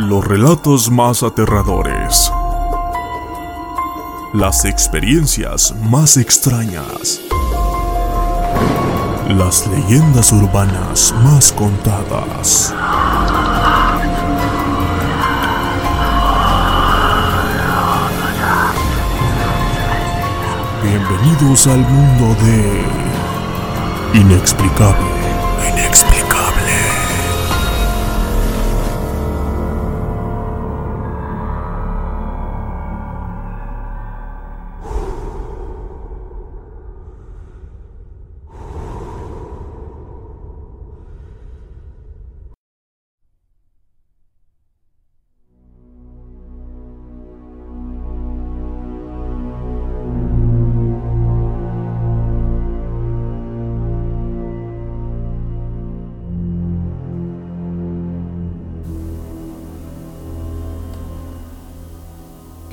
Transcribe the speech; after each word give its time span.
Los 0.00 0.26
relatos 0.26 0.90
más 0.90 1.22
aterradores. 1.22 2.32
Las 4.32 4.64
experiencias 4.64 5.74
más 5.90 6.16
extrañas. 6.16 7.20
Las 9.28 9.66
leyendas 9.66 10.32
urbanas 10.32 11.14
más 11.22 11.52
contadas. 11.52 12.74
Bienvenidos 20.82 21.66
al 21.66 21.80
mundo 21.80 22.34
de... 22.42 22.86
Inexplicable. 24.18 24.96
Inexplicable. 25.74 26.09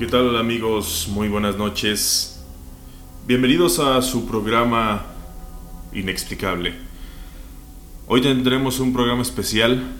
¿Qué 0.08 0.12
tal 0.12 0.38
amigos? 0.38 1.06
Muy 1.10 1.28
buenas 1.28 1.58
noches. 1.58 2.40
Bienvenidos 3.26 3.78
a 3.78 4.00
su 4.00 4.26
programa 4.26 5.04
Inexplicable. 5.92 6.72
Hoy 8.06 8.22
tendremos 8.22 8.80
un 8.80 8.94
programa 8.94 9.20
especial 9.20 9.92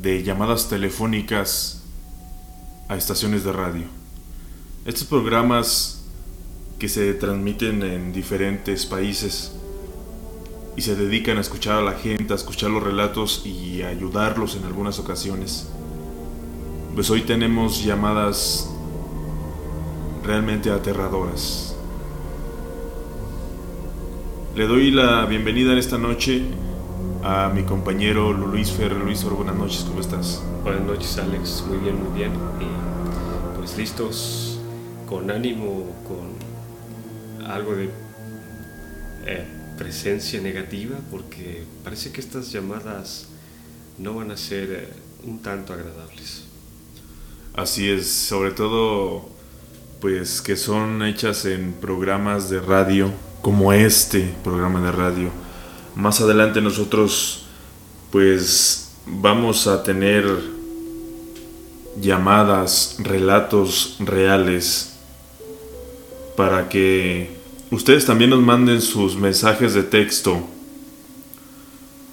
de 0.00 0.22
llamadas 0.22 0.68
telefónicas 0.68 1.82
a 2.86 2.96
estaciones 2.96 3.42
de 3.42 3.50
radio. 3.50 3.86
Estos 4.84 5.08
programas 5.08 6.04
que 6.78 6.88
se 6.88 7.12
transmiten 7.14 7.82
en 7.82 8.12
diferentes 8.12 8.86
países 8.86 9.56
y 10.76 10.82
se 10.82 10.94
dedican 10.94 11.36
a 11.36 11.40
escuchar 11.40 11.78
a 11.78 11.82
la 11.82 11.94
gente, 11.94 12.32
a 12.32 12.36
escuchar 12.36 12.70
los 12.70 12.84
relatos 12.84 13.44
y 13.44 13.82
a 13.82 13.88
ayudarlos 13.88 14.54
en 14.54 14.66
algunas 14.66 15.00
ocasiones. 15.00 15.66
Pues 17.00 17.08
hoy 17.08 17.22
tenemos 17.22 17.82
llamadas 17.82 18.68
realmente 20.22 20.70
aterradoras. 20.70 21.74
Le 24.54 24.66
doy 24.66 24.90
la 24.90 25.24
bienvenida 25.24 25.72
en 25.72 25.78
esta 25.78 25.96
noche 25.96 26.42
a 27.22 27.48
mi 27.54 27.62
compañero 27.62 28.34
Luis 28.34 28.70
Fer. 28.70 28.92
Luis 28.92 29.24
buenas 29.24 29.56
noches, 29.56 29.84
¿cómo 29.88 30.02
estás? 30.02 30.42
Buenas 30.62 30.82
noches 30.82 31.16
Alex, 31.16 31.64
muy 31.66 31.78
bien, 31.78 32.04
muy 32.04 32.18
bien. 32.18 32.32
Pues 33.56 33.78
listos, 33.78 34.58
con 35.08 35.30
ánimo, 35.30 35.86
con 36.06 37.46
algo 37.46 37.76
de 37.76 37.88
eh, 39.24 39.46
presencia 39.78 40.38
negativa, 40.42 40.98
porque 41.10 41.64
parece 41.82 42.12
que 42.12 42.20
estas 42.20 42.52
llamadas 42.52 43.28
no 43.96 44.16
van 44.16 44.32
a 44.32 44.36
ser 44.36 44.70
eh, 44.70 44.88
un 45.24 45.38
tanto 45.38 45.72
agradables. 45.72 46.49
Así 47.54 47.90
es, 47.90 48.08
sobre 48.08 48.52
todo 48.52 49.28
pues 50.00 50.40
que 50.40 50.56
son 50.56 51.02
hechas 51.02 51.44
en 51.44 51.74
programas 51.74 52.48
de 52.48 52.60
radio 52.60 53.12
como 53.42 53.72
este 53.72 54.34
programa 54.42 54.80
de 54.80 54.92
radio. 54.92 55.30
Más 55.94 56.20
adelante 56.20 56.60
nosotros 56.60 57.46
pues 58.12 58.92
vamos 59.04 59.66
a 59.66 59.82
tener 59.82 60.24
llamadas, 62.00 62.96
relatos 63.00 63.96
reales 63.98 64.94
para 66.36 66.68
que 66.68 67.36
ustedes 67.70 68.06
también 68.06 68.30
nos 68.30 68.40
manden 68.40 68.80
sus 68.80 69.16
mensajes 69.16 69.74
de 69.74 69.82
texto 69.82 70.40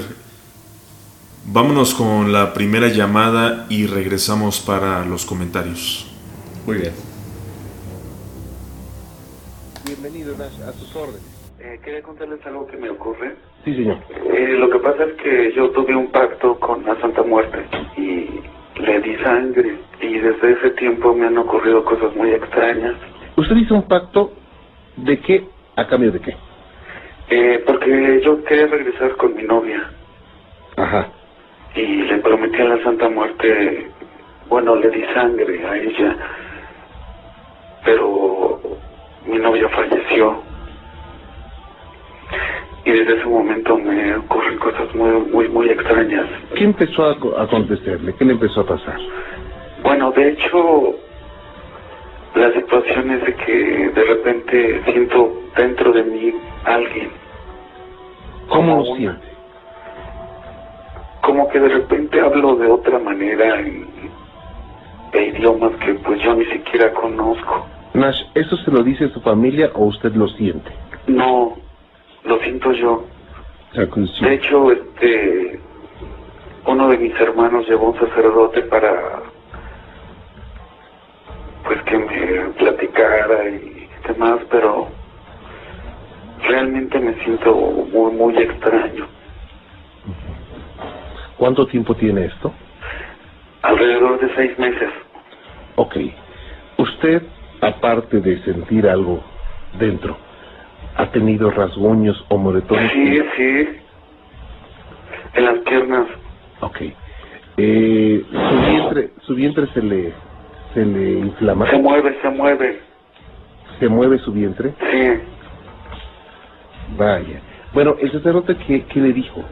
vámonos 1.46 1.94
con 1.94 2.30
la 2.32 2.52
primera 2.52 2.88
llamada 2.88 3.64
y 3.70 3.86
regresamos 3.86 4.60
para 4.60 5.06
los 5.06 5.24
comentarios. 5.24 6.12
Muy 6.66 6.76
bien. 6.78 6.92
Bienvenido 9.86 10.36
Nash, 10.36 10.60
a 10.60 10.72
sus 10.72 10.94
órdenes. 10.94 11.22
Eh, 11.58 11.80
quería 11.82 12.02
contarles 12.02 12.44
algo 12.44 12.66
que 12.66 12.76
me 12.76 12.90
ocurre. 12.90 13.34
Sí, 13.64 13.74
señor. 13.74 13.96
Eh, 14.10 14.58
lo 14.58 14.68
que 14.68 14.78
pasa 14.78 15.04
es 15.04 15.14
que 15.22 15.54
yo 15.56 15.70
tuve 15.70 15.96
un 15.96 16.10
pacto 16.10 16.60
con 16.60 16.84
la 16.84 17.00
Santa 17.00 17.22
Muerte 17.22 17.66
y 17.96 18.28
le 18.76 19.00
di 19.00 19.16
sangre 19.16 19.78
y 20.00 20.18
desde 20.18 20.52
ese 20.52 20.70
tiempo 20.70 21.14
me 21.14 21.26
han 21.26 21.38
ocurrido 21.38 21.84
cosas 21.84 22.14
muy 22.16 22.30
extrañas. 22.30 22.94
¿Usted 23.36 23.56
hizo 23.56 23.74
un 23.74 23.88
pacto 23.88 24.32
de 24.96 25.18
qué 25.20 25.44
a 25.76 25.86
cambio 25.86 26.12
de 26.12 26.20
qué? 26.20 26.36
Eh, 27.30 27.62
porque 27.66 28.20
yo 28.24 28.42
quería 28.44 28.66
regresar 28.66 29.16
con 29.16 29.34
mi 29.34 29.42
novia 29.44 29.90
Ajá. 30.76 31.08
y 31.74 32.02
le 32.02 32.18
prometí 32.18 32.60
a 32.60 32.64
la 32.64 32.82
Santa 32.82 33.08
Muerte, 33.08 33.88
bueno, 34.48 34.76
le 34.76 34.90
di 34.90 35.04
sangre 35.14 35.66
a 35.66 35.76
ella, 35.76 36.16
pero 37.84 38.60
mi 39.26 39.38
novia 39.38 39.68
falleció. 39.70 40.42
Y 42.84 42.90
desde 42.90 43.16
ese 43.16 43.26
momento 43.26 43.78
me 43.78 44.16
ocurren 44.16 44.58
cosas 44.58 44.94
muy, 44.94 45.10
muy, 45.32 45.48
muy 45.48 45.68
extrañas. 45.70 46.26
¿Qué 46.54 46.64
empezó 46.64 47.06
a 47.06 47.18
co- 47.18 47.36
a 47.36 47.44
acontecerle? 47.44 48.14
¿Qué 48.14 48.24
le 48.24 48.32
empezó 48.32 48.60
a 48.60 48.66
pasar? 48.66 48.98
Bueno, 49.82 50.10
de 50.12 50.30
hecho, 50.30 50.94
la 52.34 52.52
situación 52.52 53.10
es 53.12 53.24
de 53.24 53.34
que 53.36 53.90
de 53.94 54.04
repente 54.04 54.82
siento 54.84 55.32
dentro 55.56 55.92
de 55.92 56.02
mí 56.04 56.34
alguien. 56.64 57.10
¿Cómo 58.48 58.76
lo 58.76 58.96
siente? 58.96 59.26
Como 61.22 61.48
que 61.48 61.58
de 61.58 61.68
repente 61.68 62.20
hablo 62.20 62.56
de 62.56 62.66
otra 62.70 62.98
manera 62.98 63.62
y 63.62 63.86
de 65.12 65.26
idiomas 65.28 65.72
que 65.84 65.94
pues 65.94 66.20
yo 66.22 66.34
ni 66.34 66.44
siquiera 66.46 66.92
conozco. 66.92 67.66
Nash, 67.94 68.20
¿eso 68.34 68.56
se 68.58 68.70
lo 68.70 68.82
dice 68.82 69.08
su 69.08 69.20
familia 69.22 69.70
o 69.74 69.86
usted 69.86 70.12
lo 70.14 70.28
siente? 70.28 70.70
No, 71.06 71.56
lo 72.24 72.38
siento 72.40 72.72
yo. 72.72 73.04
De 73.72 74.34
hecho, 74.34 74.70
este, 74.70 75.60
uno 76.66 76.88
de 76.88 76.98
mis 76.98 77.14
hermanos 77.20 77.68
llevó 77.68 77.90
un 77.90 77.98
sacerdote 77.98 78.62
para, 78.62 79.22
pues 81.64 81.82
que 81.82 81.98
me 81.98 82.50
platicara 82.56 83.48
y 83.48 83.88
demás, 84.06 84.40
pero 84.50 84.88
realmente 86.46 86.98
me 87.00 87.14
siento 87.24 87.52
muy, 87.54 88.12
muy 88.12 88.36
extraño. 88.38 89.06
¿Cuánto 91.36 91.66
tiempo 91.66 91.94
tiene 91.96 92.26
esto? 92.26 92.52
Alrededor 93.62 94.20
de 94.20 94.34
seis 94.36 94.58
meses. 94.58 94.90
Ok. 95.76 95.96
Usted, 96.78 97.22
aparte 97.60 98.20
de 98.20 98.40
sentir 98.44 98.88
algo 98.88 99.22
dentro, 99.78 100.16
¿ha 100.96 101.10
tenido 101.10 101.50
rasguños 101.50 102.24
o 102.28 102.38
moretones? 102.38 102.92
Sí, 102.92 103.20
sí. 103.36 103.68
En 105.34 105.44
las 105.44 105.58
piernas. 105.60 106.06
Ok. 106.60 106.82
Eh, 107.56 108.24
su 108.30 108.70
vientre, 108.70 109.10
su 109.22 109.34
vientre 109.34 109.66
se 109.74 109.82
le, 109.82 110.12
se 110.72 110.84
le 110.84 111.12
inflama. 111.20 111.70
Se 111.70 111.78
mueve, 111.78 112.16
se 112.20 112.30
mueve. 112.30 112.80
¿Se 113.78 113.88
mueve 113.88 114.18
su 114.18 114.32
vientre? 114.32 114.74
Sí. 114.90 115.20
Vaya. 116.96 117.40
Bueno, 117.72 117.96
el 118.00 118.12
sacerdote, 118.12 118.56
¿qué, 118.66 118.84
qué 118.84 119.00
le 119.00 119.12
dijo? 119.12 119.42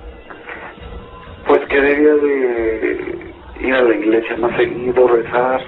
Pues 1.47 1.61
que 1.67 1.81
debía 1.81 2.15
de 2.15 3.33
ir 3.61 3.75
a 3.75 3.83
la 3.83 3.95
iglesia 3.95 4.37
más 4.37 4.57
seguido, 4.57 5.09
rezar. 5.09 5.63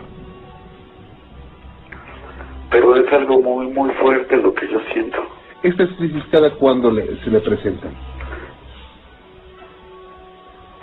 Pero 2.70 2.96
es 2.96 3.12
algo 3.12 3.40
muy, 3.40 3.66
muy 3.68 3.90
fuerte 3.94 4.36
lo 4.36 4.54
que 4.54 4.68
yo 4.68 4.80
siento. 4.92 5.18
Estas 5.64 5.88
crisis 5.96 6.22
cada 6.30 6.50
cuándo 6.50 6.90
le, 6.92 7.16
se 7.24 7.30
le 7.30 7.40
presentan. 7.40 7.92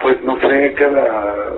Pues 0.02 0.22
no 0.24 0.38
sé, 0.42 0.74
cada 0.74 1.54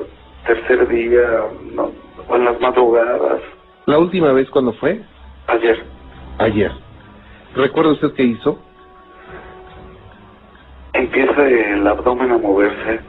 tercer 0.45 0.87
día, 0.89 1.45
no, 1.73 1.91
o 2.27 2.35
en 2.35 2.45
las 2.45 2.59
madrugadas. 2.59 3.41
¿La 3.87 3.97
última 3.97 4.31
vez 4.33 4.49
cuándo 4.51 4.73
fue? 4.73 5.01
Ayer, 5.47 5.83
Ayer. 6.37 6.71
¿Recuerda 7.55 7.93
usted 7.93 8.13
qué 8.13 8.23
hizo? 8.23 8.59
empieza 10.93 11.47
el 11.47 11.87
abdomen 11.87 12.31
a 12.31 12.37
moverse 12.37 12.99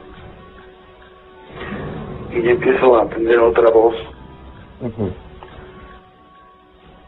y 2.31 2.49
empiezo 2.49 2.99
a 2.99 3.07
tener 3.09 3.39
otra 3.39 3.69
voz. 3.69 3.95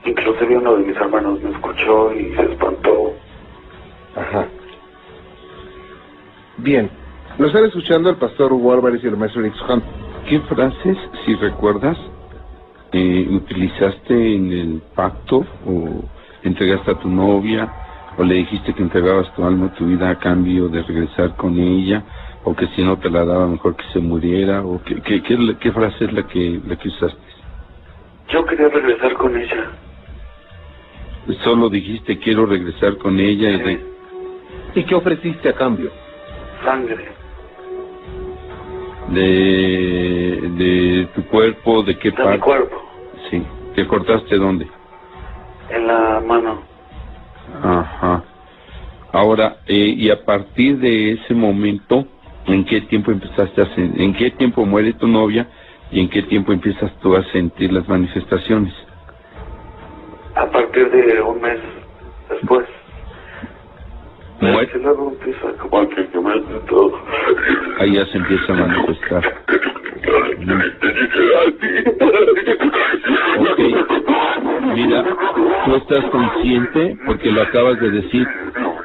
Inclusive 0.07 0.57
uno 0.57 0.77
de 0.77 0.85
mis 0.85 0.95
hermanos 0.95 1.43
me 1.43 1.51
escuchó 1.51 2.13
y 2.13 2.33
se 2.33 2.43
espantó. 2.43 3.13
Ajá. 4.15 4.47
Bien. 6.57 6.89
Lo 7.37 7.47
están 7.47 7.65
escuchando 7.65 8.09
el 8.09 8.15
pastor 8.15 8.53
Hugo 8.53 8.73
Álvarez 8.73 9.03
y 9.03 9.07
el 9.07 9.17
maestro 9.17 9.43
Hunt. 9.43 9.83
¿Qué 10.29 10.39
frases, 10.41 10.97
si 11.25 11.35
recuerdas, 11.35 11.97
eh, 12.93 13.27
utilizaste 13.29 14.35
en 14.35 14.51
el 14.53 14.81
pacto 14.95 15.45
o 15.65 16.05
entregaste 16.41 16.91
a 16.91 16.99
tu 16.99 17.09
novia 17.09 17.69
o 18.17 18.23
le 18.23 18.35
dijiste 18.35 18.73
que 18.73 18.81
entregabas 18.81 19.31
tu 19.35 19.43
alma, 19.43 19.73
tu 19.73 19.85
vida 19.85 20.09
a 20.09 20.17
cambio 20.17 20.69
de 20.69 20.83
regresar 20.83 21.35
con 21.35 21.59
ella 21.59 22.01
o 22.45 22.55
que 22.55 22.65
si 22.67 22.81
no 22.81 22.97
te 22.97 23.09
la 23.09 23.25
daba 23.25 23.45
mejor 23.45 23.75
que 23.75 23.83
se 23.91 23.99
muriera 23.99 24.63
o 24.63 24.81
qué, 24.83 25.01
qué, 25.01 25.21
qué, 25.21 25.37
qué 25.59 25.71
frase 25.73 26.05
es 26.05 26.13
la 26.13 26.25
que, 26.25 26.61
la 26.65 26.77
que 26.77 26.87
usaste? 26.87 27.19
Yo 28.29 28.45
quería 28.45 28.69
regresar 28.69 29.13
con 29.13 29.37
ella. 29.37 29.69
Solo 31.43 31.69
dijiste 31.69 32.17
quiero 32.19 32.45
regresar 32.45 32.97
con 32.97 33.19
ella 33.19 33.49
y... 33.49 33.57
Re- 33.57 33.79
¿Y 34.75 34.83
qué 34.83 34.95
ofreciste 34.95 35.49
a 35.49 35.53
cambio? 35.53 35.91
sangre, 36.63 37.07
de, 39.09 40.41
de 40.57 41.07
tu 41.15 41.23
cuerpo, 41.27 41.83
de 41.83 41.97
qué 41.97 42.11
de 42.11 42.17
mi 42.17 42.23
parte. 42.23 42.39
cuerpo, 42.39 42.81
Sí. 43.29 43.43
¿Te 43.75 43.85
cortaste 43.87 44.37
dónde? 44.37 44.67
en 45.69 45.85
la 45.87 46.21
mano. 46.25 46.61
Ajá. 47.61 48.23
Ahora, 49.11 49.57
eh, 49.67 49.93
y 49.97 50.09
a 50.09 50.23
partir 50.23 50.77
de 50.79 51.11
ese 51.13 51.33
momento, 51.33 52.05
¿en 52.45 52.63
qué 52.65 52.81
tiempo 52.81 53.11
empezaste 53.11 53.61
a 53.61 53.65
sen- 53.75 53.93
en 53.99 54.13
qué 54.13 54.31
tiempo 54.31 54.65
muere 54.65 54.93
tu 54.93 55.07
novia 55.07 55.47
y 55.91 55.99
en 55.99 56.09
qué 56.09 56.23
tiempo 56.23 56.53
empiezas 56.53 56.91
tú 56.99 57.15
a 57.15 57.23
sentir 57.31 57.71
las 57.73 57.87
manifestaciones? 57.87 58.73
A 60.37 60.45
partir 60.51 60.89
de 60.91 61.21
un 61.21 61.41
mes 61.41 61.59
después. 62.29 62.67
Empieza 64.39 64.93
como 65.59 65.89
que 65.89 66.07
que 66.07 66.19
me 66.19 66.41
todo. 66.67 66.99
ahí 67.79 67.93
ya 67.93 68.05
se 68.05 68.17
empieza 68.17 68.53
a 68.53 68.55
manifestar. 68.55 69.33
Ok. 73.39 73.59
Mira, 74.75 75.03
tú 75.65 75.75
estás 75.75 76.05
consciente, 76.11 76.97
porque 77.05 77.31
lo 77.31 77.41
acabas 77.41 77.79
de 77.79 77.89
decir, 77.89 78.27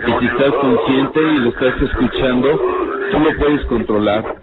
y 0.07 0.13
si 0.19 0.27
estás 0.27 0.53
consciente 0.55 1.21
y 1.21 1.39
lo 1.39 1.51
estás 1.51 1.83
escuchando, 1.83 2.61
tú 3.11 3.19
lo 3.19 3.37
puedes 3.39 3.65
controlar. 3.67 4.37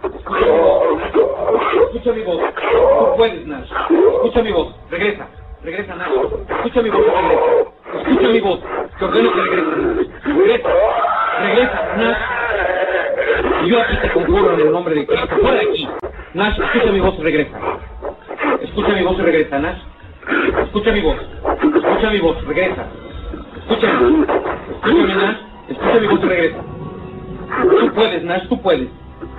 Escucha 1.86 2.12
mi 2.12 2.22
voz. 2.22 2.40
Tú 2.54 3.16
puedes, 3.16 3.46
Nash. 3.46 3.70
Escucha 3.90 4.42
mi 4.42 4.52
voz. 4.52 4.74
Regresa. 4.90 5.39
Regresa, 5.62 5.94
Nash. 5.94 6.08
Escucha 6.48 6.82
mi 6.82 6.90
voz 6.90 7.02
regresa. 7.06 7.42
Escucha 7.94 8.28
mi 8.28 8.40
voz. 8.40 8.60
Te 8.98 9.04
ordeno 9.04 9.32
que 9.32 9.40
regreses. 9.40 10.24
Regresa. 10.24 10.68
Regresa, 11.40 11.96
Nash. 11.96 13.66
Y 13.66 13.68
yo 13.70 13.80
aquí 13.80 13.96
te 14.00 14.10
conjuro 14.12 14.54
en 14.54 14.60
el 14.60 14.72
nombre 14.72 14.94
de 14.94 15.06
Cristo. 15.06 15.36
Fuera 15.40 15.58
de 15.58 15.68
aquí. 15.68 15.88
Nash, 16.34 16.58
escucha 16.60 16.92
mi 16.92 17.00
voz 17.00 17.14
y 17.18 17.22
regresa. 17.22 17.58
Escucha 18.62 18.88
mi 18.94 19.02
voz 19.02 19.18
y 19.18 19.22
regresa, 19.22 19.58
Nash. 19.58 19.78
Escucha 20.64 20.92
mi 20.92 21.00
voz. 21.00 21.16
Escucha 21.74 22.10
mi 22.10 22.20
voz. 22.20 22.44
Regresa. 22.46 22.86
Escúchame. 23.56 24.26
Escúchame, 24.74 25.14
Nash. 25.14 25.36
Escucha 25.68 26.00
mi 26.00 26.06
voz 26.06 26.20
y 26.22 26.26
regresa. 26.28 26.58
Tú 27.80 27.92
puedes, 27.94 28.24
Nash. 28.24 28.48
Tú 28.48 28.62
puedes. 28.62 28.88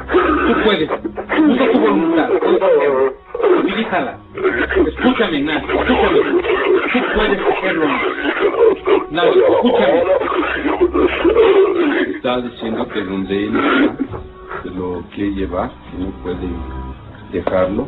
Tú 0.07 0.53
puedes. 0.63 0.89
Usa 0.89 1.71
tu 1.71 1.79
voluntad. 1.79 2.29
Hacerlo. 2.35 3.13
Utilízala. 3.59 4.17
Escúchame, 4.87 5.41
Nash. 5.41 5.63
Escúchame. 5.63 6.19
Tú 6.93 6.99
puedes 7.15 7.39
hacerlo, 7.39 7.85
Nash. 7.85 8.01
Nash, 9.11 9.35
escúchame. 9.37 10.03
Está 12.15 12.41
diciendo 12.41 12.87
que 12.89 13.03
donde 13.03 13.45
él 13.47 13.91
se 14.63 14.69
lo 14.69 15.01
quiere 15.13 15.31
llevar, 15.31 15.71
no 15.97 16.07
puede 16.23 16.49
dejarlo. 17.31 17.87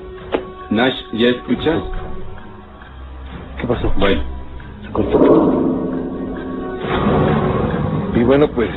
Nash, 0.70 0.96
¿ya 1.14 1.30
escuchas? 1.30 1.82
¿Qué 3.62 3.68
pasó? 3.68 3.94
Bueno, 3.98 4.22
Se 4.84 4.92
cortó. 4.92 5.20
Y 8.16 8.24
bueno, 8.24 8.48
pues 8.48 8.70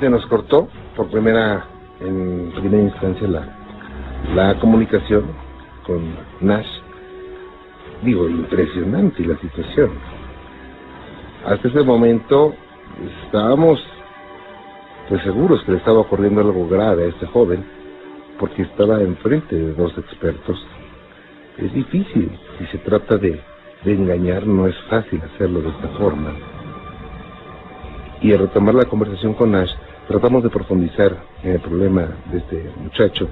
se 0.00 0.08
nos 0.10 0.24
cortó 0.26 0.68
por 0.96 1.08
primera, 1.10 1.64
en 2.00 2.52
primera 2.54 2.82
instancia 2.82 3.28
la, 3.28 3.58
la 4.34 4.58
comunicación 4.58 5.24
con 5.84 6.02
Nash. 6.40 6.68
Digo, 8.02 8.28
impresionante 8.28 9.24
la 9.24 9.36
situación. 9.38 9.90
Hasta 11.46 11.68
ese 11.68 11.82
momento 11.82 12.54
estábamos 13.24 13.82
pues 15.08 15.22
seguros 15.22 15.62
que 15.64 15.72
le 15.72 15.78
estaba 15.78 16.00
ocurriendo 16.00 16.42
algo 16.42 16.68
grave 16.68 17.04
a 17.04 17.08
este 17.08 17.26
joven, 17.26 17.64
porque 18.38 18.62
estaba 18.62 19.00
enfrente 19.00 19.56
de 19.56 19.72
dos 19.72 19.96
expertos. 19.96 20.64
Es 21.56 21.72
difícil, 21.72 22.38
si 22.58 22.66
se 22.66 22.78
trata 22.78 23.16
de, 23.16 23.40
de 23.84 23.92
engañar, 23.94 24.46
no 24.46 24.66
es 24.66 24.76
fácil 24.90 25.20
hacerlo 25.22 25.62
de 25.62 25.70
esta 25.70 25.88
forma. 25.98 26.32
Y 28.20 28.32
al 28.32 28.40
retomar 28.40 28.74
la 28.74 28.84
conversación 28.84 29.32
con 29.34 29.52
Nash, 29.52 29.72
tratamos 30.08 30.42
de 30.42 30.48
profundizar 30.50 31.16
en 31.42 31.52
el 31.52 31.60
problema 31.60 32.08
de 32.32 32.38
este 32.38 32.72
muchacho, 32.78 33.28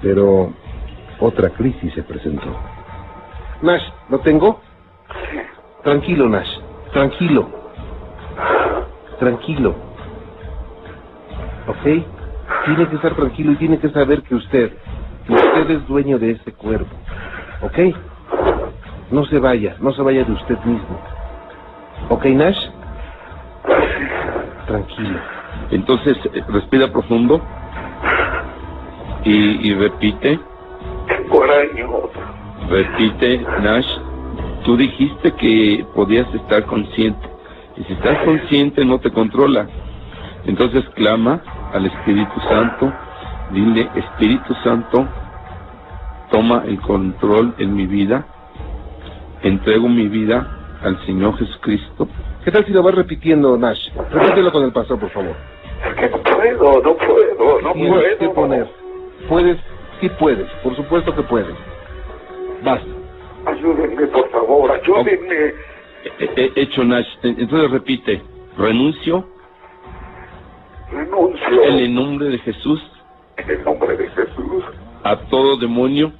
pero 0.00 0.52
otra 1.20 1.50
crisis 1.50 1.92
se 1.92 2.02
presentó. 2.04 2.56
Nash, 3.62 3.82
¿lo 4.08 4.20
tengo? 4.20 4.60
Tranquilo, 5.82 6.28
Nash, 6.28 6.58
tranquilo. 6.92 7.48
Tranquilo. 9.18 9.74
¿Ok? 11.66 11.84
Tiene 12.64 12.88
que 12.88 12.96
estar 12.96 13.14
tranquilo 13.16 13.52
y 13.52 13.56
tiene 13.56 13.78
que 13.78 13.90
saber 13.90 14.22
que 14.22 14.34
usted, 14.36 14.72
que 15.26 15.32
usted 15.32 15.70
es 15.70 15.86
dueño 15.88 16.18
de 16.18 16.32
este 16.32 16.52
cuerpo. 16.52 16.96
¿Ok? 17.62 17.78
No 19.10 19.24
se 19.24 19.38
vaya, 19.38 19.76
no 19.80 19.92
se 19.92 20.02
vaya 20.02 20.24
de 20.24 20.32
usted 20.32 20.58
mismo. 20.64 20.98
¿Ok, 22.10 22.24
Nash? 22.26 22.58
Tranquilo. 24.66 25.31
Entonces 25.70 26.16
eh, 26.32 26.42
respira 26.48 26.92
profundo 26.92 27.40
y, 29.24 29.68
y 29.68 29.74
repite, 29.74 30.38
repite, 32.68 33.38
Nash. 33.62 33.86
Tú 34.64 34.76
dijiste 34.76 35.32
que 35.32 35.84
podías 35.94 36.32
estar 36.34 36.64
consciente. 36.66 37.28
Y 37.76 37.84
si 37.84 37.92
estás 37.94 38.18
consciente 38.24 38.84
no 38.84 38.98
te 38.98 39.10
controla. 39.10 39.66
Entonces 40.44 40.84
clama 40.94 41.42
al 41.72 41.86
Espíritu 41.86 42.40
Santo, 42.48 42.92
dile, 43.52 43.88
Espíritu 43.94 44.54
Santo, 44.62 45.06
toma 46.30 46.64
el 46.66 46.80
control 46.80 47.54
en 47.58 47.74
mi 47.74 47.86
vida, 47.86 48.26
entrego 49.42 49.88
mi 49.88 50.08
vida 50.08 50.46
al 50.82 51.04
Señor 51.06 51.38
Jesucristo. 51.38 52.08
¿Qué 52.44 52.50
tal 52.50 52.64
si 52.66 52.72
lo 52.72 52.82
vas 52.82 52.94
repitiendo, 52.94 53.56
Nash? 53.56 53.88
Repítelo 54.10 54.50
con 54.52 54.64
el 54.64 54.72
pastor, 54.72 54.98
por 54.98 55.10
favor. 55.10 55.34
Es 55.88 55.94
que 55.94 56.08
no 56.10 56.22
puedo, 56.22 56.82
no 56.82 56.96
puedo, 56.96 57.60
no 57.60 57.72
Tienes 57.72 58.02
que 58.18 58.28
puedo. 58.28 58.34
poner. 58.34 58.66
Puedes, 59.28 59.58
sí 60.00 60.08
puedes, 60.18 60.50
por 60.62 60.74
supuesto 60.76 61.14
que 61.14 61.22
puedes. 61.22 61.54
Basta. 62.64 62.86
Ayúdenme, 63.46 64.06
por 64.08 64.28
favor, 64.30 64.70
ayúdenme. 64.72 65.54
He- 66.18 66.30
he- 66.36 66.52
hecho 66.56 66.84
Nash, 66.84 67.06
entonces 67.22 67.70
repite, 67.70 68.22
renuncio 68.58 69.24
Renuncio 70.90 71.62
en 71.64 71.74
el 71.78 71.94
nombre 71.94 72.28
de 72.28 72.38
Jesús 72.38 72.82
en 73.38 73.50
el 73.50 73.64
nombre 73.64 73.96
de 73.96 74.08
Jesús 74.10 74.64
a 75.04 75.16
todo 75.30 75.56
demonio 75.56 76.12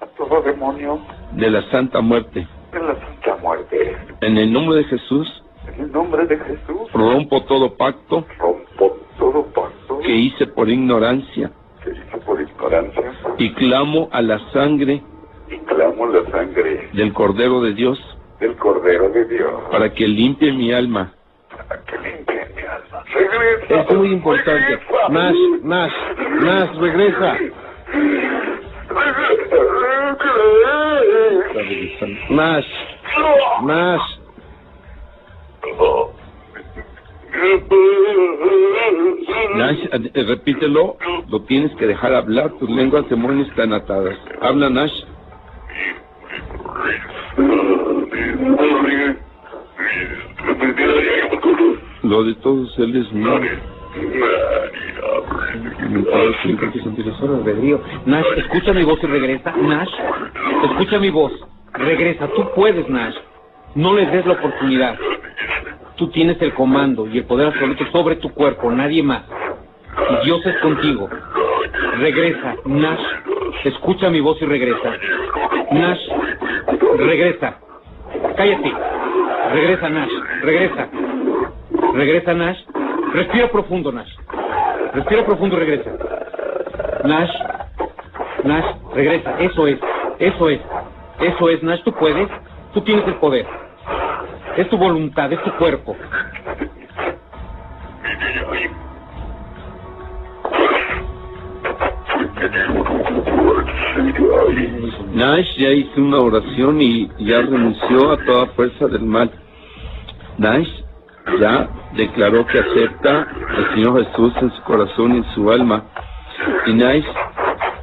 a 0.00 0.06
todo 0.06 0.42
demonio 0.42 1.00
de 1.32 1.50
la 1.50 1.62
santa 1.70 2.00
muerte. 2.02 2.46
de 2.72 2.78
la 2.80 2.94
santa 3.00 3.36
muerte. 3.42 3.96
En 4.20 4.36
el 4.38 4.52
nombre 4.52 4.76
de 4.78 4.84
Jesús 4.84 5.42
En 5.68 5.84
el 5.84 5.92
nombre 5.92 6.26
de 6.26 6.38
Jesús 6.38 6.92
rompo 6.92 7.42
todo 7.44 7.74
pacto 7.76 8.26
rompo 8.38 8.98
todo 9.18 9.44
pacto 9.46 9.98
que 10.00 10.12
hice 10.12 10.46
por 10.46 10.68
ignorancia 10.68 11.50
que 11.82 11.90
hice 11.90 12.16
por 12.24 12.40
ignorancia 12.40 13.12
y 13.38 13.52
clamo 13.54 14.08
a 14.12 14.22
la 14.22 14.38
sangre 14.52 15.02
y 15.48 15.58
clamo 15.58 16.06
la 16.06 16.30
sangre 16.30 16.88
del 16.92 17.12
Cordero 17.12 17.60
de 17.62 17.74
Dios 17.74 17.98
del 18.40 18.56
Cordero 18.56 19.08
de 19.10 19.24
Dios 19.26 19.62
para 19.70 19.92
que 19.92 20.06
limpie 20.06 20.52
mi 20.52 20.72
alma 20.72 21.12
para 21.68 21.82
que 21.84 21.98
limpie 21.98 22.46
mi 22.56 22.62
alma. 22.62 23.04
Regresa. 23.14 23.80
Es 23.80 23.96
muy 23.96 24.12
importante. 24.12 24.60
regresa. 24.60 25.08
Nash, 25.08 25.36
Nash, 25.62 25.92
Nash, 26.40 26.76
regresa. 26.78 27.38
Nash. 32.30 32.66
Nash. 33.62 34.21
Nash, 39.56 39.78
eh, 39.92 40.24
repítelo, 40.26 40.96
lo 41.28 41.42
tienes 41.42 41.74
que 41.76 41.86
dejar 41.86 42.14
hablar, 42.14 42.50
tus 42.58 42.68
lenguas 42.70 43.08
demonios 43.08 43.48
están 43.48 43.72
atadas. 43.72 44.18
Habla 44.40 44.70
Nash. 44.70 44.92
Lo 52.02 52.24
de 52.24 52.34
todos 52.36 52.78
él 52.78 52.96
es 52.96 53.12
mío. 53.12 53.40
Nash, 58.06 58.26
escucha 58.36 58.72
mi 58.72 58.84
voz 58.84 58.98
y 59.02 59.06
regresa. 59.06 59.52
Nash, 59.56 59.90
escucha 60.64 60.98
mi 60.98 61.10
voz. 61.10 61.32
Regresa, 61.74 62.28
tú 62.28 62.48
puedes, 62.54 62.88
Nash. 62.88 63.14
No 63.74 63.94
le 63.94 64.06
des 64.06 64.26
la 64.26 64.34
oportunidad. 64.34 64.98
Tú 65.96 66.08
tienes 66.08 66.40
el 66.40 66.54
comando 66.54 67.06
y 67.06 67.18
el 67.18 67.24
poder 67.24 67.48
absoluto 67.48 67.84
sobre 67.92 68.16
tu 68.16 68.30
cuerpo, 68.32 68.70
nadie 68.70 69.02
más. 69.02 69.22
Y 70.10 70.24
Dios 70.24 70.44
es 70.46 70.56
contigo. 70.58 71.08
Regresa, 71.98 72.56
Nash. 72.64 73.00
Escucha 73.64 74.10
mi 74.10 74.20
voz 74.20 74.40
y 74.40 74.46
regresa. 74.46 74.96
Nash, 75.70 76.00
regresa. 76.96 77.58
Cállate. 78.36 78.72
Regresa, 79.52 79.88
Nash. 79.90 80.12
Regresa. 80.42 80.88
Regresa, 81.94 82.34
Nash. 82.34 82.58
Respira 83.12 83.48
profundo, 83.48 83.92
Nash. 83.92 84.10
Respira 84.94 85.24
profundo 85.24 85.56
y 85.56 85.60
regresa. 85.60 85.90
Nash. 87.04 87.30
Nash, 88.44 88.74
regresa. 88.94 89.38
Eso 89.40 89.66
es. 89.66 89.78
Eso 90.18 90.48
es. 90.48 90.60
Eso 91.20 91.48
es, 91.50 91.62
Nash. 91.62 91.82
Tú 91.84 91.92
puedes. 91.92 92.28
Tú 92.72 92.80
tienes 92.80 93.06
el 93.06 93.14
poder. 93.16 93.46
Es 94.56 94.68
tu 94.68 94.76
voluntad, 94.76 95.32
es 95.32 95.42
tu 95.42 95.50
cuerpo. 95.56 95.96
Nash 105.14 105.56
ya 105.56 105.70
hizo 105.70 106.00
una 106.00 106.18
oración 106.18 106.82
y 106.82 107.08
ya 107.18 107.40
renunció 107.40 108.12
a 108.12 108.24
toda 108.24 108.46
fuerza 108.48 108.88
del 108.88 109.02
mal. 109.02 109.30
Nash 110.38 110.68
ya 111.40 111.70
declaró 111.94 112.46
que 112.46 112.58
acepta 112.58 113.26
al 113.56 113.74
Señor 113.74 114.04
Jesús 114.04 114.34
en 114.42 114.50
su 114.50 114.62
corazón 114.64 115.14
y 115.14 115.16
en 115.18 115.34
su 115.34 115.50
alma. 115.50 115.84
Y 116.66 116.74
Nash 116.74 117.04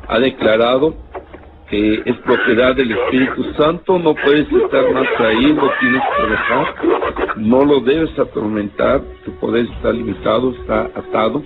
ha 0.08 0.20
declarado 0.20 0.94
que 1.70 2.02
es 2.04 2.16
propiedad 2.18 2.76
del 2.76 2.92
Espíritu 2.92 3.44
Santo, 3.54 4.00
no 4.00 4.16
puedes 4.16 4.52
estar 4.52 4.92
más 4.92 5.08
ahí, 5.20 5.54
lo 5.54 5.72
tienes 5.80 6.02
que 6.18 6.32
dejar, 6.32 6.76
no 7.38 7.64
lo 7.64 7.80
debes 7.82 8.18
atormentar, 8.18 9.02
tu 9.24 9.32
poder 9.34 9.66
está 9.66 9.92
limitado, 9.92 10.52
está 10.52 10.90
atado 10.96 11.44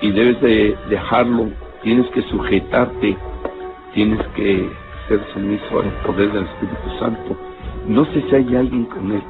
y 0.00 0.10
debes 0.10 0.40
de 0.40 0.76
dejarlo, 0.88 1.50
tienes 1.82 2.06
que 2.10 2.22
sujetarte, 2.22 3.16
tienes 3.92 4.26
que 4.34 4.68
ser 5.08 5.20
sumiso 5.34 5.80
al 5.80 5.90
poder 6.06 6.32
del 6.32 6.44
Espíritu 6.44 6.98
Santo. 6.98 7.36
No 7.86 8.04
sé 8.06 8.22
si 8.28 8.34
hay 8.34 8.56
alguien 8.56 8.86
con 8.86 9.12
él. 9.12 9.22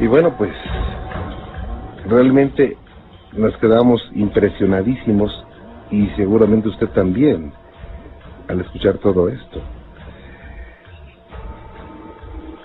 Y 0.00 0.06
bueno, 0.06 0.32
pues 0.38 0.52
realmente 2.06 2.76
nos 3.32 3.56
quedamos 3.58 4.00
impresionadísimos 4.14 5.44
y 5.90 6.08
seguramente 6.16 6.68
usted 6.68 6.88
también 6.90 7.52
al 8.48 8.60
escuchar 8.60 8.98
todo 8.98 9.28
esto. 9.28 9.60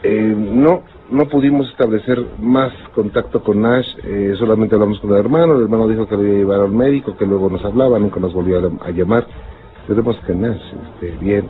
Eh, 0.03 0.35
no, 0.37 0.83
no 1.09 1.27
pudimos 1.27 1.69
establecer 1.69 2.23
más 2.39 2.71
contacto 2.93 3.43
con 3.43 3.61
Nash, 3.61 3.87
eh, 4.03 4.35
solamente 4.37 4.75
hablamos 4.75 4.99
con 4.99 5.11
el 5.11 5.17
hermano, 5.17 5.55
el 5.55 5.63
hermano 5.63 5.87
dijo 5.87 6.07
que 6.07 6.15
lo 6.15 6.23
iba 6.23 6.33
a 6.33 6.37
llevar 6.37 6.59
al 6.61 6.71
médico, 6.71 7.17
que 7.17 7.25
luego 7.25 7.49
nos 7.49 7.63
hablaba, 7.65 7.97
nunca 7.97 8.19
nos 8.19 8.33
volvió 8.33 8.59
a, 8.59 8.85
a 8.85 8.91
llamar. 8.91 9.25
Esperemos 9.81 10.17
que 10.25 10.35
Nash 10.35 10.61
esté 10.93 11.11
bien. 11.19 11.49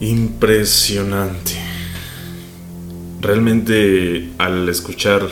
Impresionante. 0.00 1.54
Realmente 3.20 4.30
al 4.38 4.68
escuchar 4.68 5.28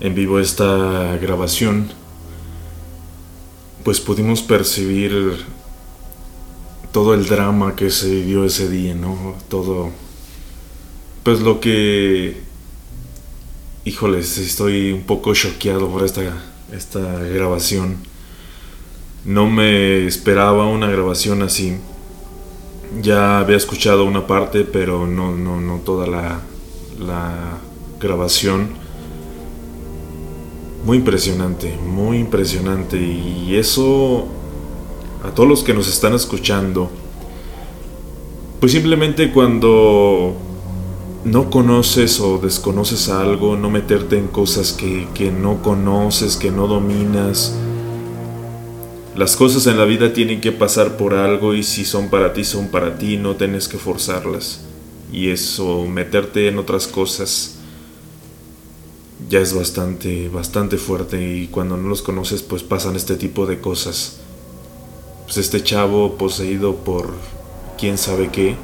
en 0.00 0.14
vivo 0.14 0.38
esta 0.38 1.16
grabación, 1.16 1.88
pues 3.82 3.98
pudimos 4.00 4.42
percibir 4.42 5.44
todo 6.92 7.14
el 7.14 7.26
drama 7.26 7.74
que 7.74 7.90
se 7.90 8.08
vivió 8.08 8.44
ese 8.44 8.68
día, 8.68 8.94
¿no? 8.94 9.34
Todo, 9.48 9.90
pues 11.24 11.40
lo 11.40 11.58
que, 11.58 12.36
híjoles, 13.84 14.38
estoy 14.38 14.92
un 14.92 15.02
poco 15.02 15.34
choqueado 15.34 15.90
por 15.90 16.04
esta, 16.04 16.22
esta 16.72 17.00
grabación. 17.24 17.96
No 19.24 19.50
me 19.50 20.06
esperaba 20.06 20.68
una 20.68 20.86
grabación 20.86 21.42
así. 21.42 21.76
Ya 23.02 23.38
había 23.38 23.56
escuchado 23.56 24.04
una 24.04 24.26
parte, 24.26 24.64
pero 24.64 25.06
no, 25.06 25.34
no, 25.36 25.60
no 25.60 25.78
toda 25.84 26.06
la, 26.06 26.40
la 26.98 27.58
grabación. 28.00 28.70
Muy 30.84 30.98
impresionante, 30.98 31.76
muy 31.76 32.18
impresionante. 32.18 32.96
Y 32.96 33.54
eso, 33.56 34.26
a 35.22 35.30
todos 35.30 35.48
los 35.48 35.62
que 35.62 35.74
nos 35.74 35.88
están 35.88 36.14
escuchando, 36.14 36.90
pues 38.60 38.72
simplemente 38.72 39.30
cuando 39.32 40.34
no 41.24 41.50
conoces 41.50 42.20
o 42.20 42.38
desconoces 42.38 43.08
algo, 43.08 43.56
no 43.56 43.70
meterte 43.70 44.18
en 44.18 44.28
cosas 44.28 44.72
que, 44.72 45.06
que 45.14 45.30
no 45.30 45.62
conoces, 45.62 46.36
que 46.36 46.50
no 46.50 46.66
dominas, 46.66 47.54
las 49.18 49.34
cosas 49.34 49.66
en 49.66 49.76
la 49.76 49.84
vida 49.84 50.12
tienen 50.12 50.40
que 50.40 50.52
pasar 50.52 50.96
por 50.96 51.12
algo 51.14 51.52
y 51.52 51.64
si 51.64 51.84
son 51.84 52.08
para 52.08 52.32
ti, 52.32 52.44
son 52.44 52.68
para 52.68 52.98
ti, 52.98 53.16
no 53.16 53.34
tienes 53.34 53.66
que 53.66 53.76
forzarlas. 53.76 54.60
Y 55.12 55.30
eso, 55.30 55.86
meterte 55.86 56.46
en 56.46 56.56
otras 56.56 56.86
cosas, 56.86 57.56
ya 59.28 59.40
es 59.40 59.52
bastante, 59.54 60.28
bastante 60.28 60.76
fuerte 60.76 61.36
y 61.36 61.48
cuando 61.48 61.76
no 61.76 61.88
los 61.88 62.00
conoces 62.00 62.42
pues 62.42 62.62
pasan 62.62 62.94
este 62.94 63.16
tipo 63.16 63.44
de 63.46 63.60
cosas. 63.60 64.20
Pues 65.24 65.38
este 65.38 65.64
chavo 65.64 66.14
poseído 66.14 66.76
por 66.76 67.12
quién 67.76 67.98
sabe 67.98 68.28
qué, 68.30 68.54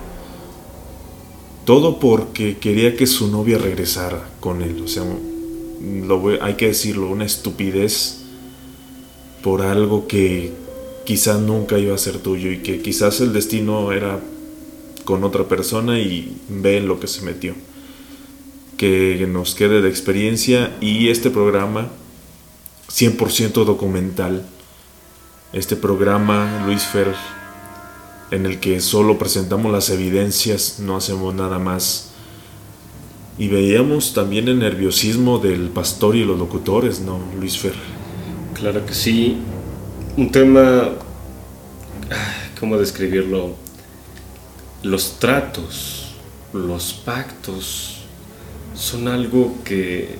todo 1.64 1.98
porque 1.98 2.58
quería 2.58 2.96
que 2.96 3.08
su 3.08 3.26
novia 3.26 3.58
regresara 3.58 4.30
con 4.38 4.62
él, 4.62 4.80
o 4.84 4.86
sea, 4.86 5.02
lo 5.82 6.22
hay 6.40 6.54
que 6.54 6.68
decirlo, 6.68 7.08
una 7.08 7.24
estupidez 7.24 8.23
por 9.44 9.60
algo 9.60 10.08
que 10.08 10.54
quizás 11.04 11.38
nunca 11.38 11.78
iba 11.78 11.94
a 11.94 11.98
ser 11.98 12.16
tuyo 12.16 12.50
y 12.50 12.62
que 12.62 12.80
quizás 12.80 13.20
el 13.20 13.34
destino 13.34 13.92
era 13.92 14.18
con 15.04 15.22
otra 15.22 15.44
persona 15.44 15.98
y 16.00 16.40
ve 16.48 16.78
en 16.78 16.88
lo 16.88 16.98
que 16.98 17.08
se 17.08 17.20
metió. 17.20 17.54
Que 18.78 19.28
nos 19.30 19.54
quede 19.54 19.82
de 19.82 19.90
experiencia 19.90 20.74
y 20.80 21.10
este 21.10 21.28
programa 21.28 21.90
100% 22.88 23.66
documental. 23.66 24.46
Este 25.52 25.76
programa, 25.76 26.62
Luis 26.64 26.84
Fer, 26.84 27.14
en 28.30 28.46
el 28.46 28.60
que 28.60 28.80
solo 28.80 29.18
presentamos 29.18 29.70
las 29.70 29.90
evidencias, 29.90 30.80
no 30.80 30.96
hacemos 30.96 31.34
nada 31.34 31.58
más. 31.58 32.12
Y 33.36 33.48
veíamos 33.48 34.14
también 34.14 34.48
el 34.48 34.58
nerviosismo 34.58 35.38
del 35.38 35.68
pastor 35.68 36.16
y 36.16 36.24
los 36.24 36.38
locutores, 36.38 37.00
¿no, 37.00 37.20
Luis 37.38 37.58
Fer? 37.58 37.93
Claro 38.64 38.86
que 38.86 38.94
sí. 38.94 39.36
Un 40.16 40.32
tema, 40.32 40.88
¿cómo 42.58 42.78
describirlo? 42.78 43.56
Los 44.82 45.18
tratos, 45.18 46.14
los 46.54 46.94
pactos, 46.94 48.04
son 48.74 49.08
algo 49.08 49.54
que 49.66 50.16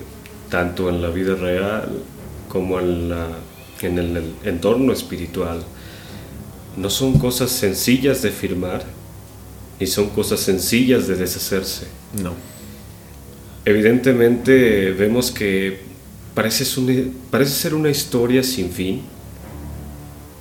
tanto 0.51 0.89
en 0.89 1.01
la 1.01 1.09
vida 1.09 1.33
real 1.33 1.89
como 2.47 2.79
en, 2.79 3.09
la, 3.09 3.29
en 3.81 3.97
el 3.97 4.35
entorno 4.43 4.93
espiritual 4.93 5.63
no 6.77 6.91
son 6.91 7.17
cosas 7.17 7.49
sencillas 7.49 8.21
de 8.21 8.29
firmar 8.29 8.83
ni 9.79 9.87
son 9.87 10.09
cosas 10.09 10.39
sencillas 10.39 11.07
de 11.07 11.15
deshacerse. 11.15 11.87
No. 12.21 12.33
Evidentemente 13.65 14.91
vemos 14.91 15.31
que 15.31 15.94
parece, 16.35 16.65
parece 17.31 17.51
ser 17.51 17.73
una 17.73 17.89
historia 17.89 18.43
sin 18.43 18.69
fin, 18.69 19.01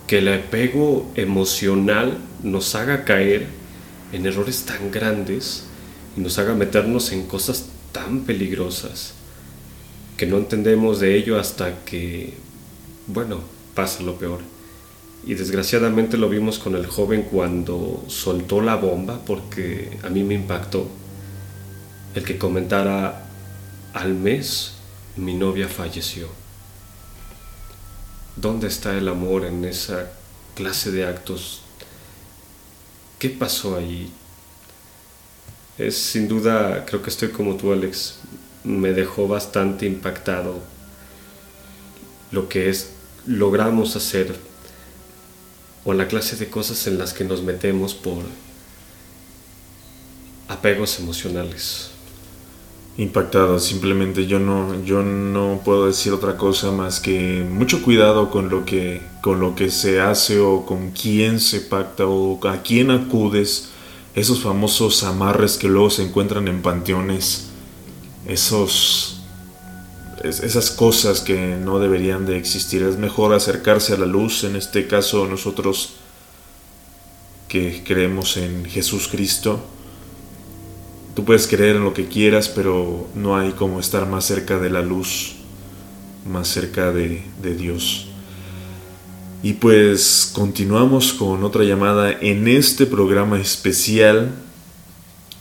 que 0.06 0.18
el 0.18 0.28
apego 0.28 1.10
emocional 1.14 2.18
nos 2.42 2.74
haga 2.74 3.04
caer 3.04 3.46
en 4.12 4.26
errores 4.26 4.64
tan 4.64 4.90
grandes 4.90 5.64
y 6.16 6.20
nos 6.20 6.38
haga 6.38 6.54
meternos 6.54 7.10
en 7.12 7.26
cosas 7.26 7.66
tan 7.92 8.20
peligrosas 8.20 9.14
que 10.16 10.26
no 10.26 10.36
entendemos 10.36 11.00
de 11.00 11.16
ello 11.16 11.38
hasta 11.38 11.84
que, 11.84 12.34
bueno, 13.06 13.40
pasa 13.74 14.02
lo 14.02 14.16
peor. 14.16 14.40
Y 15.26 15.34
desgraciadamente 15.34 16.18
lo 16.18 16.28
vimos 16.28 16.58
con 16.58 16.76
el 16.76 16.86
joven 16.86 17.22
cuando 17.22 18.04
soltó 18.08 18.60
la 18.60 18.76
bomba 18.76 19.20
porque 19.24 19.96
a 20.02 20.10
mí 20.10 20.22
me 20.22 20.34
impactó 20.34 20.86
el 22.14 22.24
que 22.24 22.36
comentara 22.36 23.26
al 23.94 24.14
mes 24.14 24.73
mi 25.16 25.34
novia 25.34 25.68
falleció. 25.68 26.28
¿Dónde 28.36 28.66
está 28.66 28.96
el 28.96 29.08
amor 29.08 29.44
en 29.44 29.64
esa 29.64 30.10
clase 30.54 30.90
de 30.90 31.06
actos? 31.06 31.62
¿Qué 33.18 33.30
pasó 33.30 33.76
ahí? 33.76 34.12
Es 35.78 35.96
sin 35.96 36.28
duda, 36.28 36.84
creo 36.84 37.02
que 37.02 37.10
estoy 37.10 37.28
como 37.28 37.56
tú, 37.56 37.72
Alex. 37.72 38.16
Me 38.64 38.92
dejó 38.92 39.28
bastante 39.28 39.86
impactado 39.86 40.60
lo 42.30 42.48
que 42.48 42.68
es 42.68 42.90
logramos 43.26 43.94
hacer 43.96 44.34
o 45.84 45.92
la 45.92 46.08
clase 46.08 46.36
de 46.36 46.48
cosas 46.48 46.86
en 46.86 46.98
las 46.98 47.12
que 47.12 47.24
nos 47.24 47.42
metemos 47.42 47.94
por 47.94 48.24
apegos 50.48 50.98
emocionales. 50.98 51.93
Impactado, 52.96 53.58
simplemente 53.58 54.26
yo 54.26 54.38
no, 54.38 54.84
yo 54.84 55.02
no 55.02 55.60
puedo 55.64 55.88
decir 55.88 56.12
otra 56.12 56.36
cosa 56.36 56.70
más 56.70 57.00
que 57.00 57.44
mucho 57.48 57.82
cuidado 57.82 58.30
con 58.30 58.50
lo 58.50 58.64
que, 58.64 59.02
con 59.20 59.40
lo 59.40 59.56
que 59.56 59.72
se 59.72 60.00
hace 60.00 60.38
o 60.38 60.64
con 60.64 60.92
quién 60.92 61.40
se 61.40 61.60
pacta 61.60 62.06
o 62.06 62.38
a 62.46 62.62
quién 62.62 62.92
acudes, 62.92 63.70
esos 64.14 64.40
famosos 64.40 65.02
amarres 65.02 65.56
que 65.56 65.66
luego 65.66 65.90
se 65.90 66.04
encuentran 66.04 66.46
en 66.46 66.62
panteones, 66.62 67.48
esos, 68.28 69.22
esas 70.22 70.70
cosas 70.70 71.20
que 71.20 71.56
no 71.56 71.80
deberían 71.80 72.26
de 72.26 72.36
existir. 72.36 72.84
Es 72.84 72.96
mejor 72.96 73.34
acercarse 73.34 73.94
a 73.94 73.98
la 73.98 74.06
luz, 74.06 74.44
en 74.44 74.54
este 74.54 74.86
caso 74.86 75.26
nosotros 75.26 75.94
que 77.48 77.82
creemos 77.84 78.36
en 78.36 78.64
Jesús 78.66 79.08
Cristo 79.08 79.73
Tú 81.14 81.24
puedes 81.24 81.46
creer 81.46 81.76
en 81.76 81.84
lo 81.84 81.94
que 81.94 82.06
quieras, 82.06 82.48
pero 82.48 83.06
no 83.14 83.36
hay 83.36 83.52
como 83.52 83.78
estar 83.78 84.06
más 84.06 84.24
cerca 84.24 84.58
de 84.58 84.68
la 84.68 84.82
luz, 84.82 85.36
más 86.26 86.48
cerca 86.48 86.90
de, 86.90 87.22
Dios. 87.56 88.08
Y 89.42 89.52
pues 89.54 90.32
continuamos 90.34 91.12
con 91.12 91.44
otra 91.44 91.62
llamada 91.62 92.10
en 92.10 92.48
este 92.48 92.86
programa 92.86 93.38
especial 93.38 94.32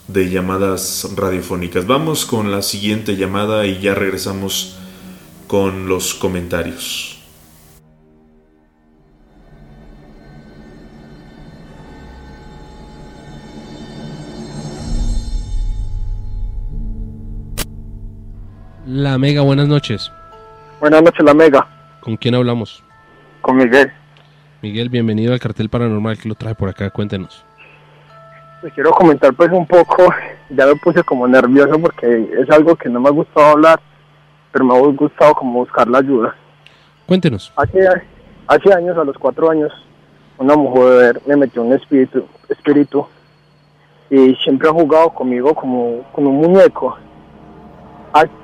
de 0.07 0.29
llamadas 0.29 1.09
radiofónicas. 1.15 1.87
Vamos 1.87 2.25
con 2.25 2.51
la 2.51 2.61
siguiente 2.61 3.15
llamada 3.15 3.65
y 3.65 3.79
ya 3.79 3.95
regresamos 3.95 4.75
con 5.47 5.87
los 5.87 6.13
comentarios. 6.13 7.12
La 18.93 19.17
Mega, 19.17 19.41
buenas 19.41 19.67
noches. 19.67 20.11
Buenas 20.79 21.01
noches, 21.01 21.25
La 21.25 21.33
Mega. 21.33 21.67
¿Con 21.99 22.15
quién 22.15 22.35
hablamos? 22.35 22.83
Con 23.41 23.57
Miguel. 23.57 23.91
Miguel, 24.61 24.89
bienvenido 24.89 25.33
al 25.33 25.39
cartel 25.39 25.67
paranormal 25.67 26.15
que 26.19 26.29
lo 26.29 26.35
trae 26.35 26.53
por 26.53 26.69
acá, 26.69 26.91
cuéntenos. 26.91 27.43
Les 28.61 28.71
quiero 28.73 28.91
comentar 28.91 29.33
pues 29.33 29.51
un 29.51 29.65
poco, 29.65 30.13
ya 30.51 30.67
me 30.67 30.75
puse 30.75 31.01
como 31.01 31.27
nervioso 31.27 31.79
porque 31.79 32.29
es 32.39 32.47
algo 32.51 32.75
que 32.75 32.87
no 32.87 32.99
me 32.99 33.09
ha 33.09 33.11
gustado 33.11 33.47
hablar, 33.47 33.79
pero 34.51 34.63
me 34.63 34.77
ha 34.77 34.79
gustado 34.79 35.33
como 35.33 35.61
buscar 35.61 35.87
la 35.87 35.97
ayuda. 35.97 36.35
Cuéntenos. 37.07 37.51
Hace, 37.55 37.87
hace 38.45 38.73
años, 38.75 38.95
a 38.95 39.03
los 39.03 39.17
cuatro 39.17 39.49
años, 39.49 39.71
una 40.37 40.55
mujer 40.55 41.19
me 41.25 41.35
metió 41.35 41.63
un 41.63 41.73
espíritu, 41.73 42.27
espíritu 42.47 43.07
y 44.11 44.35
siempre 44.35 44.69
ha 44.69 44.71
jugado 44.71 45.09
conmigo 45.09 45.55
como 45.55 46.03
con 46.11 46.27
un 46.27 46.35
muñeco 46.35 46.95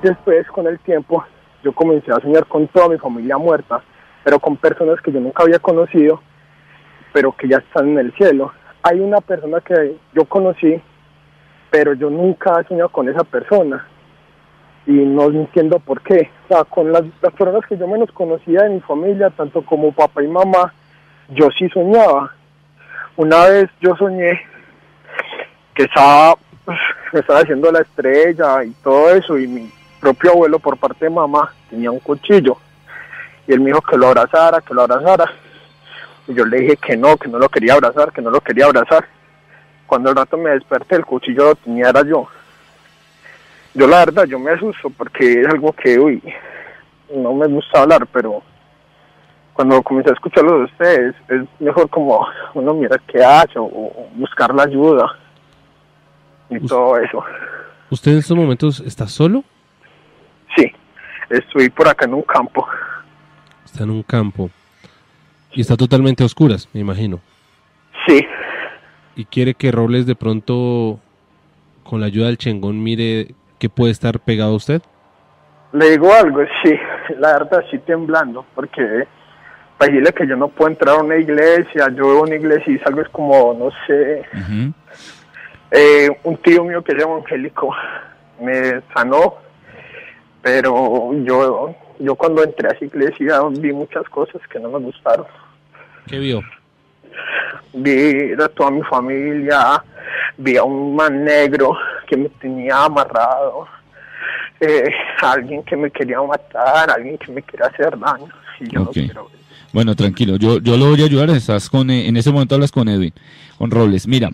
Después, 0.02 0.46
con 0.48 0.66
el 0.66 0.80
tiempo, 0.80 1.24
yo 1.62 1.72
comencé 1.72 2.10
a 2.10 2.20
soñar 2.20 2.46
con 2.46 2.66
toda 2.68 2.88
mi 2.88 2.98
familia 2.98 3.38
muerta, 3.38 3.82
pero 4.24 4.40
con 4.40 4.56
personas 4.56 5.00
que 5.00 5.12
yo 5.12 5.20
nunca 5.20 5.44
había 5.44 5.60
conocido, 5.60 6.20
pero 7.12 7.32
que 7.32 7.48
ya 7.48 7.58
están 7.58 7.90
en 7.90 7.98
el 7.98 8.12
cielo. 8.14 8.52
Hay 8.82 8.98
una 8.98 9.20
persona 9.20 9.60
que 9.60 9.96
yo 10.12 10.24
conocí, 10.24 10.80
pero 11.70 11.94
yo 11.94 12.10
nunca 12.10 12.60
he 12.60 12.64
soñado 12.64 12.88
con 12.88 13.08
esa 13.08 13.22
persona. 13.22 13.86
Y 14.86 14.92
no 14.92 15.26
entiendo 15.26 15.78
por 15.78 16.00
qué. 16.02 16.30
O 16.46 16.48
sea, 16.48 16.64
con 16.64 16.90
las, 16.90 17.02
personas 17.20 17.64
que 17.66 17.76
yo 17.76 17.86
menos 17.86 18.10
conocía 18.10 18.62
de 18.62 18.70
mi 18.70 18.80
familia, 18.80 19.30
tanto 19.30 19.62
como 19.64 19.92
papá 19.92 20.22
y 20.22 20.26
mamá, 20.26 20.72
yo 21.28 21.48
sí 21.56 21.68
soñaba. 21.68 22.34
Una 23.16 23.46
vez 23.46 23.70
yo 23.80 23.94
soñé 23.96 24.40
que 25.74 25.84
estaba 25.84 26.34
me 27.12 27.20
estaba 27.20 27.40
haciendo 27.40 27.70
la 27.70 27.80
estrella 27.80 28.64
y 28.64 28.70
todo 28.82 29.10
eso, 29.10 29.38
y 29.38 29.46
mi 29.46 29.70
propio 30.00 30.32
abuelo 30.32 30.58
por 30.58 30.76
parte 30.76 31.04
de 31.04 31.10
mamá 31.10 31.52
tenía 31.68 31.90
un 31.90 32.00
cuchillo, 32.00 32.56
y 33.46 33.52
él 33.52 33.60
me 33.60 33.66
dijo 33.66 33.82
que 33.82 33.96
lo 33.96 34.08
abrazara, 34.08 34.60
que 34.60 34.74
lo 34.74 34.82
abrazara, 34.82 35.30
y 36.26 36.34
yo 36.34 36.44
le 36.44 36.60
dije 36.60 36.76
que 36.76 36.96
no, 36.96 37.16
que 37.16 37.28
no 37.28 37.38
lo 37.38 37.48
quería 37.48 37.74
abrazar, 37.74 38.12
que 38.12 38.22
no 38.22 38.30
lo 38.30 38.40
quería 38.40 38.66
abrazar. 38.66 39.06
Cuando 39.86 40.10
el 40.10 40.16
rato 40.16 40.36
me 40.36 40.50
desperté, 40.50 40.96
el 40.96 41.04
cuchillo 41.04 41.46
lo 41.46 41.54
tenía 41.56 41.88
era 41.88 42.02
yo. 42.02 42.28
Yo 43.74 43.86
la 43.86 43.98
verdad, 43.98 44.24
yo 44.24 44.38
me 44.38 44.52
asusto 44.52 44.90
porque 44.90 45.40
es 45.40 45.48
algo 45.48 45.72
que, 45.72 45.98
uy, 45.98 46.22
no 47.14 47.34
me 47.34 47.48
gusta 47.48 47.82
hablar, 47.82 48.06
pero 48.12 48.42
cuando 49.52 49.82
comencé 49.82 50.10
a 50.10 50.14
escucharlo 50.14 50.58
de 50.58 50.64
ustedes, 50.64 51.14
es 51.28 51.42
mejor 51.58 51.90
como 51.90 52.26
uno 52.54 52.74
mira 52.74 52.96
qué 53.06 53.24
hace 53.24 53.58
o 53.58 54.08
buscar 54.14 54.54
la 54.54 54.62
ayuda 54.62 55.16
y 56.50 56.66
todo 56.66 56.98
eso. 56.98 57.24
¿Usted 57.90 58.12
en 58.12 58.18
estos 58.18 58.36
momentos 58.36 58.80
está 58.80 59.06
solo? 59.08 59.44
Sí, 60.56 60.70
estoy 61.28 61.68
por 61.70 61.88
acá 61.88 62.04
en 62.06 62.14
un 62.14 62.22
campo. 62.22 62.66
Está 63.64 63.84
en 63.84 63.90
un 63.90 64.02
campo. 64.02 64.50
Y 65.52 65.60
está 65.60 65.76
totalmente 65.76 66.22
a 66.22 66.26
oscuras, 66.26 66.68
me 66.72 66.80
imagino. 66.80 67.20
Sí. 68.06 68.24
¿Y 69.16 69.24
quiere 69.24 69.54
que 69.54 69.72
Robles 69.72 70.06
de 70.06 70.14
pronto, 70.14 71.00
con 71.82 72.00
la 72.00 72.06
ayuda 72.06 72.26
del 72.26 72.38
chengón, 72.38 72.82
mire 72.82 73.34
qué 73.58 73.68
puede 73.68 73.92
estar 73.92 74.20
pegado 74.20 74.52
a 74.52 74.56
usted? 74.56 74.82
Le 75.72 75.90
digo 75.90 76.12
algo, 76.12 76.40
sí. 76.62 76.74
La 77.18 77.32
verdad, 77.32 77.64
sí 77.70 77.78
temblando, 77.78 78.44
porque 78.54 79.06
para 79.76 79.92
decirle 79.92 80.12
que 80.12 80.26
yo 80.26 80.36
no 80.36 80.48
puedo 80.48 80.70
entrar 80.70 80.96
a 80.96 81.02
una 81.02 81.16
iglesia, 81.16 81.88
yo 81.96 82.08
veo 82.08 82.22
una 82.22 82.36
iglesia 82.36 82.72
y 82.72 82.78
salgo 82.80 83.00
es 83.00 83.08
como, 83.08 83.54
no 83.54 83.70
sé, 83.86 84.22
eh, 85.70 86.08
un 86.24 86.36
tío 86.38 86.64
mío 86.64 86.82
que 86.82 86.92
es 86.92 87.02
evangélico 87.02 87.74
me 88.40 88.80
sanó, 88.94 89.36
pero 90.42 91.12
yo, 91.22 91.74
yo 91.98 92.14
cuando 92.14 92.42
entré 92.42 92.68
a 92.68 92.72
esa 92.72 92.84
iglesia 92.84 93.40
vi 93.50 93.72
muchas 93.72 94.08
cosas 94.08 94.40
que 94.50 94.58
no 94.58 94.70
me 94.70 94.78
gustaron. 94.78 95.26
¿Qué 96.06 96.18
vio? 96.18 96.42
Vi 97.74 98.32
a 98.32 98.48
toda 98.48 98.70
mi 98.70 98.82
familia, 98.82 99.84
vi 100.38 100.56
a 100.56 100.64
un 100.64 100.96
man 100.96 101.24
negro 101.24 101.76
que 102.06 102.16
me 102.16 102.28
tenía 102.28 102.84
amarrado, 102.84 103.68
eh, 104.60 104.90
alguien 105.22 105.62
que 105.62 105.76
me 105.76 105.90
quería 105.90 106.20
matar, 106.22 106.90
alguien 106.90 107.16
que 107.18 107.30
me 107.30 107.42
quería 107.42 107.66
hacer 107.66 107.96
daño. 107.98 108.26
bueno, 109.72 109.94
tranquilo, 109.94 110.36
yo, 110.36 110.58
yo 110.58 110.76
lo 110.76 110.90
voy 110.90 111.02
a 111.02 111.04
ayudar. 111.04 111.30
Estás 111.30 111.70
con, 111.70 111.90
eh, 111.90 112.08
en 112.08 112.16
ese 112.16 112.32
momento 112.32 112.54
hablas 112.54 112.72
con 112.72 112.88
Edwin, 112.88 113.12
con 113.58 113.70
Robles. 113.70 114.06
Mira, 114.08 114.30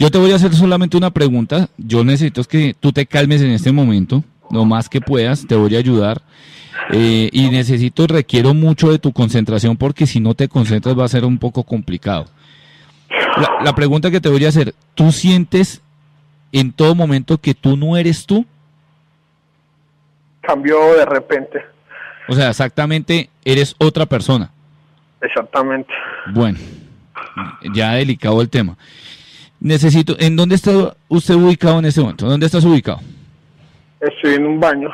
yo 0.00 0.10
te 0.10 0.16
voy 0.16 0.32
a 0.32 0.36
hacer 0.36 0.54
solamente 0.54 0.96
una 0.96 1.10
pregunta. 1.10 1.68
Yo 1.76 2.02
necesito 2.04 2.42
que 2.44 2.74
tú 2.80 2.90
te 2.90 3.04
calmes 3.04 3.42
en 3.42 3.50
este 3.50 3.70
momento, 3.70 4.24
lo 4.50 4.64
más 4.64 4.88
que 4.88 5.02
puedas, 5.02 5.46
te 5.46 5.54
voy 5.54 5.76
a 5.76 5.78
ayudar. 5.78 6.22
Eh, 6.90 7.28
y 7.30 7.50
necesito, 7.50 8.06
requiero 8.06 8.54
mucho 8.54 8.90
de 8.90 8.98
tu 8.98 9.12
concentración 9.12 9.76
porque 9.76 10.06
si 10.06 10.18
no 10.18 10.34
te 10.34 10.48
concentras 10.48 10.98
va 10.98 11.04
a 11.04 11.08
ser 11.08 11.26
un 11.26 11.36
poco 11.36 11.64
complicado. 11.64 12.24
La, 13.62 13.74
pregunta 13.74 14.10
que 14.10 14.22
te 14.22 14.30
voy 14.30 14.42
a 14.46 14.48
hacer, 14.48 14.74
¿tú 14.94 15.12
sientes 15.12 15.82
en 16.50 16.72
todo 16.72 16.94
momento 16.94 17.36
que 17.36 17.52
tú 17.52 17.76
no 17.76 17.98
eres 17.98 18.24
tú? 18.24 18.46
Cambió 20.40 20.94
de 20.94 21.04
repente. 21.04 21.60
O 22.26 22.32
sea, 22.32 22.48
exactamente, 22.48 23.28
eres 23.44 23.74
otra 23.76 24.06
persona. 24.06 24.50
Exactamente. 25.20 25.92
Bueno, 26.32 26.58
ya 27.74 27.92
delicado 27.92 28.40
el 28.40 28.48
tema. 28.48 28.78
Necesito, 29.60 30.16
¿en 30.18 30.36
dónde 30.36 30.54
está 30.54 30.96
usted 31.08 31.34
ubicado 31.34 31.78
en 31.78 31.84
este 31.84 32.00
momento? 32.00 32.26
¿Dónde 32.26 32.46
estás 32.46 32.64
ubicado? 32.64 33.00
Estoy 34.00 34.34
en 34.34 34.46
un 34.46 34.58
baño. 34.58 34.88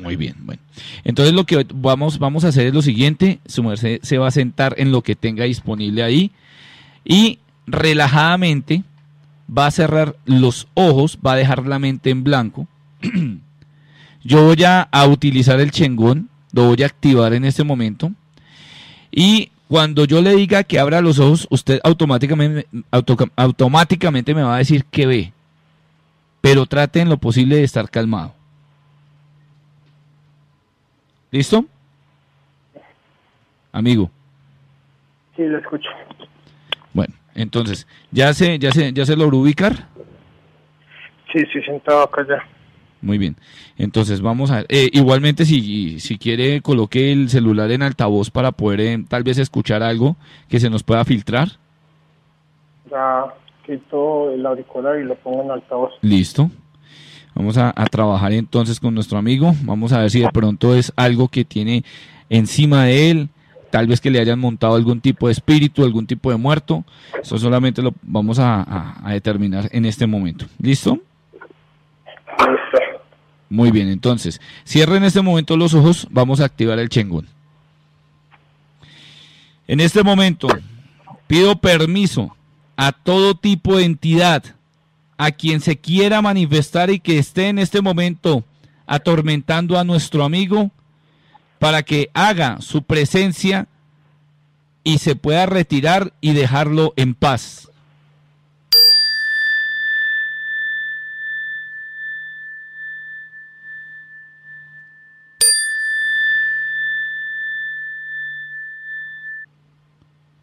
Muy 0.00 0.16
bien, 0.16 0.34
bueno. 0.40 0.62
Entonces 1.04 1.34
lo 1.34 1.44
que 1.44 1.66
vamos, 1.74 2.18
vamos 2.18 2.44
a 2.44 2.48
hacer 2.48 2.66
es 2.66 2.74
lo 2.74 2.82
siguiente, 2.82 3.38
su 3.46 3.62
merced 3.62 4.00
se 4.02 4.18
va 4.18 4.28
a 4.28 4.30
sentar 4.30 4.74
en 4.78 4.92
lo 4.92 5.02
que 5.02 5.14
tenga 5.14 5.44
disponible 5.44 6.02
ahí 6.02 6.32
y 7.04 7.38
relajadamente 7.66 8.82
va 9.46 9.66
a 9.66 9.70
cerrar 9.70 10.16
los 10.24 10.68
ojos, 10.74 11.18
va 11.24 11.32
a 11.32 11.36
dejar 11.36 11.66
la 11.66 11.78
mente 11.78 12.10
en 12.10 12.24
blanco. 12.24 12.66
Yo 14.24 14.44
voy 14.44 14.64
a, 14.64 14.82
a 14.82 15.06
utilizar 15.06 15.60
el 15.60 15.70
chengón, 15.70 16.30
lo 16.52 16.68
voy 16.68 16.82
a 16.82 16.86
activar 16.86 17.34
en 17.34 17.44
este 17.44 17.62
momento. 17.62 18.10
Y 19.12 19.50
cuando 19.68 20.04
yo 20.04 20.20
le 20.22 20.34
diga 20.36 20.62
que 20.64 20.78
abra 20.78 21.00
los 21.00 21.18
ojos, 21.18 21.46
usted 21.50 21.80
automáticamente, 21.82 22.66
auto- 22.90 23.16
automáticamente 23.36 24.34
me 24.34 24.42
va 24.42 24.54
a 24.54 24.58
decir 24.58 24.84
que 24.84 25.06
ve. 25.06 25.32
Pero 26.40 26.66
trate 26.66 27.00
en 27.00 27.08
lo 27.08 27.16
posible 27.16 27.56
de 27.56 27.64
estar 27.64 27.90
calmado. 27.90 28.32
¿Listo? 31.30 31.64
Amigo. 33.72 34.10
Sí, 35.34 35.42
lo 35.42 35.58
escucho. 35.58 35.88
Bueno, 36.94 37.12
entonces, 37.34 37.86
¿ya 38.10 38.32
se, 38.32 38.58
ya 38.58 38.70
se, 38.72 38.92
ya 38.92 39.04
se 39.04 39.16
logró 39.16 39.38
ubicar? 39.38 39.88
Sí, 41.32 41.40
sí, 41.52 41.60
sentado 41.62 42.02
acá 42.02 42.24
ya. 42.26 42.46
Muy 43.06 43.18
bien. 43.18 43.36
Entonces 43.78 44.20
vamos 44.20 44.50
a. 44.50 44.64
Eh, 44.68 44.90
igualmente, 44.92 45.44
si, 45.44 46.00
si 46.00 46.18
quiere, 46.18 46.60
coloque 46.60 47.12
el 47.12 47.28
celular 47.30 47.70
en 47.70 47.82
altavoz 47.82 48.30
para 48.32 48.50
poder 48.50 48.80
eh, 48.80 49.04
tal 49.08 49.22
vez 49.22 49.38
escuchar 49.38 49.84
algo 49.84 50.16
que 50.48 50.58
se 50.58 50.68
nos 50.68 50.82
pueda 50.82 51.04
filtrar. 51.04 51.50
Ya 52.90 53.26
quito 53.64 54.32
el 54.32 54.44
auricular 54.44 54.98
y 54.98 55.04
lo 55.04 55.14
pongo 55.14 55.44
en 55.44 55.52
altavoz. 55.52 55.92
Listo. 56.02 56.50
Vamos 57.36 57.56
a, 57.58 57.72
a 57.76 57.86
trabajar 57.86 58.32
entonces 58.32 58.80
con 58.80 58.92
nuestro 58.92 59.18
amigo. 59.18 59.52
Vamos 59.62 59.92
a 59.92 60.00
ver 60.00 60.10
si 60.10 60.20
de 60.20 60.30
pronto 60.30 60.74
es 60.74 60.92
algo 60.96 61.28
que 61.28 61.44
tiene 61.44 61.84
encima 62.28 62.86
de 62.86 63.10
él. 63.12 63.28
Tal 63.70 63.86
vez 63.86 64.00
que 64.00 64.10
le 64.10 64.18
hayan 64.18 64.40
montado 64.40 64.74
algún 64.74 65.00
tipo 65.00 65.26
de 65.28 65.32
espíritu, 65.32 65.84
algún 65.84 66.06
tipo 66.08 66.30
de 66.30 66.38
muerto. 66.38 66.84
Eso 67.22 67.38
solamente 67.38 67.82
lo 67.82 67.92
vamos 68.02 68.40
a, 68.40 68.62
a- 68.62 68.96
a 69.08 69.12
determinar 69.12 69.68
en 69.70 69.84
este 69.84 70.08
momento. 70.08 70.46
¿Listo? 70.60 70.98
Muy 73.56 73.70
bien, 73.70 73.88
entonces, 73.88 74.38
cierre 74.64 74.98
en 74.98 75.04
este 75.04 75.22
momento 75.22 75.56
los 75.56 75.72
ojos, 75.72 76.06
vamos 76.10 76.40
a 76.40 76.44
activar 76.44 76.78
el 76.78 76.90
chengón. 76.90 77.26
En 79.66 79.80
este 79.80 80.02
momento, 80.02 80.46
pido 81.26 81.56
permiso 81.56 82.36
a 82.76 82.92
todo 82.92 83.34
tipo 83.34 83.78
de 83.78 83.86
entidad, 83.86 84.44
a 85.16 85.30
quien 85.30 85.62
se 85.62 85.78
quiera 85.78 86.20
manifestar 86.20 86.90
y 86.90 87.00
que 87.00 87.18
esté 87.18 87.48
en 87.48 87.58
este 87.58 87.80
momento 87.80 88.44
atormentando 88.86 89.78
a 89.78 89.84
nuestro 89.84 90.22
amigo, 90.22 90.70
para 91.58 91.82
que 91.82 92.10
haga 92.12 92.60
su 92.60 92.82
presencia 92.82 93.68
y 94.84 94.98
se 94.98 95.16
pueda 95.16 95.46
retirar 95.46 96.12
y 96.20 96.34
dejarlo 96.34 96.92
en 96.96 97.14
paz. 97.14 97.70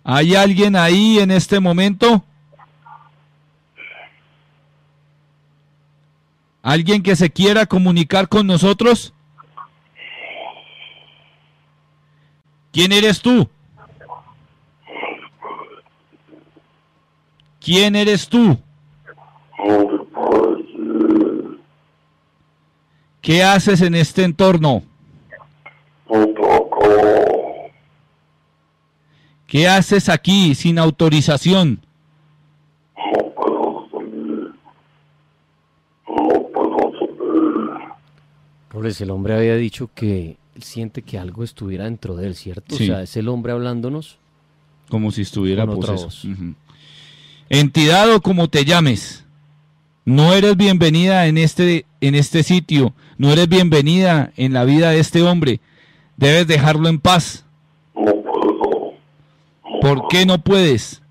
¿Hay 0.03 0.35
alguien 0.35 0.75
ahí 0.75 1.19
en 1.19 1.31
este 1.31 1.59
momento? 1.59 2.23
¿Alguien 6.61 7.03
que 7.03 7.15
se 7.15 7.29
quiera 7.29 7.65
comunicar 7.65 8.27
con 8.27 8.47
nosotros? 8.47 9.13
¿Quién 12.71 12.91
eres 12.91 13.21
tú? 13.21 13.47
¿Quién 17.59 17.95
eres 17.95 18.27
tú? 18.27 18.57
¿Qué 23.21 23.43
haces 23.43 23.81
en 23.81 23.95
este 23.95 24.23
entorno? 24.23 24.83
¿Qué 29.53 29.67
haces 29.67 30.09
aquí 30.09 30.55
sin 30.55 30.79
autorización? 30.79 31.79
Robles, 38.71 38.99
el 39.01 39.11
hombre 39.11 39.35
había 39.35 39.55
dicho 39.55 39.91
que 39.93 40.37
él 40.55 40.63
siente 40.63 41.03
que 41.03 41.19
algo 41.19 41.43
estuviera 41.43 41.83
dentro 41.83 42.15
de 42.15 42.25
él, 42.25 42.35
¿cierto? 42.35 42.75
Sí. 42.75 42.85
O 42.85 42.87
sea, 42.87 43.03
es 43.03 43.15
el 43.15 43.27
hombre 43.27 43.51
hablándonos. 43.51 44.17
Como 44.89 45.11
si 45.11 45.21
estuviera 45.21 45.67
Con 45.67 45.75
otra. 45.77 45.97
Entidad 47.47 48.11
o 48.11 48.21
como 48.21 48.49
te 48.49 48.65
llames, 48.65 49.23
no 50.03 50.33
eres 50.33 50.57
bienvenida 50.57 51.27
en 51.27 51.37
este, 51.37 51.85
en 52.01 52.15
este 52.15 52.41
sitio, 52.41 52.95
no 53.19 53.31
eres 53.31 53.47
bienvenida 53.47 54.33
en 54.35 54.53
la 54.53 54.63
vida 54.63 54.89
de 54.89 54.99
este 54.99 55.21
hombre. 55.21 55.59
Debes 56.17 56.47
dejarlo 56.47 56.89
en 56.89 56.97
paz. 56.97 57.42
¿Por 59.81 60.07
qué 60.07 60.25
no 60.25 60.37
puedes? 60.37 61.01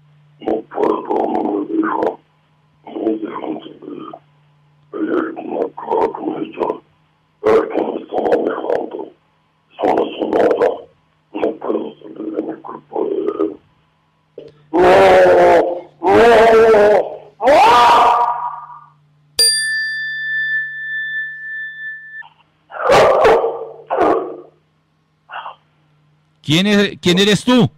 ¿Quién, 26.42 26.66
es, 26.66 26.98
¿Quién 27.00 27.18
eres 27.18 27.44
tú? 27.44 27.70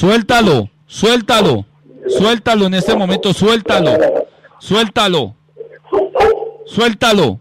Suéltalo, 0.00 0.70
suéltalo, 0.86 1.66
suéltalo 2.08 2.64
en 2.64 2.72
este 2.72 2.96
momento, 2.96 3.34
suéltalo, 3.34 3.90
suéltalo, 4.58 5.34
suéltalo. 6.64 7.38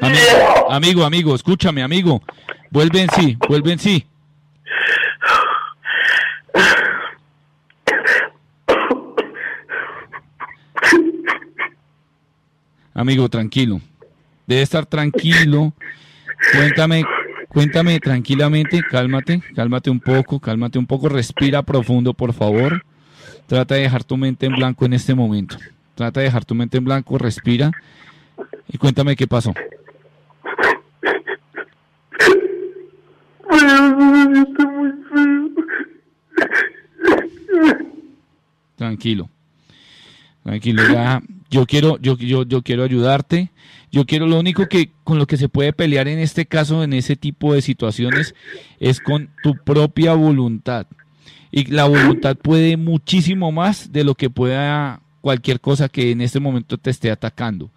Amigo, 0.00 0.70
amigo, 0.70 1.04
amigo, 1.04 1.34
escúchame, 1.36 1.84
amigo. 1.84 2.20
Vuelve 2.72 3.02
en 3.02 3.10
sí, 3.10 3.38
vuelve 3.48 3.74
en 3.74 3.78
sí. 3.78 4.04
Amigo, 12.92 13.28
tranquilo. 13.28 13.80
Debe 14.46 14.62
estar 14.62 14.86
tranquilo. 14.86 15.72
Cuéntame, 16.52 17.04
cuéntame 17.48 17.98
tranquilamente, 18.00 18.82
cálmate, 18.82 19.42
cálmate 19.54 19.90
un 19.90 20.00
poco, 20.00 20.40
cálmate 20.40 20.78
un 20.78 20.86
poco, 20.86 21.08
respira 21.08 21.62
profundo, 21.62 22.14
por 22.14 22.32
favor. 22.32 22.84
Trata 23.46 23.74
de 23.74 23.82
dejar 23.82 24.04
tu 24.04 24.16
mente 24.16 24.46
en 24.46 24.54
blanco 24.54 24.84
en 24.86 24.94
este 24.94 25.14
momento. 25.14 25.56
Trata 25.94 26.20
de 26.20 26.26
dejar 26.26 26.44
tu 26.44 26.54
mente 26.54 26.78
en 26.78 26.84
blanco, 26.84 27.18
respira 27.18 27.70
y 28.68 28.78
cuéntame 28.78 29.16
qué 29.16 29.26
pasó. 29.26 29.54
Tranquilo. 38.76 39.30
Tranquilo, 40.42 40.82
ya. 40.92 41.22
Yo 41.54 41.66
quiero, 41.66 41.98
yo, 42.00 42.16
yo, 42.16 42.42
yo 42.42 42.62
quiero 42.62 42.82
ayudarte. 42.82 43.52
Yo 43.92 44.06
quiero, 44.06 44.26
lo 44.26 44.40
único 44.40 44.66
que 44.66 44.90
con 45.04 45.18
lo 45.18 45.26
que 45.28 45.36
se 45.36 45.48
puede 45.48 45.72
pelear 45.72 46.08
en 46.08 46.18
este 46.18 46.46
caso, 46.46 46.82
en 46.82 46.92
ese 46.92 47.14
tipo 47.14 47.54
de 47.54 47.62
situaciones, 47.62 48.34
es 48.80 48.98
con 48.98 49.30
tu 49.40 49.54
propia 49.62 50.14
voluntad. 50.14 50.88
Y 51.52 51.66
la 51.66 51.84
voluntad 51.84 52.36
puede 52.36 52.76
muchísimo 52.76 53.52
más 53.52 53.92
de 53.92 54.02
lo 54.02 54.16
que 54.16 54.30
pueda 54.30 55.00
cualquier 55.20 55.60
cosa 55.60 55.88
que 55.88 56.10
en 56.10 56.22
este 56.22 56.40
momento 56.40 56.76
te 56.76 56.90
esté 56.90 57.12
atacando. 57.12 57.70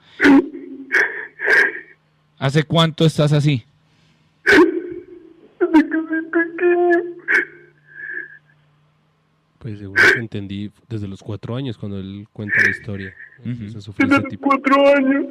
¿Hace 2.39 2.63
cuánto 2.63 3.05
estás 3.05 3.31
así? 3.31 3.63
Pues 9.59 9.79
según 9.79 9.95
lo 9.97 10.13
que 10.13 10.19
entendí, 10.19 10.71
desde 10.87 11.07
los 11.07 11.21
cuatro 11.23 11.55
años, 11.55 11.77
cuando 11.77 11.99
él 11.99 12.27
cuenta 12.31 12.55
la 12.63 12.69
historia. 12.69 13.13
Ese 13.43 14.21
tipo. 14.29 14.47
cuatro 14.47 14.87
años. 14.95 15.25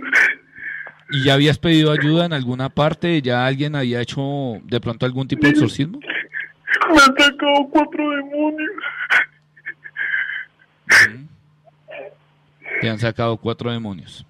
¿Y 1.11 1.25
ya 1.25 1.35
habías 1.35 1.59
pedido 1.59 1.93
ayuda 1.93 2.27
en 2.27 2.33
alguna 2.33 2.69
parte? 2.69 3.23
¿Ya 3.23 3.47
alguien 3.47 3.77
había 3.77 4.01
hecho 4.01 4.61
de 4.65 4.81
pronto 4.81 5.07
algún 5.07 5.29
tipo 5.29 5.43
de 5.47 5.51
exorcismo? 5.51 6.01
Me 6.01 7.01
han 7.01 7.17
sacado 7.17 7.69
cuatro 7.71 8.11
demonios. 8.11 8.71
Te 12.81 12.91
han 12.91 12.99
sacado 12.99 13.37
cuatro 13.37 13.71
demonios. 13.71 14.27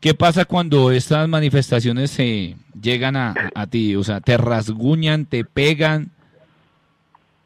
¿Qué 0.00 0.14
pasa 0.14 0.44
cuando 0.44 0.90
estas 0.90 1.28
manifestaciones 1.28 2.10
se 2.10 2.56
llegan 2.80 3.16
a, 3.16 3.34
a 3.54 3.66
ti? 3.66 3.94
O 3.96 4.04
sea, 4.04 4.20
te 4.20 4.36
rasguñan, 4.36 5.26
te 5.26 5.44
pegan. 5.44 6.10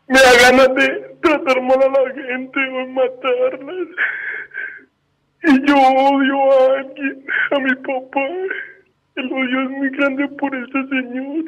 Me 0.09 0.19
da 0.21 0.51
ganas 0.51 0.75
de 0.75 1.16
tratar 1.21 1.61
mal 1.62 1.83
a 1.83 1.88
la 1.88 2.14
gente 2.14 2.61
o 2.69 2.87
matarlas. 2.88 3.88
Y 5.42 5.66
yo 5.66 5.77
odio 5.77 6.53
a 6.53 6.79
alguien, 6.79 7.25
a 7.51 7.59
mi 7.59 7.75
papá. 7.77 8.27
El 9.16 9.33
odio 9.33 9.62
es 9.62 9.71
muy 9.71 9.90
grande 9.90 10.29
por 10.29 10.55
ese 10.55 10.88
señor. 10.88 11.45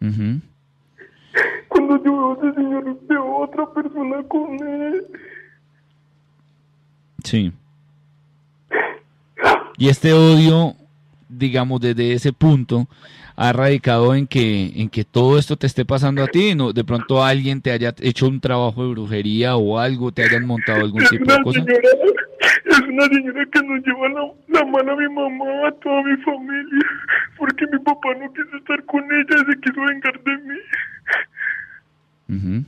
Ujú. 0.00 0.40
Cuando 1.68 2.04
yo 2.04 2.12
veo 2.12 2.32
a 2.32 2.50
ese 2.50 2.54
señor, 2.54 2.98
veo 3.06 3.22
a 3.22 3.38
otra 3.38 3.72
persona 3.72 4.22
con 4.28 4.68
él. 4.68 5.06
Sí. 7.24 7.52
Y 9.78 9.88
este 9.88 10.12
odio, 10.12 10.74
digamos, 11.32 11.80
desde 11.80 12.12
ese 12.12 12.32
punto, 12.32 12.86
ha 13.36 13.52
radicado 13.52 14.14
en 14.14 14.26
que, 14.26 14.72
en 14.76 14.88
que 14.90 15.04
todo 15.04 15.38
esto 15.38 15.56
te 15.56 15.66
esté 15.66 15.84
pasando 15.84 16.22
a 16.22 16.26
ti, 16.26 16.54
¿no? 16.54 16.72
De 16.72 16.84
pronto 16.84 17.24
alguien 17.24 17.62
te 17.62 17.70
haya 17.72 17.94
hecho 18.00 18.28
un 18.28 18.40
trabajo 18.40 18.84
de 18.84 18.90
brujería 18.90 19.56
o 19.56 19.78
algo, 19.78 20.12
te 20.12 20.22
hayan 20.22 20.46
montado 20.46 20.80
algún 20.82 21.02
Es 21.02 21.10
tipo 21.10 21.24
de 21.32 21.42
cosa. 21.42 21.60
señora, 21.60 21.88
es 22.66 22.80
una 22.80 23.04
señora 23.06 23.44
que 23.50 23.62
nos 23.62 23.86
lleva 23.86 24.08
la, 24.10 24.60
la 24.60 24.66
mano 24.66 24.92
a 24.92 24.96
mi 24.96 25.08
mamá, 25.14 25.68
a 25.68 25.72
toda 25.72 26.02
mi 26.02 26.16
familia, 26.22 26.86
porque 27.38 27.66
mi 27.72 27.78
papá 27.78 28.08
no 28.20 28.32
quiso 28.32 28.56
estar 28.56 28.84
con 28.84 29.02
ella, 29.04 29.44
se 29.50 29.60
quiso 29.60 29.80
vengar 29.80 30.22
de 30.22 30.36
mí. 30.38 30.58
Ujú. 32.28 32.64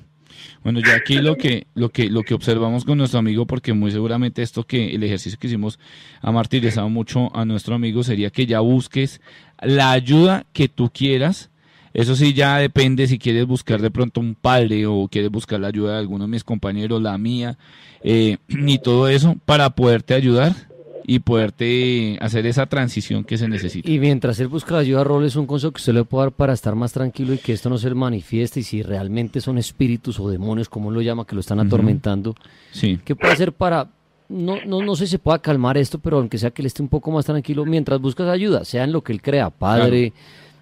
Bueno, 0.63 0.81
ya 0.81 0.95
aquí 0.95 1.17
lo 1.17 1.37
que, 1.37 1.67
lo 1.75 1.91
que, 1.91 2.09
lo 2.09 2.23
que 2.23 2.35
observamos 2.35 2.85
con 2.85 2.99
nuestro 2.99 3.19
amigo, 3.19 3.47
porque 3.47 3.73
muy 3.73 3.91
seguramente 3.91 4.43
esto 4.43 4.65
que 4.65 4.95
el 4.95 5.03
ejercicio 5.03 5.39
que 5.39 5.47
hicimos 5.47 5.79
ha 6.21 6.33
martirizado 6.33 6.89
mucho 6.89 7.35
a 7.37 7.45
nuestro 7.45 7.75
amigo, 7.75 8.03
sería 8.03 8.31
que 8.31 8.47
ya 8.47 8.61
busques 8.61 9.21
la 9.63 9.93
ayuda 9.93 10.47
que 10.53 10.69
tú 10.69 10.91
quieras. 10.93 11.51
Eso 11.93 12.17
sí, 12.17 12.33
ya 12.33 12.59
depende 12.59 13.07
si 13.07 13.19
quieres 13.19 13.47
buscar 13.47 13.81
de 13.81 13.91
pronto 13.91 14.21
un 14.21 14.35
padre 14.35 14.87
o 14.87 15.07
quieres 15.09 15.31
buscar 15.31 15.61
la 15.61 15.69
ayuda 15.69 15.93
de 15.93 15.99
alguno 15.99 16.25
de 16.25 16.31
mis 16.31 16.43
compañeros, 16.43 17.01
la 17.01 17.17
mía, 17.19 17.57
eh, 18.03 18.39
y 18.49 18.79
todo 18.79 19.09
eso 19.09 19.37
para 19.45 19.71
poderte 19.71 20.15
ayudar 20.15 20.74
y 21.07 21.19
poderte 21.19 22.19
hacer 22.21 22.47
esa 22.47 22.67
transición 22.67 23.25
que 23.25 23.37
se 23.37 23.49
necesita. 23.49 23.91
Y 23.91 23.99
mientras 23.99 24.41
él 24.41 24.49
busca 24.49 24.79
ayuda, 24.79 25.05
Rol 25.05 25.25
es 25.25 25.37
un 25.37 25.47
consejo 25.47 25.73
que 25.73 25.79
usted 25.79 25.93
le 25.93 26.05
puede 26.05 26.27
dar 26.27 26.33
para 26.33 26.53
estar 26.55 26.75
más 26.75 26.93
tranquilo 26.93 27.35
y 27.35 27.39
que 27.39 27.53
esto 27.53 27.69
no 27.69 27.77
se 27.77 27.93
manifieste 27.95 28.61
y 28.61 28.63
si 28.63 28.83
realmente 28.83 29.41
son 29.41 29.59
espíritus 29.59 30.19
o 30.19 30.29
demonios, 30.31 30.69
como 30.69 30.89
él 30.89 30.95
lo 30.95 31.03
llama, 31.03 31.27
que 31.27 31.35
lo 31.35 31.41
están 31.41 31.61
atormentando. 31.61 32.35
Sí. 32.73 32.99
¿Qué 33.05 33.15
puede 33.15 33.35
hacer 33.35 33.53
para, 33.53 33.89
no, 34.29 34.57
no, 34.65 34.83
no 34.83 34.97
sé 34.97 35.07
si 35.07 35.13
se 35.13 35.19
pueda 35.19 35.39
calmar 35.41 35.77
esto, 35.77 35.99
pero 35.99 36.19
aunque 36.19 36.39
sea 36.39 36.51
que 36.51 36.63
él 36.63 36.67
esté 36.67 36.83
un 36.83 36.89
poco 36.89 37.11
más 37.11 37.27
tranquilo 37.27 37.67
mientras 37.67 38.01
buscas 38.01 38.29
ayuda, 38.29 38.65
sea 38.65 38.85
en 38.85 38.93
lo 38.93 39.03
que 39.03 39.13
él 39.13 39.21
crea, 39.21 39.51
padre, 39.51 40.15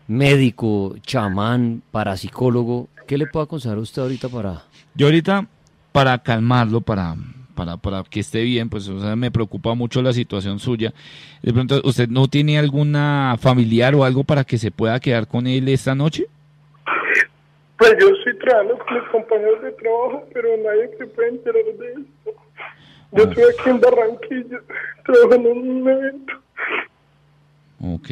médico, 0.09 0.97
chamán, 1.03 1.83
parapsicólogo, 1.93 2.89
¿qué 3.07 3.17
le 3.17 3.29
puede 3.29 3.45
aconsejar 3.45 3.79
usted 3.79 4.03
ahorita 4.03 4.29
para... 4.29 4.65
Yo 4.95 5.07
ahorita, 5.07 5.47
para 5.93 6.19
calmarlo, 6.19 6.81
para, 6.81 7.17
para, 7.55 7.77
para 7.77 8.03
que 8.05 8.21
esté 8.21 8.43
bien, 8.43 8.69
pues 8.69 8.89
o 8.89 9.01
sea, 9.01 9.17
me 9.17 9.31
preocupa 9.31 9.75
mucho 9.75 10.03
la 10.03 10.13
situación 10.13 10.59
suya. 10.59 10.93
De 11.43 11.53
pronto, 11.53 11.81
¿usted 11.85 12.09
no 12.09 12.29
tiene 12.29 12.59
alguna 12.59 13.37
familiar 13.41 13.95
o 13.95 14.05
algo 14.05 14.25
para 14.25 14.45
que 14.45 14.59
se 14.59 14.71
pueda 14.71 14.99
quedar 15.01 15.27
con 15.27 15.47
él 15.47 15.69
esta 15.69 15.95
noche? 15.95 16.27
Pues 17.79 17.97
yo 18.01 18.09
estoy 18.11 18.39
trabajando 18.39 18.79
con 18.79 18.95
mis 18.95 19.09
compañeros 19.11 19.63
de 19.63 19.73
trabajo, 19.73 20.25
pero 20.33 20.49
nadie 20.65 20.91
se 20.99 21.07
puede 21.07 21.29
enterar 21.31 21.65
de 21.65 21.89
esto. 21.89 22.43
Yo 23.13 23.25
estoy 23.25 23.45
aquí 23.45 23.71
en 23.71 23.81
Barranquilla, 23.81 24.61
trabajando 25.05 25.51
en 25.51 25.71
un 25.71 25.89
evento. 25.89 26.33
Ok. 27.81 28.11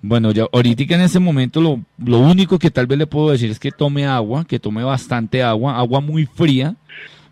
Bueno, 0.00 0.30
ya 0.30 0.46
ahorita 0.52 0.94
en 0.94 1.00
este 1.00 1.18
momento 1.18 1.60
lo, 1.60 1.80
lo 1.98 2.20
único 2.20 2.58
que 2.58 2.70
tal 2.70 2.86
vez 2.86 2.98
le 2.98 3.06
puedo 3.06 3.30
decir 3.30 3.50
es 3.50 3.58
que 3.58 3.72
tome 3.72 4.06
agua, 4.06 4.44
que 4.44 4.60
tome 4.60 4.84
bastante 4.84 5.42
agua, 5.42 5.76
agua 5.76 6.00
muy 6.00 6.26
fría, 6.26 6.76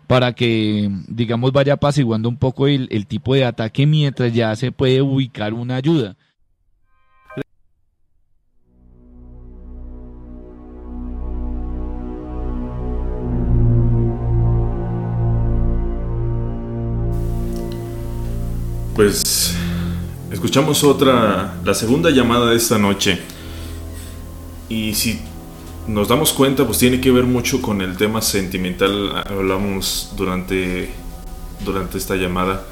para 0.07 0.33
que, 0.33 0.89
digamos, 1.07 1.51
vaya 1.51 1.73
apaciguando 1.73 2.29
un 2.29 2.37
poco 2.37 2.67
el, 2.67 2.87
el 2.91 3.05
tipo 3.05 3.35
de 3.35 3.45
ataque 3.45 3.85
mientras 3.85 4.33
ya 4.33 4.55
se 4.55 4.71
puede 4.71 5.01
ubicar 5.01 5.53
una 5.53 5.75
ayuda. 5.75 6.15
Pues 18.95 19.55
escuchamos 20.31 20.83
otra, 20.83 21.53
la 21.63 21.73
segunda 21.75 22.09
llamada 22.09 22.49
de 22.49 22.55
esta 22.57 22.79
noche. 22.79 23.19
Y 24.69 24.95
si 24.95 25.21
nos 25.87 26.07
damos 26.09 26.33
cuenta, 26.33 26.65
pues 26.65 26.77
tiene 26.77 26.99
que 26.99 27.11
ver 27.11 27.23
mucho 27.23 27.61
con 27.61 27.81
el 27.81 27.97
tema 27.97 28.21
sentimental. 28.21 29.23
Hablamos 29.25 30.13
durante, 30.17 30.89
durante 31.63 31.97
esta 31.97 32.15
llamada. 32.15 32.65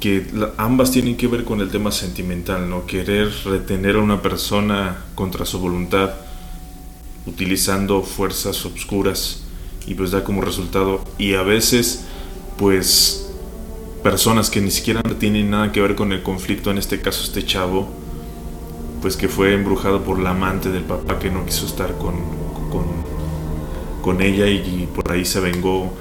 Que 0.00 0.26
ambas 0.56 0.92
tienen 0.92 1.16
que 1.16 1.26
ver 1.26 1.44
con 1.44 1.60
el 1.60 1.70
tema 1.70 1.90
sentimental, 1.90 2.68
¿no? 2.68 2.86
Querer 2.86 3.32
retener 3.44 3.96
a 3.96 4.00
una 4.00 4.22
persona 4.22 5.04
contra 5.14 5.44
su 5.44 5.58
voluntad, 5.58 6.10
utilizando 7.26 8.02
fuerzas 8.02 8.64
obscuras, 8.66 9.42
y 9.86 9.94
pues 9.94 10.10
da 10.10 10.22
como 10.22 10.42
resultado. 10.42 11.02
Y 11.18 11.34
a 11.34 11.42
veces, 11.42 12.04
pues 12.58 13.30
personas 14.02 14.50
que 14.50 14.60
ni 14.60 14.70
siquiera 14.70 15.02
tienen 15.02 15.50
nada 15.50 15.72
que 15.72 15.80
ver 15.80 15.96
con 15.96 16.12
el 16.12 16.22
conflicto, 16.22 16.70
en 16.70 16.78
este 16.78 17.00
caso 17.00 17.24
este 17.24 17.44
chavo, 17.44 17.90
pues 19.06 19.16
que 19.16 19.28
fue 19.28 19.54
embrujado 19.54 20.02
por 20.02 20.18
la 20.18 20.30
amante 20.30 20.68
del 20.68 20.82
papá 20.82 21.20
que 21.20 21.30
no 21.30 21.46
quiso 21.46 21.64
estar 21.66 21.96
con, 21.96 22.14
con, 22.72 22.86
con 24.02 24.20
ella 24.20 24.48
y, 24.48 24.88
por 24.92 25.12
ahí 25.12 25.24
se 25.24 25.38
vengó, 25.38 25.92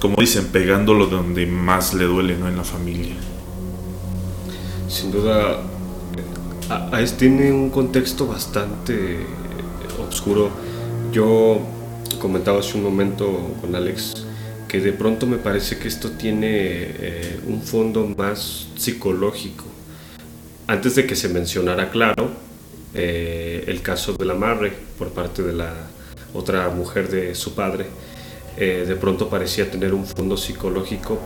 como 0.00 0.16
dicen, 0.16 0.46
pegándolo 0.46 1.06
donde 1.06 1.46
más 1.46 1.94
le 1.94 2.06
duele, 2.06 2.36
¿no? 2.36 2.48
En 2.48 2.56
la 2.56 2.64
familia. 2.64 3.14
Sin 4.88 5.12
duda, 5.12 5.60
a- 6.68 6.96
AES 6.96 7.16
tiene 7.18 7.52
un 7.52 7.70
contexto 7.70 8.26
bastante 8.26 9.20
oscuro. 10.10 10.50
Yo 11.12 11.60
comentaba 12.20 12.58
hace 12.58 12.78
un 12.78 12.82
momento 12.82 13.30
con 13.60 13.76
Alex 13.76 14.26
que 14.66 14.80
de 14.80 14.90
pronto 14.92 15.24
me 15.28 15.36
parece 15.36 15.78
que 15.78 15.86
esto 15.86 16.10
tiene 16.10 16.48
eh, 16.50 17.40
un 17.46 17.62
fondo 17.62 18.12
más 18.16 18.66
psicológico. 18.76 19.67
Antes 20.68 20.96
de 20.96 21.06
que 21.06 21.16
se 21.16 21.30
mencionara 21.30 21.90
claro 21.90 22.28
eh, 22.92 23.64
el 23.68 23.80
caso 23.80 24.12
del 24.12 24.30
amarre 24.30 24.70
por 24.98 25.08
parte 25.08 25.42
de 25.42 25.54
la 25.54 25.72
otra 26.34 26.68
mujer 26.68 27.08
de 27.08 27.34
su 27.34 27.54
padre, 27.54 27.86
eh, 28.58 28.84
de 28.86 28.94
pronto 28.96 29.30
parecía 29.30 29.70
tener 29.70 29.94
un 29.94 30.04
fondo 30.04 30.36
psicológico, 30.36 31.18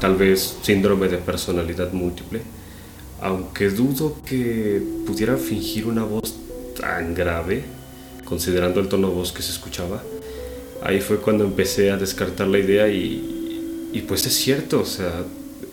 tal 0.00 0.16
vez 0.16 0.58
síndrome 0.62 1.06
de 1.06 1.18
personalidad 1.18 1.92
múltiple, 1.92 2.42
aunque 3.22 3.70
dudo 3.70 4.16
que 4.26 4.82
pudiera 5.06 5.36
fingir 5.36 5.86
una 5.86 6.02
voz 6.02 6.34
tan 6.76 7.14
grave, 7.14 7.62
considerando 8.24 8.80
el 8.80 8.88
tono 8.88 9.08
de 9.08 9.14
voz 9.14 9.30
que 9.30 9.42
se 9.42 9.52
escuchaba. 9.52 10.02
Ahí 10.82 11.00
fue 11.00 11.18
cuando 11.18 11.44
empecé 11.44 11.92
a 11.92 11.96
descartar 11.96 12.48
la 12.48 12.58
idea 12.58 12.88
y, 12.88 13.90
y 13.92 14.00
pues 14.00 14.26
es 14.26 14.34
cierto, 14.34 14.80
o 14.80 14.84
sea, 14.84 15.22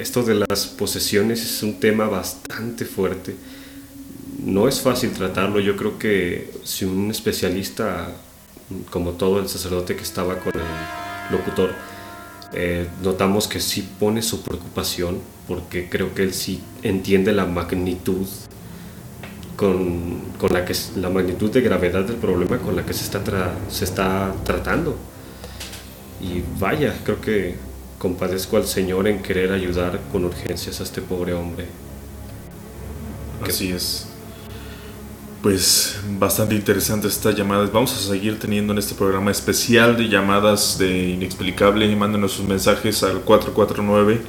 esto 0.02 0.24
de 0.24 0.34
las 0.36 0.66
posesiones 0.66 1.44
es 1.44 1.62
un 1.64 1.80
tema 1.80 2.08
bastante 2.08 2.86
fuerte. 2.86 3.36
No 4.44 4.68
es 4.68 4.82
fácil 4.82 5.12
tratarlo, 5.12 5.60
yo 5.60 5.76
creo 5.78 6.00
que 6.00 6.52
si 6.64 6.86
un 6.86 7.12
especialista, 7.12 8.12
como 8.90 9.12
todo 9.12 9.40
el 9.40 9.48
sacerdote 9.48 9.96
que 9.96 10.02
estaba 10.02 10.40
con 10.40 10.54
el 10.56 11.38
locutor, 11.38 11.72
eh, 12.54 12.88
notamos 13.04 13.48
que 13.48 13.60
sí 13.60 13.88
pone 14.00 14.24
su 14.24 14.42
preocupación, 14.42 15.20
porque 15.48 15.88
creo 15.88 16.16
que 16.16 16.24
él 16.24 16.34
sí 16.34 16.62
entiende 16.82 17.32
la 17.32 17.46
magnitud 17.46 18.26
con, 19.56 20.20
con 20.40 20.52
la 20.52 20.66
que 20.66 20.74
la 20.96 21.10
magnitud 21.10 21.52
de 21.52 21.62
gravedad 21.62 22.04
del 22.04 22.16
problema 22.16 22.58
con 22.58 22.76
la 22.76 22.84
que 22.84 22.94
se 22.94 23.04
está, 23.04 23.22
se 23.70 23.86
está 23.86 24.34
tratando. 24.44 24.98
Y 26.20 26.44
vaya, 26.60 26.98
creo 27.04 27.22
que 27.22 27.71
compadezco 28.02 28.58
al 28.58 28.66
Señor 28.66 29.08
en 29.08 29.22
querer 29.22 29.52
ayudar 29.52 30.00
con 30.12 30.26
urgencias 30.26 30.80
a 30.80 30.84
este 30.84 31.04
pobre 31.04 31.34
hombre. 31.34 31.68
Así 33.48 33.72
es. 33.72 34.08
Pues 35.44 36.00
bastante 36.18 36.56
interesante 36.56 37.08
estas 37.08 37.36
llamadas. 37.36 37.72
Vamos 37.72 37.94
a 37.94 38.12
seguir 38.12 38.40
teniendo 38.40 38.74
en 38.74 38.80
este 38.80 38.96
programa 38.96 39.30
especial 39.30 39.96
de 39.98 40.10
llamadas 40.10 40.80
de 40.80 41.10
Inexplicable. 41.10 41.96
Mándenos 41.96 42.32
sus 42.32 42.48
mensajes 42.48 43.04
al 43.04 43.22
449 43.22 44.20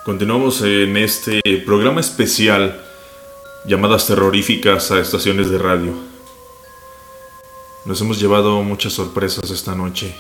Continuamos 0.06 0.62
en 0.62 0.96
este 0.96 1.42
programa 1.66 2.00
especial 2.00 2.82
llamadas 3.66 4.08
terroríficas 4.08 4.92
a 4.92 5.02
estaciones 5.02 5.50
de 5.50 5.58
radio. 5.58 5.94
Nos 7.84 8.00
hemos 8.00 8.18
llevado 8.18 8.62
muchas 8.64 8.94
sorpresas 8.94 9.52
esta 9.52 9.76
noche 9.76 10.16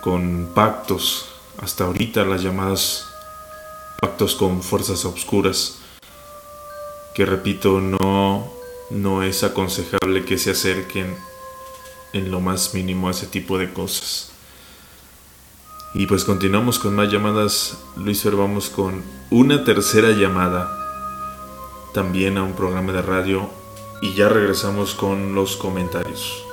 con 0.00 0.52
pactos, 0.54 1.28
hasta 1.60 1.84
ahorita 1.84 2.24
las 2.24 2.42
llamadas 2.42 3.08
pactos 4.00 4.36
con 4.36 4.62
fuerzas 4.62 5.04
obscuras, 5.04 5.80
que 7.14 7.26
repito, 7.26 7.78
no, 7.78 8.61
no 8.92 9.22
es 9.22 9.42
aconsejable 9.42 10.24
que 10.24 10.38
se 10.38 10.50
acerquen 10.50 11.16
en 12.12 12.30
lo 12.30 12.40
más 12.40 12.74
mínimo 12.74 13.08
a 13.08 13.12
ese 13.12 13.26
tipo 13.26 13.58
de 13.58 13.72
cosas. 13.72 14.32
Y 15.94 16.06
pues 16.06 16.24
continuamos 16.24 16.78
con 16.78 16.94
más 16.94 17.10
llamadas. 17.10 17.78
Luis 17.96 18.22
Fer, 18.22 18.36
vamos 18.36 18.70
con 18.70 19.02
una 19.30 19.64
tercera 19.64 20.10
llamada. 20.10 20.70
También 21.92 22.38
a 22.38 22.42
un 22.42 22.54
programa 22.54 22.92
de 22.92 23.02
radio. 23.02 23.50
Y 24.00 24.14
ya 24.14 24.28
regresamos 24.28 24.94
con 24.94 25.34
los 25.34 25.56
comentarios. 25.56 26.51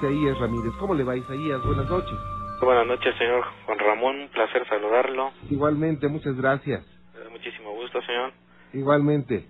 Isaías 0.00 0.38
Ramírez. 0.38 0.72
¿Cómo 0.78 0.94
le 0.94 1.04
va, 1.04 1.14
Isaías? 1.14 1.62
Buenas 1.62 1.88
noches. 1.90 2.18
Buenas 2.62 2.86
noches, 2.86 3.14
señor 3.18 3.44
Juan 3.66 3.78
Ramón. 3.78 4.20
Un 4.20 4.28
placer 4.28 4.66
saludarlo. 4.66 5.32
Igualmente, 5.50 6.08
muchas 6.08 6.34
gracias. 6.36 6.82
Muchísimo 7.30 7.72
gusto, 7.72 8.00
señor. 8.02 8.32
Igualmente. 8.72 9.44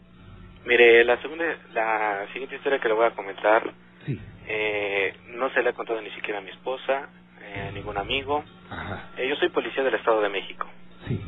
Mire, 0.64 1.04
la 1.04 1.20
segunda, 1.22 1.44
la 1.72 2.26
siguiente 2.32 2.56
historia 2.56 2.80
que 2.80 2.88
le 2.88 2.94
voy 2.94 3.06
a 3.06 3.10
comentar, 3.12 3.62
Sí. 4.04 4.20
eh, 4.46 5.14
no 5.28 5.50
se 5.50 5.62
le 5.62 5.70
ha 5.70 5.72
contado 5.72 6.00
ni 6.02 6.10
siquiera 6.10 6.38
a 6.40 6.42
mi 6.42 6.50
esposa, 6.50 7.08
eh, 7.42 7.66
a 7.68 7.70
ningún 7.72 7.96
amigo. 7.96 8.42
Ajá. 8.70 9.10
Eh, 9.18 9.28
yo 9.28 9.36
soy 9.36 9.50
policía 9.50 9.84
del 9.84 9.94
Estado 9.94 10.20
de 10.20 10.28
México. 10.30 10.66
Sí. 11.06 11.20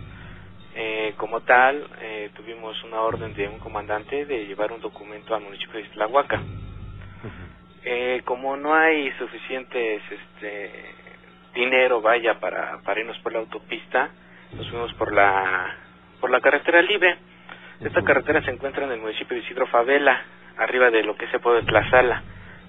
Eh, 0.75 1.15
como 1.17 1.41
tal, 1.43 1.87
eh, 2.01 2.31
tuvimos 2.35 2.83
una 2.85 3.03
orden 3.03 3.35
de 3.35 3.47
un 3.49 3.59
comandante 3.61 4.25
de 4.27 4.47
llevar 4.47 4.73
un 4.73 4.81
documento 4.81 5.35
al 5.35 5.43
municipio 5.43 5.75
de 5.75 5.83
Islahuaca. 5.87 6.41
Eh, 7.85 8.23
como 8.25 8.57
no 8.57 8.75
hay 8.75 9.11
suficientes 9.13 10.03
este, 10.11 10.95
dinero, 11.55 12.01
vaya, 12.01 12.39
para, 12.39 12.79
para 12.85 13.01
irnos 13.01 13.19
por 13.19 13.33
la 13.33 13.41
autopista, 13.41 14.11
nos 14.57 14.69
fuimos 14.69 14.93
por 14.95 15.13
la, 15.13 15.75
por 16.21 16.31
la 16.31 16.41
carretera 16.41 16.83
libre. 16.83 17.17
Esta 17.81 18.03
carretera 18.03 18.41
se 18.43 18.53
encuentra 18.53 18.85
en 18.85 18.93
el 18.93 19.01
municipio 19.01 19.37
de 19.37 19.43
Isidro 19.43 19.67
Favela, 19.67 20.23
arriba 20.59 20.91
de 20.91 21.03
lo 21.03 21.17
que 21.17 21.27
se 21.29 21.41
puede 21.41 21.63
Tlazala, 21.63 22.23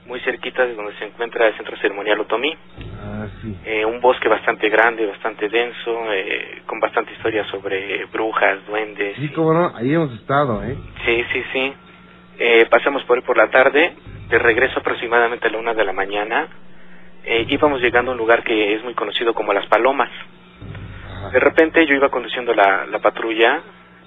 muy 0.08 0.20
cerquita 0.22 0.66
de 0.66 0.74
donde 0.74 0.94
se 0.94 1.06
encuentra 1.06 1.48
el 1.48 1.56
centro 1.56 1.78
ceremonial 1.78 2.20
Otomí. 2.22 2.58
Ah, 3.00 3.28
sí. 3.42 3.56
Eh, 3.66 3.86
un 3.86 4.02
bosque 4.02 4.28
bastante 4.28 4.70
grande, 4.70 5.06
bastante 5.06 5.48
denso, 5.50 6.12
eh, 6.12 6.64
con 6.66 6.80
bastante 6.80 7.14
historia 7.14 7.46
sobre 7.46 8.06
brujas, 8.06 8.66
duendes. 8.66 9.16
Sí, 9.18 9.30
cómo 9.30 9.54
no, 9.54 9.76
ahí 9.76 9.94
hemos 9.94 10.12
estado, 10.14 10.64
¿eh? 10.64 10.76
Sí, 11.06 11.24
sí, 11.32 11.44
sí. 11.54 11.74
Eh, 12.40 12.66
pasamos 12.70 13.04
por 13.04 13.22
por 13.24 13.38
la 13.38 13.50
tarde, 13.50 13.96
de 14.30 14.40
regreso 14.40 14.80
aproximadamente 14.80 15.48
a 15.48 15.52
la 15.52 15.58
una 15.60 15.74
de 15.74 15.84
la 15.86 15.94
mañana, 15.94 16.48
eh, 17.26 17.46
íbamos 17.50 17.82
llegando 17.82 18.12
a 18.12 18.14
un 18.14 18.18
lugar 18.18 18.44
que 18.44 18.74
es 18.76 18.84
muy 18.84 18.94
conocido 18.96 19.34
como 19.34 19.54
Las 19.54 19.68
Palomas. 19.68 20.10
De 21.32 21.40
repente 21.40 21.86
yo 21.86 21.96
iba 21.96 22.10
conduciendo 22.10 22.54
la, 22.54 22.86
la 22.86 23.00
patrulla, 23.00 23.62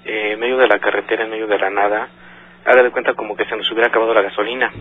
eh, 0.05 0.31
en 0.33 0.39
medio 0.39 0.57
de 0.57 0.67
la 0.67 0.79
carretera, 0.79 1.23
en 1.23 1.31
medio 1.31 1.47
de 1.47 1.57
la 1.57 1.69
nada, 1.69 2.09
haga 2.65 2.83
de 2.83 2.91
cuenta 2.91 3.13
como 3.13 3.35
que 3.35 3.45
se 3.45 3.55
nos 3.55 3.69
hubiera 3.71 3.87
acabado 3.87 4.13
la 4.13 4.21
gasolina. 4.21 4.71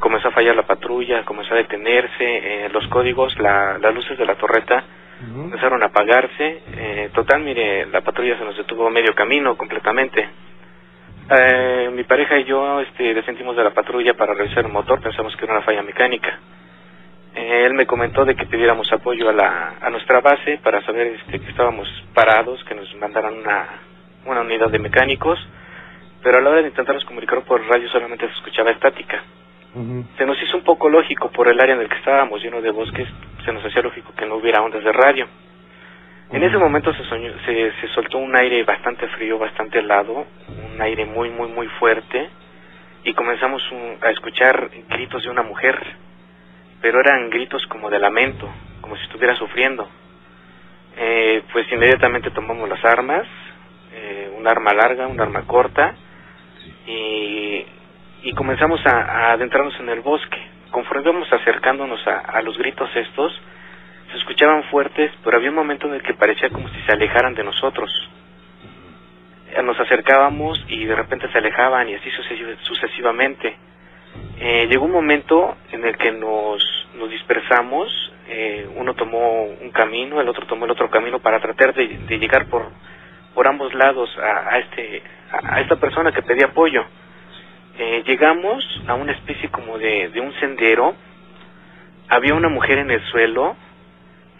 Comenzó 0.00 0.28
a 0.28 0.32
fallar 0.32 0.56
la 0.56 0.62
patrulla, 0.66 1.24
comenzó 1.24 1.54
a 1.54 1.58
detenerse, 1.58 2.14
eh, 2.20 2.68
los 2.72 2.86
códigos, 2.88 3.38
la- 3.38 3.78
las 3.78 3.94
luces 3.94 4.18
de 4.18 4.26
la 4.26 4.34
torreta 4.34 4.84
empezaron 5.44 5.82
a 5.82 5.86
apagarse. 5.86 6.62
eh, 6.76 7.10
total, 7.14 7.42
mire, 7.42 7.86
la 7.86 8.00
patrulla 8.02 8.36
se 8.38 8.44
nos 8.44 8.56
detuvo 8.56 8.86
a 8.86 8.90
medio 8.90 9.14
camino 9.14 9.56
completamente. 9.56 10.28
Eh, 11.28 11.90
mi 11.92 12.04
pareja 12.04 12.38
y 12.38 12.44
yo 12.44 12.80
este, 12.80 13.12
descendimos 13.12 13.56
de 13.56 13.64
la 13.64 13.74
patrulla 13.74 14.14
para 14.14 14.34
revisar 14.34 14.64
el 14.64 14.70
motor, 14.72 15.00
pensamos 15.00 15.34
que 15.36 15.44
era 15.44 15.54
una 15.54 15.64
falla 15.64 15.82
mecánica. 15.82 16.38
Eh, 17.34 17.64
él 17.66 17.74
me 17.74 17.84
comentó 17.84 18.24
de 18.24 18.36
que 18.36 18.46
pidiéramos 18.46 18.90
apoyo 18.92 19.28
a, 19.28 19.32
la, 19.32 19.74
a 19.80 19.90
nuestra 19.90 20.20
base 20.20 20.58
para 20.62 20.82
saber 20.82 21.08
este, 21.08 21.40
que 21.40 21.50
estábamos 21.50 21.88
parados, 22.14 22.62
que 22.64 22.74
nos 22.74 22.94
mandaran 22.96 23.34
una, 23.34 23.66
una 24.24 24.40
unidad 24.42 24.70
de 24.70 24.78
mecánicos, 24.78 25.38
pero 26.22 26.38
a 26.38 26.40
la 26.40 26.50
hora 26.50 26.62
de 26.62 26.68
intentarnos 26.68 27.04
comunicar 27.04 27.42
por 27.42 27.60
radio 27.66 27.88
solamente 27.88 28.26
se 28.26 28.34
escuchaba 28.34 28.70
estática. 28.70 29.22
Se 30.16 30.24
nos 30.24 30.42
hizo 30.42 30.56
un 30.56 30.64
poco 30.64 30.88
lógico 30.88 31.30
por 31.30 31.48
el 31.48 31.60
área 31.60 31.74
en 31.74 31.82
el 31.82 31.88
que 31.88 31.96
estábamos, 31.96 32.42
lleno 32.42 32.62
de 32.62 32.70
bosques, 32.70 33.06
se 33.44 33.52
nos 33.52 33.62
hacía 33.62 33.82
lógico 33.82 34.14
que 34.16 34.24
no 34.24 34.36
hubiera 34.36 34.62
ondas 34.62 34.82
de 34.82 34.90
radio. 34.90 35.26
En 36.32 36.42
ese 36.42 36.58
momento 36.58 36.92
se, 36.94 37.04
soñó- 37.04 37.34
se, 37.46 37.88
soltó 37.88 38.18
un 38.18 38.36
aire 38.36 38.64
bastante 38.64 39.06
frío, 39.08 39.38
bastante 39.38 39.78
helado, 39.78 40.26
un 40.74 40.80
aire 40.82 41.04
muy, 41.06 41.30
muy, 41.30 41.48
muy 41.48 41.68
fuerte, 41.68 42.30
y 43.04 43.14
comenzamos 43.14 43.62
a 44.02 44.10
escuchar 44.10 44.70
gritos 44.88 45.22
de 45.22 45.30
una 45.30 45.42
mujer, 45.42 45.80
pero 46.80 47.00
eran 47.00 47.30
gritos 47.30 47.64
como 47.68 47.90
de 47.90 47.98
lamento, 48.00 48.48
como 48.80 48.96
si 48.96 49.02
estuviera 49.04 49.36
sufriendo. 49.36 49.88
Eh, 50.96 51.42
pues 51.52 51.70
inmediatamente 51.72 52.30
tomamos 52.32 52.68
las 52.68 52.84
armas, 52.84 53.26
eh, 53.92 54.32
un 54.36 54.46
arma 54.48 54.72
larga, 54.74 55.06
un 55.06 55.20
arma 55.20 55.42
corta, 55.42 55.94
y, 56.86 57.64
y 58.22 58.32
comenzamos 58.34 58.84
a, 58.86 59.32
adentrarnos 59.32 59.78
en 59.80 59.88
el 59.90 60.00
bosque. 60.00 60.40
Conforme 60.72 60.96
acercándonos 61.32 62.06
a, 62.06 62.18
a 62.18 62.42
los 62.42 62.58
gritos 62.58 62.90
estos, 62.96 63.40
se 64.10 64.18
escuchaban 64.18 64.64
fuertes, 64.64 65.10
pero 65.24 65.36
había 65.36 65.50
un 65.50 65.56
momento 65.56 65.86
en 65.88 65.94
el 65.94 66.02
que 66.02 66.14
parecía 66.14 66.50
como 66.50 66.68
si 66.68 66.80
se 66.82 66.92
alejaran 66.92 67.34
de 67.34 67.44
nosotros. 67.44 67.90
Eh, 69.54 69.62
Nos 69.62 69.78
acercábamos 69.80 70.64
y 70.68 70.84
de 70.84 70.94
repente 70.94 71.30
se 71.32 71.38
alejaban 71.38 71.88
y 71.88 71.94
así 71.94 72.10
sucesi- 72.10 72.56
sucesivamente. 72.62 73.56
Eh, 74.38 74.66
llegó 74.70 74.84
un 74.86 74.92
momento 74.92 75.56
en 75.72 75.84
el 75.84 75.96
que 75.96 76.12
nos, 76.12 76.88
nos 76.98 77.10
dispersamos, 77.10 78.12
eh, 78.28 78.68
uno 78.76 78.94
tomó 78.94 79.44
un 79.44 79.70
camino, 79.70 80.20
el 80.20 80.28
otro 80.28 80.46
tomó 80.46 80.64
el 80.64 80.70
otro 80.70 80.90
camino 80.90 81.18
para 81.20 81.40
tratar 81.40 81.74
de, 81.74 81.86
llegar 82.18 82.46
por, 82.46 82.70
por 83.34 83.46
ambos 83.46 83.72
lados 83.74 84.10
a, 84.18 84.54
a 84.54 84.58
este, 84.58 85.02
a 85.32 85.60
esta 85.60 85.76
persona 85.76 86.12
que 86.12 86.22
pedía 86.22 86.46
apoyo. 86.46 86.84
Eh, 87.78 88.02
llegamos 88.06 88.64
a 88.86 88.94
una 88.94 89.12
especie 89.12 89.50
como 89.50 89.78
de, 89.78 90.08
de 90.08 90.20
un 90.20 90.32
sendero, 90.40 90.94
había 92.08 92.34
una 92.34 92.48
mujer 92.48 92.78
en 92.78 92.90
el 92.90 93.02
suelo, 93.06 93.56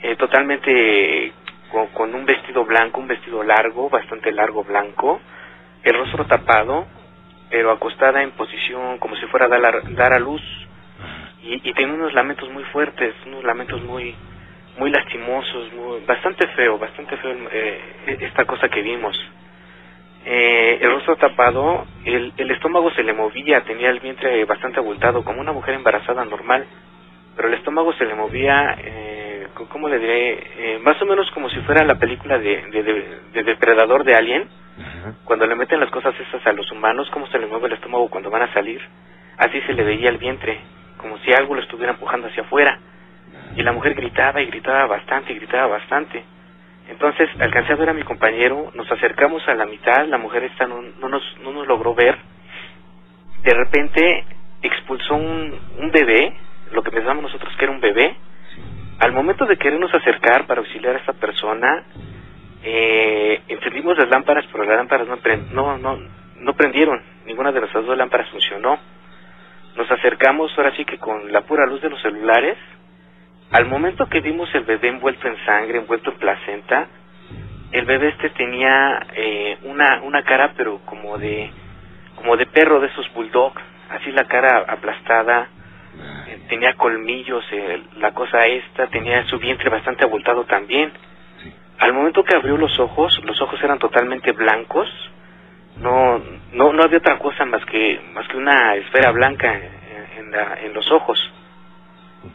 eh, 0.03 0.17
totalmente 0.17 1.33
con, 1.73 1.89
con 1.89 2.15
un 2.15 2.27
vestido 2.27 2.65
blanco, 2.65 3.01
un 3.01 3.09
vestido 3.09 3.43
largo, 3.43 3.91
bastante 3.91 4.33
largo 4.33 4.65
blanco, 4.65 5.21
el 5.85 5.95
rostro 5.99 6.27
tapado, 6.27 6.87
pero 7.51 7.73
acostada 7.73 8.23
en 8.23 8.33
posición 8.33 8.99
como 8.99 9.17
si 9.17 9.27
fuera 9.27 9.47
a 9.47 9.51
dar, 9.51 9.83
dar 9.95 10.15
a 10.15 10.21
luz 10.21 10.43
y, 11.43 11.69
y 11.71 11.75
tenía 11.75 11.95
unos 11.95 12.15
lamentos 12.15 12.51
muy 12.51 12.65
fuertes, 12.67 13.15
unos 13.27 13.45
lamentos 13.45 13.83
muy 13.85 14.17
muy 14.79 14.91
lastimosos, 14.91 15.73
muy- 15.75 16.01
bastante 16.07 16.49
feo, 16.49 16.79
bastante 16.79 17.17
feo 17.19 17.33
eh, 17.53 18.19
esta 18.23 18.45
cosa 18.47 18.69
que 18.69 18.83
vimos. 18.83 19.17
Eh, 20.25 20.79
el 20.83 20.91
rostro 20.93 21.17
tapado, 21.17 21.87
el, 22.05 22.33
el 22.37 22.51
estómago 22.53 22.91
se 22.93 23.03
le 23.05 23.13
movía, 23.15 23.63
tenía 23.65 23.91
el 23.91 24.01
vientre 24.01 24.45
bastante 24.47 24.81
abultado, 24.81 25.25
como 25.25 25.41
una 25.41 25.53
mujer 25.53 25.75
embarazada 25.75 26.25
normal, 26.25 26.67
pero 27.37 27.49
el 27.49 27.55
estómago 27.55 27.93
se 27.95 28.07
le 28.07 28.15
movía, 28.15 28.77
eh, 28.81 29.26
¿cómo 29.71 29.89
le 29.89 29.99
diré? 29.99 30.75
Eh, 30.75 30.79
más 30.83 31.01
o 31.03 31.07
menos 31.07 31.31
como 31.33 31.49
si 31.51 31.61
fuera 31.61 31.85
la 31.85 31.97
película 31.97 32.39
de, 32.39 32.63
de, 32.71 32.83
de- 32.83 33.21
de 33.33 33.43
Depredador 33.43 34.05
de 34.05 34.15
Alien, 34.15 34.49
cuando 35.25 35.47
le 35.47 35.55
meten 35.57 35.81
las 35.81 35.91
cosas 35.91 36.15
esas 36.21 36.47
a 36.47 36.53
los 36.53 36.71
humanos, 36.73 37.09
cómo 37.11 37.27
se 37.29 37.39
le 37.39 37.47
mueve 37.47 37.67
el 37.69 37.73
estómago 37.75 38.09
cuando 38.09 38.31
van 38.31 38.43
a 38.43 38.53
salir, 38.53 38.81
así 39.39 39.61
se 39.63 39.73
le 39.73 39.85
veía 39.85 40.11
el 40.11 40.19
vientre, 40.19 40.61
como 40.99 41.19
si 41.19 41.33
algo 41.33 41.55
lo 41.55 41.63
estuviera 41.63 41.93
empujando 41.93 42.29
hacia 42.29 42.43
afuera. 42.43 42.79
Y 43.57 43.63
la 43.63 43.73
mujer 43.73 43.95
gritaba 43.95 44.41
y 44.43 44.47
gritaba 44.47 44.87
bastante 44.87 45.33
y 45.33 45.37
gritaba 45.37 45.67
bastante. 45.69 46.23
Entonces 46.89 47.29
alcancé 47.41 47.73
a 47.73 47.77
ver 47.77 47.89
a 47.91 47.95
mi 47.95 48.03
compañero, 48.03 48.71
nos 48.75 48.91
acercamos 48.93 49.47
a 49.49 49.55
la 49.55 49.67
mitad, 49.67 50.07
la 50.07 50.19
mujer 50.19 50.45
esta 50.45 50.67
no, 50.67 50.83
no, 51.01 51.09
nos, 51.09 51.23
no 51.43 51.53
nos 51.53 51.67
logró 51.67 51.95
ver. 51.95 52.17
De 53.43 53.55
repente 53.55 54.25
expulsó 54.63 55.15
un, 55.15 55.59
un 55.79 55.91
bebé, 55.91 56.33
lo 56.73 56.83
que 56.83 56.91
pensábamos 56.91 57.25
nosotros 57.25 57.55
que 57.57 57.65
era 57.65 57.73
un 57.73 57.81
bebé. 57.81 58.17
Al 58.99 59.13
momento 59.13 59.45
de 59.47 59.57
querernos 59.59 59.93
acercar 59.95 60.47
para 60.47 60.61
auxiliar 60.61 60.97
a 60.97 60.99
esta 60.99 61.13
persona, 61.13 61.85
eh, 62.63 63.43
encendimos 63.49 63.97
las 63.99 64.09
lámparas, 64.09 64.47
pero 64.51 64.65
las 64.65 64.77
lámparas 64.77 65.07
no, 65.07 65.19
pren- 65.19 65.51
no, 65.51 65.77
no, 65.79 65.99
no 66.37 66.55
prendieron, 66.55 67.03
ninguna 67.27 67.53
de 67.53 67.61
nuestras 67.61 67.85
dos 67.85 67.97
lámparas 67.97 68.29
funcionó. 68.31 68.79
Nos 69.77 69.91
acercamos 69.91 70.51
ahora 70.57 70.75
sí 70.77 70.85
que 70.87 70.99
con 70.99 71.31
la 71.31 71.43
pura 71.43 71.67
luz 71.67 71.83
de 71.83 71.91
los 71.91 72.01
celulares. 72.01 72.57
Al 73.53 73.67
momento 73.67 74.07
que 74.09 74.21
vimos 74.21 74.53
el 74.55 74.65
bebé 74.65 74.89
envuelto 74.89 75.29
en 75.29 75.37
sangre, 75.45 75.79
envuelto 75.79 76.11
en 76.11 76.17
placenta, 76.19 76.89
el 77.73 77.85
bebé 77.85 78.09
este 78.09 78.31
tenía 78.31 79.07
eh, 79.15 79.59
una, 79.65 80.01
una 80.03 80.23
cara 80.23 80.53
pero 80.57 80.79
como 80.87 81.19
de, 81.19 81.51
como 82.17 82.37
de 82.37 82.47
perro 82.47 82.81
de 82.81 82.89
esos 82.89 83.13
bulldog, 83.13 83.53
así 83.91 84.11
la 84.13 84.25
cara 84.25 84.65
aplastada, 84.67 85.49
tenía 86.49 86.75
colmillos, 86.75 87.45
eh, 87.53 87.83
la 87.99 88.13
cosa 88.13 88.47
esta, 88.47 88.87
tenía 88.89 89.25
su 89.27 89.39
vientre 89.39 89.69
bastante 89.71 90.05
abultado 90.05 90.45
también. 90.45 90.93
Al 91.79 91.93
momento 91.93 92.25
que 92.25 92.37
abrió 92.37 92.57
los 92.57 92.79
ojos, 92.79 93.21
los 93.25 93.41
ojos 93.43 93.63
eran 93.63 93.79
totalmente 93.79 94.33
blancos, 94.33 94.89
no, 95.81 96.19
no, 96.53 96.73
no 96.73 96.83
había 96.83 96.99
otra 96.99 97.19
cosa 97.19 97.45
más 97.45 97.65
que, 97.67 98.01
más 98.15 98.27
que 98.29 98.37
una 98.39 98.75
esfera 98.77 99.11
blanca 99.13 99.53
en, 99.55 99.63
en 100.19 100.31
la- 100.33 100.59
en 100.63 100.73
los 100.73 100.91
ojos. 100.91 101.19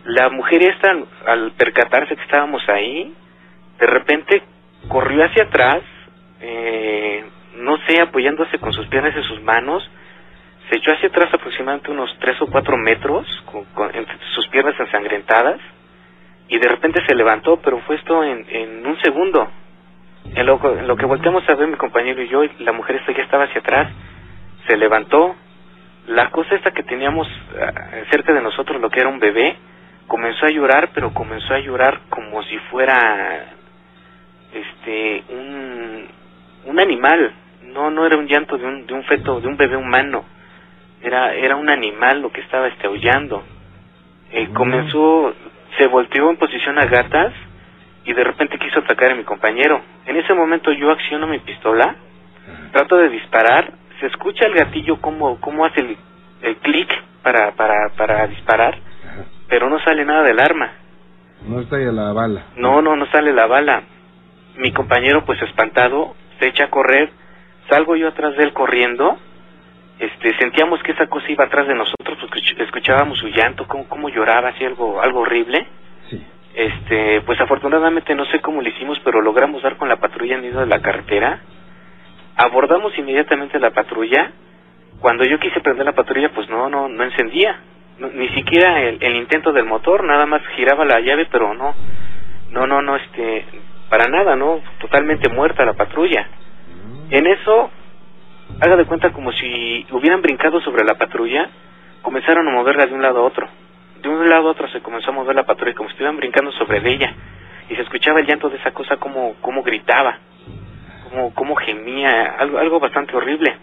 La 0.05 0.29
mujer 0.29 0.61
esta, 0.63 0.95
al 1.25 1.51
percatarse 1.53 2.15
que 2.15 2.21
estábamos 2.21 2.67
ahí, 2.69 3.13
de 3.79 3.87
repente 3.87 4.43
corrió 4.87 5.25
hacia 5.25 5.43
atrás, 5.45 5.81
eh, 6.39 7.23
no 7.57 7.77
sé, 7.87 7.99
apoyándose 7.99 8.59
con 8.59 8.73
sus 8.73 8.87
piernas 8.87 9.15
y 9.17 9.23
sus 9.23 9.41
manos, 9.41 9.89
se 10.71 10.77
echó 10.77 10.93
hacia 10.93 11.09
atrás 11.09 11.33
aproximadamente 11.35 11.91
unos 11.91 12.17
tres 12.21 12.41
o 12.41 12.47
cuatro 12.47 12.77
metros, 12.77 13.27
con, 13.51 13.65
con- 13.75 13.95
entre 13.95 14.17
sus 14.35 14.47
piernas 14.49 14.79
ensangrentadas, 14.79 15.61
y 16.49 16.59
de 16.59 16.69
repente 16.69 17.01
se 17.07 17.15
levantó, 17.15 17.57
pero 17.61 17.79
fue 17.81 17.97
esto 17.97 18.23
en, 18.23 18.45
un 18.87 18.99
segundo. 19.01 19.51
En 20.35 20.47
lo, 20.47 20.59
en 20.79 20.87
lo 20.87 20.97
que 20.97 21.05
volteamos 21.07 21.47
a 21.49 21.55
ver 21.55 21.67
mi 21.67 21.77
compañero 21.77 22.21
y 22.23 22.29
yo, 22.29 22.43
la 22.59 22.73
mujer 22.73 22.97
esta 22.97 23.13
ya 23.13 23.23
estaba 23.23 23.45
hacia 23.45 23.61
atrás, 23.61 23.89
se 24.67 24.77
levantó, 24.77 25.35
la 26.07 26.29
cosa 26.31 26.55
esta 26.55 26.71
que 26.71 26.83
teníamos 26.83 27.27
ah, 27.61 27.73
cerca 28.11 28.33
de 28.33 28.41
nosotros, 28.41 28.81
lo 28.81 28.89
que 28.89 29.01
era 29.01 29.09
un 29.09 29.19
bebé, 29.19 29.57
comenzó 30.07 30.47
a 30.47 30.51
llorar, 30.51 30.91
pero 30.93 31.13
comenzó 31.13 31.53
a 31.53 31.59
llorar 31.59 32.01
como 32.09 32.43
si 32.43 32.57
fuera 32.71 33.47
este 34.53 35.23
un, 35.29 36.07
un 36.65 36.79
animal, 36.79 37.33
no 37.63 37.91
no 37.91 38.05
era 38.05 38.17
un 38.17 38.27
llanto 38.27 38.57
de 38.57 38.65
un, 38.65 38.85
de 38.87 38.93
un 38.93 39.03
feto, 39.05 39.41
de 39.41 39.47
un 39.47 39.57
bebé 39.57 39.77
humano, 39.77 40.25
era 41.03 41.33
era 41.33 41.55
un 41.55 41.69
animal 41.69 42.21
lo 42.21 42.31
que 42.31 42.41
estaba 42.41 42.67
este 42.67 42.87
aullando. 42.87 43.43
Eh, 44.31 44.49
comenzó, 44.53 45.33
se 45.77 45.87
volteó 45.87 46.29
en 46.29 46.37
posición 46.37 46.79
a 46.79 46.85
gatas 46.85 47.33
y 48.05 48.13
de 48.13 48.23
repente 48.23 48.57
quiso 48.57 48.79
atacar 48.79 49.11
a 49.11 49.15
mi 49.15 49.23
compañero. 49.23 49.81
En 50.05 50.15
ese 50.15 50.33
momento 50.33 50.71
yo 50.71 50.91
acciono 50.91 51.27
mi 51.27 51.39
pistola, 51.39 51.95
trato 52.71 52.97
de 52.97 53.09
disparar, 53.09 53.73
se 53.99 54.07
escucha 54.07 54.45
el 54.45 54.53
gatillo 54.53 55.01
como 55.01 55.39
cómo 55.41 55.65
hace 55.65 55.81
el, 55.81 55.97
el 56.43 56.55
clic 56.57 56.89
para, 57.23 57.51
para, 57.51 57.89
para 57.97 58.25
disparar, 58.27 58.77
pero 59.47 59.69
no 59.69 59.79
sale 59.79 60.05
nada 60.05 60.23
del 60.23 60.39
arma. 60.39 60.71
No 61.47 61.59
está 61.59 61.77
ahí 61.77 61.85
la 61.85 62.13
bala. 62.13 62.45
No, 62.55 62.81
no, 62.81 62.95
no 62.95 63.05
sale 63.07 63.33
la 63.33 63.47
bala. 63.47 63.83
Mi 64.57 64.71
compañero, 64.71 65.25
pues 65.25 65.41
espantado, 65.41 66.15
se 66.39 66.47
echa 66.47 66.65
a 66.65 66.69
correr. 66.69 67.09
Salgo 67.69 67.95
yo 67.95 68.09
atrás 68.09 68.35
de 68.35 68.43
él 68.43 68.53
corriendo. 68.53 69.17
Este, 70.01 70.35
sentíamos 70.37 70.81
que 70.83 70.91
esa 70.91 71.07
cosa 71.07 71.31
iba 71.31 71.45
atrás 71.45 71.67
de 71.67 71.75
nosotros, 71.75 72.17
porque 72.19 72.39
escuch- 72.39 72.61
escuchábamos 72.61 73.17
su 73.19 73.27
llanto, 73.27 73.67
cómo, 73.67 73.87
cómo 73.87 74.09
lloraba, 74.09 74.49
así 74.49 74.65
algo, 74.65 75.01
algo 75.01 75.21
horrible. 75.21 75.65
Este, 76.53 77.21
pues 77.21 77.39
afortunadamente 77.39 78.13
no 78.13 78.25
sé 78.25 78.41
cómo 78.41 78.61
lo 78.61 78.67
hicimos, 78.67 78.99
pero 79.05 79.21
logramos 79.21 79.61
dar 79.63 79.77
con 79.77 79.87
la 79.87 79.95
patrulla 79.97 80.35
en 80.35 80.41
medio 80.41 80.59
de 80.59 80.65
la 80.65 80.81
carretera. 80.81 81.39
Abordamos 82.35 82.97
inmediatamente 82.97 83.59
la 83.59 83.71
patrulla. 83.71 84.31
Cuando 84.99 85.23
yo 85.23 85.39
quise 85.39 85.61
prender 85.61 85.85
la 85.85 85.93
patrulla, 85.93 86.29
pues 86.29 86.49
no, 86.49 86.69
no, 86.69 86.87
no 86.89 87.03
encendía. 87.03 87.59
No- 87.99 88.09
ni 88.09 88.27
siquiera 88.29 88.81
el, 88.81 88.97
el 89.01 89.15
intento 89.15 89.51
del 89.53 89.65
motor, 89.65 90.03
nada 90.03 90.25
más 90.25 90.41
giraba 90.55 90.83
la 90.85 90.99
llave, 90.99 91.27
pero 91.31 91.53
no, 91.53 91.73
no, 92.51 92.67
no, 92.67 92.81
no, 92.81 92.95
este, 92.97 93.45
para 93.89 94.07
nada, 94.07 94.35
no, 94.35 94.61
totalmente 94.79 95.29
muerta 95.29 95.65
la 95.65 95.73
patrulla. 95.73 96.27
En 97.11 97.27
eso, 97.27 97.69
haga 98.59 98.75
de 98.75 98.85
cuenta 98.85 99.11
como 99.11 99.31
si 99.31 99.85
hubieran 99.91 100.21
brincado 100.21 100.61
sobre 100.61 100.83
la 100.83 100.95
patrulla, 100.95 101.49
comenzaron 102.01 102.47
a 102.47 102.51
moverla 102.51 102.85
de 102.85 102.93
un 102.93 103.01
lado 103.01 103.19
a 103.19 103.23
otro. 103.23 103.47
De 104.01 104.09
un 104.09 104.27
lado 104.29 104.47
a 104.47 104.51
otro 104.51 104.67
se 104.69 104.81
comenzó 104.81 105.11
a 105.11 105.13
mover 105.13 105.35
la 105.35 105.43
patrulla 105.43 105.75
como 105.75 105.89
si 105.89 105.93
estuvieran 105.93 106.17
brincando 106.17 106.51
sobre 106.53 106.81
ella. 106.91 107.13
Y 107.69 107.75
se 107.75 107.81
escuchaba 107.81 108.19
el 108.19 108.27
llanto 108.27 108.49
de 108.49 108.57
esa 108.57 108.71
cosa 108.71 108.97
como, 108.97 109.35
como 109.41 109.63
gritaba, 109.63 110.17
como, 111.09 111.33
como 111.33 111.55
gemía, 111.55 112.35
algo, 112.37 112.57
algo 112.57 112.79
bastante 112.79 113.15
horrible. 113.15 113.55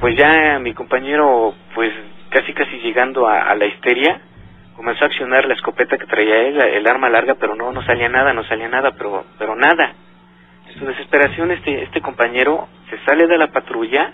Pues 0.00 0.16
ya 0.16 0.58
mi 0.58 0.74
compañero, 0.74 1.54
pues 1.74 1.92
casi 2.34 2.52
casi 2.52 2.78
llegando 2.78 3.28
a, 3.28 3.54
la 3.54 3.64
histeria, 3.64 4.20
comenzó 4.74 5.04
a 5.04 5.06
accionar 5.06 5.46
la 5.46 5.54
escopeta 5.54 5.96
que 5.96 6.06
traía 6.06 6.42
él, 6.42 6.60
el 6.60 6.86
arma 6.86 7.08
larga, 7.08 7.36
pero 7.36 7.54
no, 7.54 7.70
no 7.70 7.82
salía 7.82 8.08
nada, 8.08 8.32
no 8.32 8.42
salía 8.44 8.68
nada, 8.68 8.92
pero, 8.98 9.24
pero 9.38 9.54
nada. 9.54 9.94
En 10.68 10.78
su 10.78 10.86
desesperación 10.86 11.50
este, 11.50 11.82
este 11.84 12.00
compañero 12.00 12.68
se 12.90 12.98
sale 13.04 13.26
de 13.26 13.38
la 13.38 13.48
patrulla, 13.48 14.12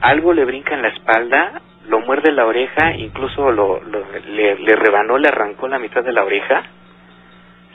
algo 0.00 0.32
le 0.32 0.44
brinca 0.44 0.74
en 0.74 0.82
la 0.82 0.88
espalda, 0.88 1.62
lo 1.88 2.00
muerde 2.00 2.32
la 2.32 2.46
oreja, 2.46 2.92
incluso 2.96 3.50
lo, 3.50 3.80
lo- 3.82 4.06
le, 4.26 4.56
le 4.58 4.76
rebanó, 4.76 5.18
le 5.18 5.28
arrancó 5.28 5.68
la 5.68 5.78
mitad 5.78 6.02
de 6.04 6.12
la 6.12 6.24
oreja. 6.24 6.62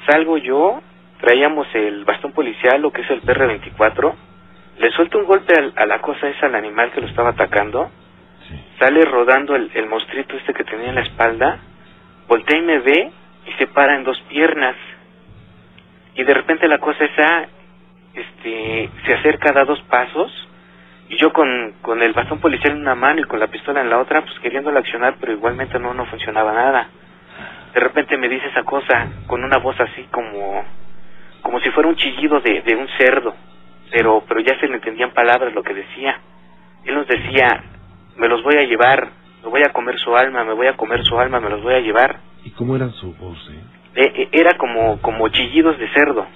Salgo 0.07 0.37
yo, 0.37 0.81
traíamos 1.19 1.67
el 1.75 2.05
bastón 2.05 2.31
policial, 2.33 2.81
lo 2.81 2.91
que 2.91 3.01
es 3.01 3.09
el 3.11 3.21
PR-24, 3.21 4.13
le 4.79 4.91
suelto 4.91 5.17
un 5.19 5.25
golpe 5.25 5.53
al- 5.57 5.73
a 5.75 5.85
la 5.85 5.99
cosa 6.01 6.29
esa, 6.29 6.45
al 6.47 6.55
animal 6.55 6.91
que 6.91 7.01
lo 7.01 7.07
estaba 7.07 7.29
atacando, 7.31 7.89
sale 8.79 9.03
rodando 9.05 9.55
el, 9.55 9.69
el 9.73 9.87
monstruito 9.87 10.35
este 10.37 10.53
que 10.53 10.63
tenía 10.63 10.89
en 10.89 10.95
la 10.95 11.01
espalda, 11.01 11.59
voltea 12.27 12.57
y 12.57 12.61
me 12.61 12.79
ve 12.79 13.11
y 13.47 13.51
se 13.53 13.67
para 13.67 13.95
en 13.95 14.03
dos 14.03 14.19
piernas. 14.29 14.75
Y 16.15 16.23
de 16.23 16.33
repente 16.33 16.67
la 16.67 16.79
cosa 16.79 17.03
esa 17.05 17.47
este, 18.13 18.89
se 19.05 19.13
acerca, 19.13 19.51
da 19.51 19.65
dos 19.65 19.81
pasos, 19.83 20.31
y 21.09 21.17
yo 21.17 21.33
con, 21.33 21.73
con 21.81 22.01
el 22.01 22.13
bastón 22.13 22.39
policial 22.39 22.73
en 22.73 22.81
una 22.81 22.95
mano 22.95 23.21
y 23.21 23.23
con 23.23 23.39
la 23.39 23.47
pistola 23.47 23.81
en 23.81 23.89
la 23.89 23.99
otra, 23.99 24.21
pues 24.21 24.39
queriéndola 24.39 24.79
accionar, 24.79 25.15
pero 25.19 25.33
igualmente 25.33 25.79
no, 25.79 25.93
no 25.93 26.05
funcionaba 26.05 26.53
nada. 26.53 26.87
De 27.73 27.79
repente 27.79 28.17
me 28.17 28.29
dice 28.29 28.47
esa 28.47 28.63
cosa 28.63 29.07
con 29.27 29.43
una 29.43 29.57
voz 29.57 29.79
así 29.79 30.03
como, 30.11 30.63
como 31.41 31.59
si 31.61 31.69
fuera 31.71 31.89
un 31.89 31.95
chillido 31.95 32.39
de, 32.41 32.61
de 32.61 32.75
un 32.75 32.87
cerdo, 32.97 33.35
pero, 33.91 34.23
pero 34.27 34.39
ya 34.41 34.59
se 34.59 34.67
le 34.67 34.75
entendían 34.75 35.11
palabras 35.11 35.53
lo 35.53 35.63
que 35.63 35.73
decía. 35.73 36.19
Él 36.85 36.95
nos 36.95 37.07
decía, 37.07 37.63
me 38.17 38.27
los 38.27 38.43
voy 38.43 38.55
a 38.55 38.63
llevar, 38.63 39.09
me 39.43 39.49
voy 39.49 39.61
a 39.63 39.73
comer 39.73 39.97
su 39.97 40.15
alma, 40.15 40.43
me 40.43 40.53
voy 40.53 40.67
a 40.67 40.77
comer 40.77 41.03
su 41.03 41.19
alma, 41.19 41.39
me 41.39 41.49
los 41.49 41.63
voy 41.63 41.73
a 41.73 41.79
llevar. 41.79 42.19
¿Y 42.43 42.51
cómo 42.51 42.75
era 42.75 42.89
su 42.89 43.13
voz, 43.15 43.37
eh? 43.51 43.59
Eh, 43.95 44.13
eh, 44.15 44.29
era 44.31 44.57
como, 44.57 45.01
como 45.01 45.27
chillidos 45.29 45.77
de 45.79 45.89
cerdo, 45.89 46.27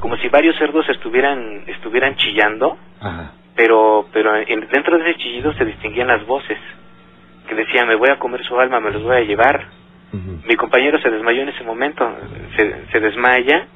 como 0.00 0.16
si 0.16 0.28
varios 0.28 0.56
cerdos 0.56 0.88
estuvieran, 0.88 1.64
estuvieran 1.66 2.16
chillando, 2.16 2.76
Ajá. 3.00 3.32
pero, 3.54 4.06
pero 4.12 4.36
en- 4.36 4.68
dentro 4.68 4.98
de 4.98 5.10
ese 5.10 5.18
chillido 5.18 5.52
se 5.54 5.64
distinguían 5.64 6.08
las 6.08 6.26
voces, 6.26 6.58
que 7.48 7.54
decían, 7.54 7.86
me 7.88 7.94
voy 7.96 8.08
a 8.10 8.18
comer 8.18 8.42
su 8.44 8.58
alma, 8.58 8.80
me 8.80 8.90
los 8.90 9.02
voy 9.02 9.16
a 9.16 9.20
llevar. 9.20 9.66
Mi 10.44 10.56
compañero 10.56 10.98
se 11.00 11.08
desmayó 11.10 11.42
en 11.42 11.50
ese 11.50 11.62
momento, 11.62 12.10
se, 12.56 12.86
se 12.90 12.98
desmaya, 13.00 13.66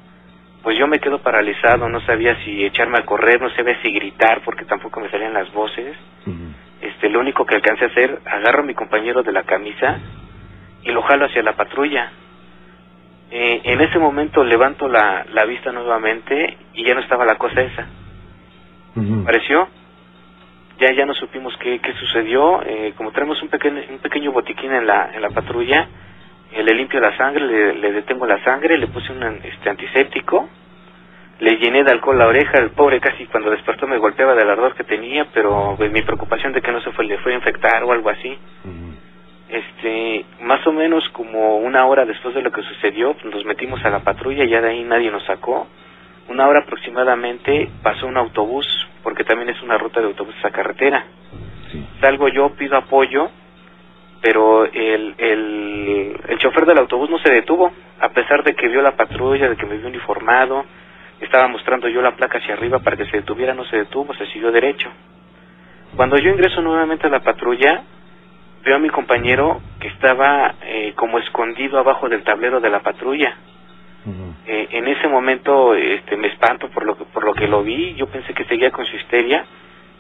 pues 0.62 0.77
yo 0.79 0.87
me 0.89 0.99
quedo 0.99 1.18
paralizado, 1.20 1.89
no 1.89 2.01
sabía 2.01 2.37
si 2.45 2.64
echarme 2.64 2.99
a 2.99 3.05
correr, 3.05 3.41
no 3.41 3.51
sabía 3.51 3.81
si 3.83 3.93
gritar, 3.93 4.41
porque 4.45 4.64
tampoco 4.64 4.99
me 5.01 5.11
salían 5.11 5.35
las 5.35 5.53
voces. 5.53 5.97
Este, 6.81 7.09
lo 7.11 7.20
único 7.20 7.45
que 7.47 7.55
alcancé 7.55 7.85
a 7.85 7.89
hacer, 7.89 8.18
agarro 8.27 8.62
a 8.62 8.66
mi 8.66 8.75
compañero 8.75 9.22
de 9.22 9.33
la 9.33 9.43
camisa 9.45 9.99
y 10.83 10.91
lo 10.91 11.03
jalo 11.03 11.27
hacia 11.27 11.43
la 11.43 11.53
patrulla. 11.53 12.11
Eh, 13.37 13.62
en 13.64 13.80
ese 13.80 13.99
momento 13.99 14.45
levanto 14.45 14.87
la, 14.87 15.26
la 15.32 15.45
vista 15.45 15.72
nuevamente 15.72 16.57
y 16.72 16.85
ya 16.85 16.95
no 16.95 17.01
estaba 17.01 17.24
la 17.24 17.35
cosa 17.35 17.62
esa. 17.62 17.85
Apareció. 19.22 19.68
Ya 20.78 20.93
ya 20.93 21.05
no 21.05 21.14
supimos 21.14 21.53
qué, 21.59 21.80
qué 21.80 21.95
sucedió. 21.95 22.62
Eh, 22.64 22.95
como 22.97 23.11
tenemos 23.11 23.43
un 23.43 23.49
pequeño, 23.49 23.82
un 23.91 23.99
pequeño 23.99 24.30
botiquín 24.30 24.72
en 24.72 24.87
la, 24.87 25.11
en 25.12 25.20
la 25.20 25.30
patrulla, 25.30 25.89
eh, 26.53 26.62
le 26.62 26.74
limpio 26.74 27.01
la 27.01 27.16
sangre, 27.16 27.45
le, 27.45 27.74
le 27.74 27.93
detengo 27.93 28.24
la 28.24 28.41
sangre, 28.45 28.78
le 28.78 28.87
puse 28.87 29.11
un 29.11 29.20
este, 29.43 29.68
antiséptico, 29.68 30.49
le 31.41 31.57
llené 31.57 31.82
de 31.82 31.91
alcohol 31.91 32.16
la 32.16 32.28
oreja, 32.28 32.59
el 32.59 32.70
pobre 32.70 33.01
casi 33.01 33.26
cuando 33.26 33.51
despertó 33.51 33.89
me 33.89 33.99
golpeaba 33.99 34.37
del 34.37 34.49
ardor 34.49 34.76
que 34.76 34.85
tenía, 34.85 35.26
pero 35.35 35.74
pues, 35.76 35.91
mi 35.91 36.03
preocupación 36.03 36.53
de 36.53 36.61
que 36.61 36.70
no 36.70 36.80
se 36.82 36.93
fue, 36.93 37.05
le 37.05 37.18
fue 37.18 37.32
a 37.32 37.37
infectar 37.37 37.82
o 37.82 37.91
algo 37.91 38.11
así. 38.11 38.39
Este, 39.49 40.24
más 40.40 40.66
o 40.66 40.72
menos 40.72 41.09
como 41.11 41.59
una 41.59 41.84
hora 41.86 42.05
después 42.05 42.34
de 42.34 42.42
lo 42.42 42.51
que 42.51 42.62
sucedió, 42.62 43.14
nos 43.24 43.45
metimos 43.45 43.84
a 43.84 43.90
la 43.90 44.01
patrulla, 44.01 44.45
ya 44.45 44.61
de 44.61 44.70
ahí 44.70 44.84
nadie 44.84 45.11
nos 45.11 45.24
sacó. 45.24 45.66
Una 46.28 46.49
hora 46.49 46.61
aproximadamente 46.61 47.68
pasó 47.82 48.07
un 48.07 48.16
autobús, 48.16 48.66
porque 49.03 49.24
también 49.24 49.51
es 49.51 49.62
una 49.62 49.76
ruta 49.76 50.01
de 50.01 50.07
autobuses 50.07 50.42
a 50.45 50.51
carretera. 50.51 51.05
Salgo 52.01 52.28
yo, 52.28 52.51
pido 52.55 52.76
apoyo, 52.76 53.30
pero 54.22 54.64
el, 54.64 55.14
el, 55.18 56.16
el 56.28 56.38
chofer 56.38 56.64
del 56.64 56.78
autobús 56.78 57.11
no 57.11 57.18
se 57.18 57.30
detuvo, 57.30 57.70
a 58.01 58.09
pesar 58.09 58.42
de 58.42 58.55
que 58.55 58.68
vio 58.68 58.80
la 58.80 58.97
patrulla, 58.97 59.51
de 59.51 59.57
que 59.57 59.66
me 59.66 59.76
vio 59.76 59.88
uniformado, 59.88 60.64
estaba 61.20 61.47
mostrando 61.49 61.88
yo 61.88 62.01
la 62.01 62.16
placa 62.16 62.38
hacia 62.38 62.55
arriba 62.55 62.78
para 62.78 62.97
que 62.97 63.05
se 63.07 63.18
detuviera, 63.18 63.55
no 63.55 63.64
se 63.66 63.76
detuvo, 63.76 64.14
se 64.14 64.26
siguió 64.26 64.51
derecho. 64.51 64.90
Cuando 65.95 66.16
yo 66.16 66.30
ingreso 66.30 66.62
nuevamente 66.62 67.07
a 67.07 67.11
la 67.11 67.20
patrulla, 67.20 67.82
veo 68.65 68.77
a 68.77 68.79
mi 68.79 68.89
compañero 68.91 69.61
que 69.81 69.89
estaba 69.89 70.55
eh, 70.62 70.93
como 70.97 71.19
escondido 71.19 71.79
abajo 71.79 72.09
del 72.09 72.23
tablero 72.25 72.61
de 72.61 72.71
la 72.71 72.81
patrulla. 72.81 73.37
Eh, 74.47 74.69
en 74.73 74.89
ese 74.89 75.09
momento 75.09 75.75
este, 75.75 76.17
me 76.17 76.29
espanto 76.29 76.69
por 76.69 76.85
lo, 76.85 76.97
que, 76.97 77.05
por 77.07 77.25
lo 77.25 77.33
que 77.35 77.47
lo 77.49 77.62
vi, 77.62 77.95
yo 77.95 78.07
pensé 78.07 78.35
que 78.35 78.45
seguía 78.45 78.71
con 78.71 78.85
su 78.87 78.97
histeria, 78.97 79.45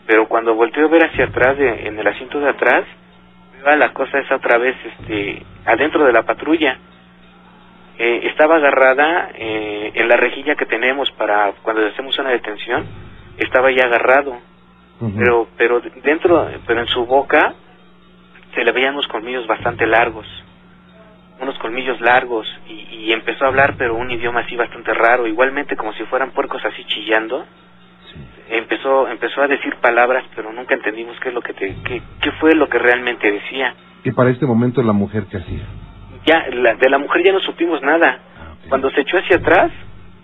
pero 0.06 0.28
cuando 0.28 0.54
volteo 0.54 0.86
a 0.86 0.90
ver 0.90 1.04
hacia 1.04 1.24
atrás, 1.26 1.56
de- 1.56 1.86
en 1.88 1.98
el 1.98 2.06
asiento 2.06 2.38
de 2.40 2.50
atrás, 2.50 2.84
veo 3.56 3.72
a 3.72 3.76
la 3.76 3.92
cosa 3.94 4.18
esa 4.18 4.36
otra 4.36 4.58
vez 4.58 4.76
este, 4.84 5.42
adentro 5.64 6.04
de 6.04 6.12
la 6.12 6.22
patrulla. 6.24 6.78
Eh, 7.96 8.20
estaba 8.24 8.56
agarrada 8.56 9.30
eh, 9.34 9.92
en 9.94 10.08
la 10.08 10.16
rejilla 10.16 10.56
que 10.56 10.66
tenemos 10.66 11.10
para 11.12 11.52
cuando 11.62 11.86
hacemos 11.86 12.18
una 12.18 12.30
detención, 12.30 12.84
estaba 13.38 13.70
ya 13.70 13.84
agarrado, 13.86 14.36
pero 15.16 15.48
pero 15.56 15.80
dentro, 16.02 16.48
pero 16.66 16.80
en 16.80 16.86
su 16.88 17.06
boca 17.06 17.54
se 18.54 18.64
le 18.64 18.72
veían 18.72 18.94
unos 18.94 19.06
colmillos 19.08 19.46
bastante 19.46 19.86
largos, 19.86 20.26
unos 21.40 21.58
colmillos 21.58 22.00
largos 22.00 22.46
y, 22.68 22.72
y 23.06 23.12
empezó 23.12 23.44
a 23.44 23.48
hablar 23.48 23.74
pero 23.76 23.94
un 23.94 24.10
idioma 24.10 24.40
así 24.40 24.56
bastante 24.56 24.92
raro, 24.94 25.26
igualmente 25.26 25.76
como 25.76 25.92
si 25.94 26.04
fueran 26.04 26.30
puercos 26.30 26.64
así 26.64 26.84
chillando. 26.84 27.44
Empezó 28.48 29.08
empezó 29.08 29.40
a 29.42 29.48
decir 29.48 29.74
palabras 29.76 30.24
pero 30.36 30.52
nunca 30.52 30.74
entendimos 30.74 31.18
qué 31.20 31.28
es 31.30 31.34
lo 31.34 31.40
que 31.40 31.54
te, 31.54 31.74
qué, 31.84 32.02
qué 32.20 32.30
fue 32.32 32.54
lo 32.54 32.68
que 32.68 32.78
realmente 32.78 33.30
decía. 33.30 33.74
Y 34.04 34.12
para 34.12 34.30
este 34.30 34.46
momento 34.46 34.82
la 34.82 34.92
mujer 34.92 35.24
que 35.24 35.38
hacía. 35.38 35.64
Ya 36.26 36.46
la- 36.50 36.74
de 36.74 36.88
la 36.90 36.98
mujer 36.98 37.22
ya 37.24 37.32
no 37.32 37.40
supimos 37.40 37.82
nada. 37.82 38.18
Cuando 38.68 38.90
se 38.90 39.00
echó 39.00 39.18
hacia 39.18 39.36
atrás 39.36 39.70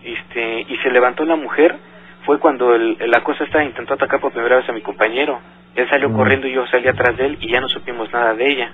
este 0.05 0.67
y 0.69 0.77
se 0.79 0.91
levantó 0.91 1.25
la 1.25 1.37
mujer 1.37 1.77
fue 2.25 2.39
cuando 2.39 2.75
el, 2.75 2.97
la 3.07 3.23
cosa 3.23 3.45
esta 3.45 3.65
intentó 3.65 3.95
atacar 3.95 4.21
por 4.21 4.33
primera 4.33 4.57
vez 4.57 4.69
a 4.69 4.73
mi 4.73 4.83
compañero. 4.83 5.41
Él 5.75 5.89
salió 5.89 6.13
corriendo 6.13 6.47
y 6.47 6.53
yo 6.53 6.67
salí 6.67 6.89
atrás 6.89 7.17
de 7.17 7.27
él 7.27 7.39
y 7.41 7.51
ya 7.51 7.61
no 7.61 7.69
supimos 7.69 8.13
nada 8.13 8.35
de 8.35 8.51
ella. 8.51 8.73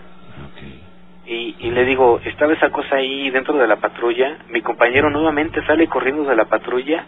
Y, 1.27 1.57
y 1.59 1.71
le 1.71 1.85
digo, 1.85 2.21
estaba 2.25 2.53
esa 2.53 2.71
cosa 2.71 2.97
ahí 2.97 3.31
dentro 3.31 3.55
de 3.55 3.67
la 3.67 3.77
patrulla, 3.77 4.39
mi 4.49 4.63
compañero 4.63 5.11
nuevamente 5.11 5.65
sale 5.67 5.89
corriendo 5.89 6.25
de 6.25 6.37
la 6.37 6.45
patrulla, 6.45 7.05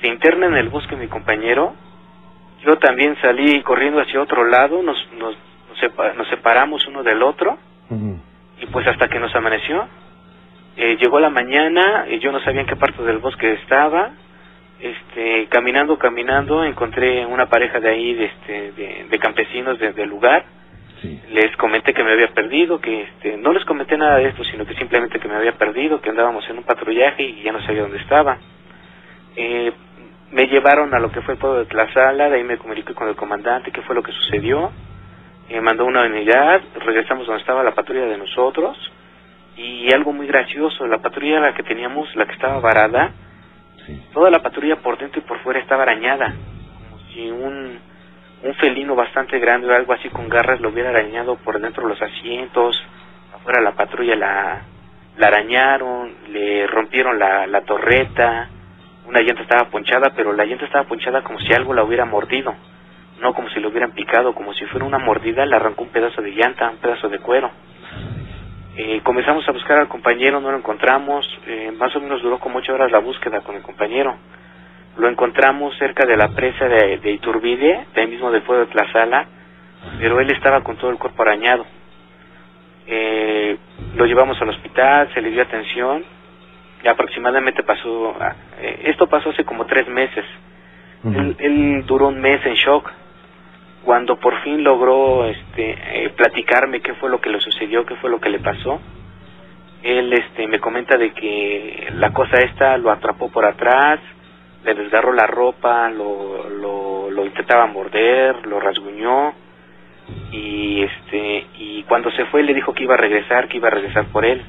se 0.00 0.08
interna 0.08 0.46
en 0.46 0.56
el 0.56 0.68
bosque 0.68 0.94
mi 0.94 1.08
compañero, 1.08 1.74
yo 2.64 2.76
también 2.78 3.16
salí 3.20 3.62
corriendo 3.62 4.00
hacia 4.00 4.20
otro 4.20 4.44
lado, 4.44 4.82
nos, 4.82 4.96
nos, 5.18 5.36
nos, 5.68 6.16
nos 6.16 6.28
separamos 6.28 6.86
uno 6.86 7.02
del 7.02 7.22
otro. 7.22 7.58
Y 8.60 8.66
pues 8.66 8.86
hasta 8.86 9.08
que 9.08 9.20
nos 9.20 9.34
amaneció. 9.34 9.86
Eh, 10.76 10.96
llegó 11.00 11.20
la 11.20 11.30
mañana, 11.30 12.06
y 12.10 12.18
yo 12.18 12.32
no 12.32 12.40
sabía 12.40 12.62
en 12.62 12.66
qué 12.66 12.76
parte 12.76 13.02
del 13.02 13.18
bosque 13.18 13.52
estaba, 13.52 14.10
este, 14.80 15.46
caminando, 15.48 15.98
caminando, 15.98 16.64
encontré 16.64 17.24
una 17.26 17.46
pareja 17.46 17.80
de 17.80 17.88
ahí, 17.88 18.14
de, 18.14 18.24
este, 18.26 18.72
de, 18.72 19.06
de 19.10 19.18
campesinos 19.18 19.78
de- 19.78 19.92
del 19.92 20.08
lugar, 20.08 20.44
les 21.30 21.54
comenté 21.56 21.92
que 21.94 22.02
me 22.02 22.12
había 22.12 22.28
perdido, 22.28 22.80
que 22.80 23.02
este, 23.02 23.36
no 23.36 23.52
les 23.52 23.64
comenté 23.64 23.96
nada 23.96 24.16
de 24.16 24.28
esto, 24.28 24.42
sino 24.44 24.64
que 24.66 24.74
simplemente 24.74 25.20
que 25.20 25.28
me 25.28 25.36
había 25.36 25.52
perdido, 25.52 26.00
que 26.00 26.10
andábamos 26.10 26.48
en 26.50 26.58
un 26.58 26.64
patrullaje 26.64 27.22
y 27.22 27.42
ya 27.42 27.52
no 27.52 27.60
sabía 27.62 27.82
dónde 27.82 27.98
estaba. 27.98 28.38
Eh, 29.36 29.72
me 30.32 30.46
llevaron 30.48 30.92
a 30.94 30.98
lo 30.98 31.10
que 31.12 31.20
fue 31.22 31.34
el 31.34 31.40
pueblo 31.40 31.60
de 31.60 31.66
Tlazala, 31.66 32.28
de 32.30 32.36
ahí 32.38 32.44
me 32.44 32.58
comuniqué 32.58 32.94
con 32.94 33.08
el 33.08 33.14
comandante, 33.16 33.70
qué 33.70 33.82
fue 33.82 33.94
lo 33.94 34.02
que 34.02 34.12
sucedió. 34.12 34.72
eh, 35.48 35.60
mandó 35.60 35.84
una 35.84 36.02
unidad, 36.06 36.60
regresamos 36.84 37.26
donde 37.26 37.40
estaba 37.40 37.62
la 37.62 37.72
patrulla 37.74 38.06
de 38.06 38.18
nosotros 38.18 38.76
y 39.56 39.92
algo 39.94 40.12
muy 40.12 40.26
gracioso, 40.26 40.86
la 40.88 40.98
patrulla 40.98 41.38
la 41.40 41.54
que 41.54 41.62
teníamos, 41.62 42.14
la 42.16 42.26
que 42.26 42.32
estaba 42.32 42.58
varada, 42.60 43.12
toda 44.12 44.30
la 44.30 44.40
patrulla 44.40 44.76
por 44.76 44.98
dentro 44.98 45.20
y 45.20 45.24
por 45.24 45.38
fuera 45.40 45.60
estaba 45.60 45.82
arañada, 45.82 46.34
como 46.90 46.98
si 47.10 47.30
un, 47.30 47.78
un 48.42 48.54
felino 48.54 48.94
bastante 48.94 49.38
grande 49.38 49.68
o 49.68 49.74
algo 49.74 49.92
así 49.92 50.08
con 50.08 50.28
garras 50.28 50.60
lo 50.60 50.70
hubiera 50.70 50.90
arañado 50.90 51.36
por 51.36 51.60
dentro 51.60 51.84
de 51.84 51.90
los 51.90 52.02
asientos, 52.02 52.82
afuera 53.34 53.60
la 53.60 53.72
patrulla 53.72 54.16
la, 54.16 54.62
la 55.18 55.26
arañaron, 55.26 56.14
le 56.28 56.66
rompieron 56.66 57.18
la, 57.18 57.46
la 57.46 57.62
torreta, 57.62 58.48
una 59.06 59.20
llanta 59.20 59.42
estaba 59.42 59.70
ponchada, 59.70 60.12
pero 60.16 60.32
la 60.32 60.44
llanta 60.44 60.64
estaba 60.64 60.84
ponchada 60.84 61.22
como 61.22 61.38
si 61.38 61.52
algo 61.52 61.72
la 61.72 61.84
hubiera 61.84 62.04
mordido, 62.04 62.54
no 63.20 63.32
como 63.34 63.48
si 63.50 63.60
lo 63.60 63.68
hubieran 63.68 63.92
picado, 63.92 64.34
como 64.34 64.52
si 64.52 64.64
fuera 64.66 64.84
una 64.84 64.98
mordida, 64.98 65.46
le 65.46 65.56
arrancó 65.56 65.84
un 65.84 65.90
pedazo 65.90 66.20
de 66.22 66.32
llanta, 66.32 66.68
un 66.68 66.78
pedazo 66.78 67.08
de 67.08 67.18
cuero. 67.18 67.50
Eh, 68.78 69.00
comenzamos 69.02 69.48
a 69.48 69.52
buscar 69.52 69.78
al 69.78 69.88
compañero, 69.88 70.38
no 70.38 70.50
lo 70.50 70.58
encontramos, 70.58 71.26
eh, 71.46 71.72
más 71.78 71.96
o 71.96 72.00
menos 72.00 72.20
duró 72.20 72.38
como 72.38 72.58
ocho 72.58 72.74
horas 72.74 72.92
la 72.92 72.98
búsqueda 72.98 73.40
con 73.40 73.56
el 73.56 73.62
compañero. 73.62 74.16
Lo 74.98 75.08
encontramos 75.08 75.76
cerca 75.78 76.04
de 76.04 76.16
la 76.16 76.28
presa 76.28 76.66
de, 76.66 76.98
de 76.98 77.10
Iturbide, 77.12 77.86
de 77.94 78.00
ahí 78.00 78.06
mismo 78.06 78.30
del 78.30 78.42
pueblo 78.42 78.66
de 78.66 78.72
Tlazala, 78.72 79.26
pero 79.98 80.20
él 80.20 80.30
estaba 80.30 80.62
con 80.62 80.76
todo 80.76 80.90
el 80.90 80.98
cuerpo 80.98 81.22
arañado. 81.22 81.64
Eh, 82.86 83.56
lo 83.94 84.04
llevamos 84.04 84.40
al 84.42 84.50
hospital, 84.50 85.10
se 85.14 85.22
le 85.22 85.30
dio 85.30 85.42
atención, 85.42 86.04
y 86.82 86.88
aproximadamente 86.88 87.62
pasó, 87.62 88.14
eh, 88.60 88.82
esto 88.84 89.06
pasó 89.06 89.30
hace 89.30 89.44
como 89.44 89.64
tres 89.64 89.88
meses. 89.88 90.24
él, 91.04 91.36
él 91.38 91.84
duró 91.86 92.08
un 92.08 92.20
mes 92.20 92.44
en 92.44 92.54
shock. 92.54 92.90
Cuando 93.86 94.16
por 94.16 94.42
fin 94.42 94.64
logró 94.64 95.26
este, 95.26 95.70
eh, 95.70 96.08
platicarme 96.08 96.80
qué 96.80 96.94
fue 96.94 97.08
lo 97.08 97.20
que 97.20 97.30
le 97.30 97.38
sucedió, 97.38 97.86
qué 97.86 97.94
fue 97.94 98.10
lo 98.10 98.20
que 98.20 98.30
le 98.30 98.40
pasó, 98.40 98.80
él 99.84 100.12
este, 100.12 100.48
me 100.48 100.58
comenta 100.58 100.98
de 100.98 101.12
que 101.12 101.90
la 101.94 102.12
cosa 102.12 102.36
esta 102.38 102.76
lo 102.78 102.90
atrapó 102.90 103.30
por 103.30 103.44
atrás, 103.44 104.00
le 104.64 104.74
desgarró 104.74 105.12
la 105.12 105.28
ropa, 105.28 105.88
lo, 105.90 106.50
lo, 106.50 107.10
lo 107.12 107.26
intentaba 107.26 107.68
morder, 107.68 108.44
lo 108.48 108.58
rasguñó 108.58 109.34
y 110.32 110.82
este 110.82 111.46
y 111.56 111.84
cuando 111.84 112.10
se 112.10 112.24
fue 112.24 112.42
le 112.42 112.54
dijo 112.54 112.74
que 112.74 112.82
iba 112.82 112.94
a 112.94 112.98
regresar, 112.98 113.46
que 113.46 113.58
iba 113.58 113.68
a 113.68 113.70
regresar 113.70 114.06
por 114.06 114.26
él. 114.26 114.42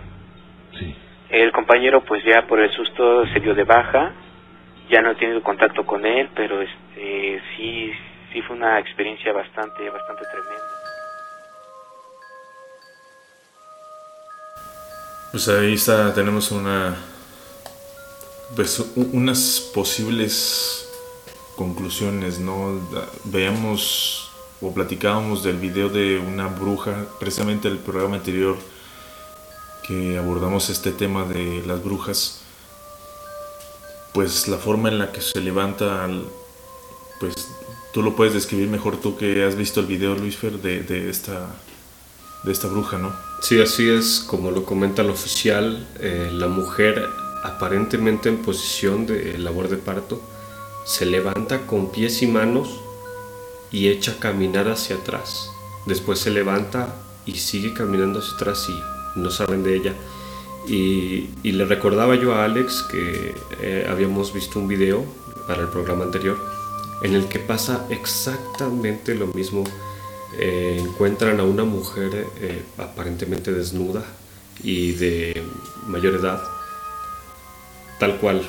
El 1.29 1.51
compañero 1.51 2.01
pues 2.01 2.23
ya 2.23 2.47
por 2.47 2.59
el 2.59 2.71
susto 2.71 3.27
se 3.27 3.39
dio 3.39 3.53
de 3.53 3.65
baja, 3.65 4.13
ya 4.89 5.03
no 5.03 5.11
he 5.11 5.15
tenido 5.15 5.43
contacto 5.43 5.85
con 5.85 6.07
él, 6.07 6.27
pero 6.33 6.59
este 6.59 7.39
sí 7.55 7.93
sí 8.31 8.41
fue 8.41 8.55
una 8.55 8.79
experiencia 8.79 9.31
bastante 9.33 9.89
bastante 9.89 10.23
tremenda. 10.31 10.77
Pues 15.31 15.49
ahí 15.49 15.73
está, 15.73 16.13
tenemos 16.13 16.51
una. 16.51 16.95
Pues 18.55 18.79
unas 18.95 19.59
posibles 19.73 20.87
conclusiones, 21.57 22.39
¿no? 22.39 22.79
Veamos 23.25 24.31
o 24.61 24.73
platicábamos 24.73 25.43
del 25.43 25.57
video 25.57 25.89
de 25.89 26.17
una 26.17 26.47
bruja, 26.47 27.05
precisamente 27.19 27.67
el 27.67 27.77
programa 27.77 28.15
anterior 28.15 28.57
que 29.85 30.17
abordamos 30.17 30.69
este 30.69 30.91
tema 30.91 31.25
de 31.25 31.61
las 31.65 31.83
brujas. 31.83 32.41
Pues 34.13 34.47
la 34.47 34.57
forma 34.57 34.89
en 34.89 34.97
la 34.99 35.11
que 35.11 35.21
se 35.21 35.39
levanta, 35.41 36.07
pues 37.19 37.35
tú 37.97 38.03
lo 38.03 38.15
puedes 38.15 38.35
describir 38.35 38.69
mejor 38.69 38.97
tú 38.97 39.17
que 39.17 39.43
has 39.43 39.55
visto 39.55 39.79
el 39.79 39.87
video, 39.87 40.13
Luis 40.13 40.37
Fer, 40.37 40.61
de, 40.61 40.83
de 40.83 41.09
esta, 41.09 41.47
de 42.43 42.51
esta 42.51 42.67
bruja, 42.67 42.99
¿no? 42.99 43.11
Sí, 43.41 43.59
así 43.59 43.89
es, 43.89 44.19
como 44.19 44.51
lo 44.51 44.65
comenta 44.65 45.01
el 45.01 45.09
oficial, 45.09 45.87
eh, 45.99 46.29
la 46.31 46.47
mujer 46.47 47.03
aparentemente 47.43 48.29
en 48.29 48.37
posición 48.43 49.07
de 49.07 49.39
labor 49.39 49.67
de 49.67 49.77
parto 49.77 50.21
se 50.85 51.07
levanta 51.07 51.65
con 51.65 51.91
pies 51.91 52.21
y 52.21 52.27
manos 52.27 52.69
y 53.71 53.87
echa 53.87 54.11
a 54.11 54.19
caminar 54.19 54.67
hacia 54.67 54.97
atrás. 54.97 55.49
Después 55.87 56.19
se 56.19 56.29
levanta 56.29 56.93
y 57.25 57.37
sigue 57.37 57.73
caminando 57.73 58.19
hacia 58.19 58.35
atrás 58.35 58.67
y 58.69 59.19
no 59.19 59.31
saben 59.31 59.63
de 59.63 59.75
ella. 59.75 59.93
Y, 60.67 61.31
y 61.41 61.51
le 61.51 61.65
recordaba 61.65 62.13
yo 62.13 62.35
a 62.35 62.45
Alex 62.45 62.83
que 62.91 63.33
eh, 63.59 63.87
habíamos 63.89 64.33
visto 64.33 64.59
un 64.59 64.67
video 64.67 65.03
para 65.47 65.63
el 65.63 65.69
programa 65.69 66.03
anterior 66.03 66.56
en 67.01 67.15
el 67.15 67.27
que 67.27 67.39
pasa 67.39 67.85
exactamente 67.89 69.15
lo 69.15 69.27
mismo. 69.27 69.63
Eh, 70.39 70.77
encuentran 70.79 71.39
a 71.39 71.43
una 71.43 71.63
mujer 71.63 72.27
eh, 72.41 72.63
aparentemente 72.77 73.51
desnuda 73.53 74.03
y 74.61 74.91
de 74.93 75.43
mayor 75.87 76.15
edad, 76.15 76.41
tal 77.99 78.17
cual, 78.17 78.47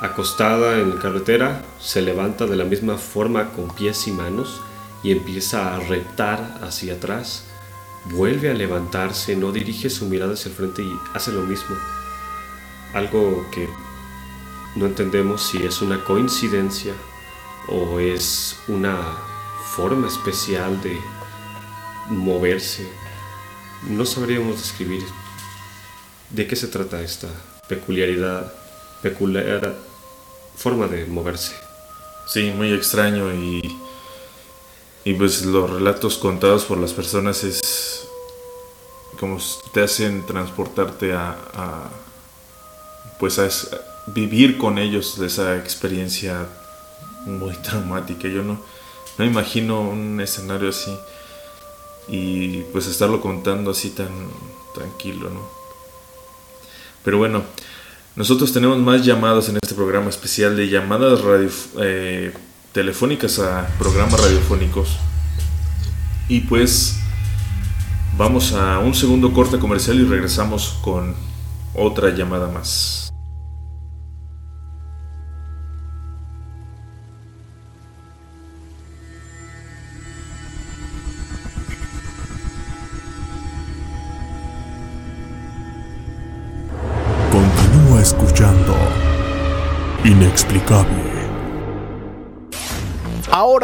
acostada 0.00 0.78
en 0.78 0.94
la 0.94 1.00
carretera, 1.00 1.64
se 1.80 2.02
levanta 2.02 2.46
de 2.46 2.56
la 2.56 2.64
misma 2.64 2.98
forma 2.98 3.50
con 3.50 3.68
pies 3.74 4.06
y 4.06 4.12
manos 4.12 4.60
y 5.02 5.12
empieza 5.12 5.74
a 5.74 5.80
reptar 5.80 6.60
hacia 6.62 6.94
atrás, 6.94 7.44
vuelve 8.06 8.50
a 8.50 8.54
levantarse, 8.54 9.36
no 9.36 9.52
dirige 9.52 9.90
su 9.90 10.06
mirada 10.06 10.34
hacia 10.34 10.50
el 10.50 10.54
frente 10.54 10.82
y 10.82 10.98
hace 11.14 11.32
lo 11.32 11.42
mismo. 11.42 11.76
Algo 12.94 13.44
que 13.50 13.68
no 14.76 14.86
entendemos 14.86 15.42
si 15.42 15.58
es 15.62 15.82
una 15.82 16.04
coincidencia 16.04 16.94
o 17.68 17.98
es 17.98 18.56
una 18.68 18.98
forma 19.76 20.08
especial 20.08 20.80
de 20.82 20.98
moverse. 22.08 22.88
No 23.88 24.04
sabríamos 24.06 24.56
describir 24.60 25.02
de 26.30 26.46
qué 26.46 26.56
se 26.56 26.68
trata 26.68 27.00
esta 27.00 27.28
peculiaridad, 27.68 28.52
peculiar 29.02 29.74
forma 30.56 30.86
de 30.86 31.06
moverse. 31.06 31.54
Sí, 32.26 32.52
muy 32.56 32.72
extraño 32.72 33.32
y, 33.34 33.78
y 35.04 35.14
pues 35.14 35.44
los 35.44 35.70
relatos 35.70 36.16
contados 36.16 36.64
por 36.64 36.78
las 36.78 36.92
personas 36.92 37.44
es 37.44 38.06
como 39.18 39.38
te 39.72 39.82
hacen 39.82 40.26
transportarte 40.26 41.12
a, 41.12 41.36
pues 43.18 43.38
a, 43.38 43.46
a 43.46 43.50
vivir 44.06 44.58
con 44.58 44.78
ellos 44.78 45.18
esa 45.18 45.56
experiencia 45.56 46.46
muy 47.26 47.54
traumática. 47.62 48.28
Yo 48.28 48.42
no, 48.42 48.60
no 49.18 49.24
imagino 49.24 49.80
un 49.80 50.20
escenario 50.20 50.68
así 50.68 50.96
y 52.08 52.62
pues 52.72 52.86
estarlo 52.86 53.20
contando 53.20 53.70
así 53.70 53.90
tan 53.90 54.08
tranquilo, 54.74 55.30
¿no? 55.30 55.40
Pero 57.02 57.18
bueno, 57.18 57.42
nosotros 58.16 58.52
tenemos 58.52 58.78
más 58.78 59.04
llamadas 59.04 59.48
en 59.48 59.56
este 59.62 59.74
programa 59.74 60.08
especial 60.08 60.56
de 60.56 60.68
llamadas 60.68 61.20
radio, 61.20 61.50
eh, 61.80 62.32
telefónicas 62.72 63.38
a 63.38 63.68
programas 63.78 64.20
radiofónicos. 64.20 64.96
Y 66.28 66.40
pues 66.40 66.96
vamos 68.16 68.52
a 68.52 68.78
un 68.78 68.94
segundo 68.94 69.32
corte 69.32 69.58
comercial 69.58 70.00
y 70.00 70.04
regresamos 70.04 70.78
con 70.82 71.14
otra 71.74 72.10
llamada 72.10 72.48
más. 72.48 73.03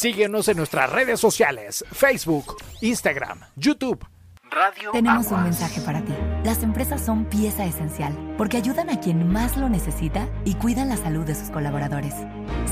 Síguenos 0.00 0.48
en 0.48 0.56
nuestras 0.56 0.90
redes 0.90 1.20
sociales, 1.20 1.84
Facebook, 1.92 2.56
Instagram, 2.80 3.38
YouTube. 3.54 4.02
Radio 4.50 4.92
Tenemos 4.92 5.26
un 5.26 5.42
mensaje 5.42 5.82
para 5.82 6.00
ti. 6.02 6.14
Las 6.42 6.62
empresas 6.62 7.04
son 7.04 7.26
pieza 7.26 7.66
esencial 7.66 8.16
porque 8.38 8.56
ayudan 8.56 8.88
a 8.88 8.98
quien 8.98 9.30
más 9.30 9.58
lo 9.58 9.68
necesita 9.68 10.26
y 10.46 10.54
cuidan 10.54 10.88
la 10.88 10.96
salud 10.96 11.26
de 11.26 11.34
sus 11.34 11.50
colaboradores. 11.50 12.14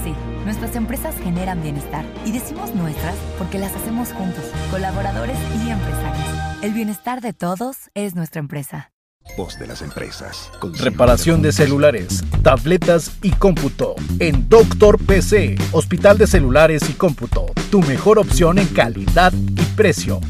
Sí, 0.03 0.15
nuestras 0.47 0.75
empresas 0.75 1.15
generan 1.23 1.63
bienestar 1.63 2.07
y 2.25 2.33
decimos 2.33 2.75
nuestras 2.75 3.15
porque 3.37 3.59
las 3.59 3.77
hacemos 3.77 4.11
juntos, 4.15 4.51
colaboradores 4.71 5.37
y 5.63 5.69
empresarios. 5.69 6.63
El 6.63 6.73
bienestar 6.73 7.21
de 7.21 7.35
todos 7.35 7.91
es 7.93 8.15
nuestra 8.15 8.41
empresa. 8.41 8.91
Voz 9.37 9.59
de 9.59 9.67
las 9.67 9.83
empresas. 9.83 10.51
Reparación 10.81 11.43
de 11.43 11.53
celulares, 11.53 12.25
tabletas 12.43 13.13
y 13.23 13.31
cómputo. 13.31 13.95
En 14.19 14.49
Doctor 14.49 14.99
PC, 14.99 15.57
Hospital 15.73 16.19
de 16.19 16.27
Celulares 16.27 16.89
y 16.89 16.95
Cómputo. 16.95 17.47
Tu 17.71 17.81
mejor 17.83 18.19
opción 18.19 18.59
en 18.59 18.67
calidad 18.67 19.33
y 19.33 19.63
precio. 19.77 20.21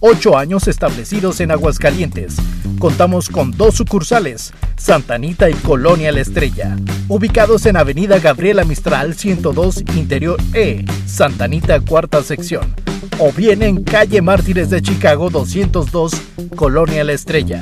Ocho 0.00 0.38
años 0.38 0.68
establecidos 0.68 1.40
en 1.40 1.50
Aguascalientes. 1.50 2.36
Contamos 2.78 3.28
con 3.28 3.50
dos 3.50 3.74
sucursales, 3.74 4.52
Santa 4.76 5.16
Anita 5.16 5.50
y 5.50 5.54
Colonia 5.54 6.12
La 6.12 6.20
Estrella. 6.20 6.76
Ubicados 7.08 7.66
en 7.66 7.76
Avenida 7.76 8.20
Gabriela 8.20 8.62
Mistral 8.62 9.14
102 9.14 9.82
Interior 9.96 10.40
E, 10.54 10.84
Santa 11.04 11.46
Anita 11.46 11.80
Cuarta 11.80 12.22
Sección. 12.22 12.76
O 13.18 13.32
bien 13.32 13.64
en 13.64 13.82
Calle 13.82 14.22
Mártires 14.22 14.70
de 14.70 14.82
Chicago 14.82 15.30
202, 15.30 16.12
Colonia 16.54 17.02
La 17.02 17.14
Estrella. 17.14 17.60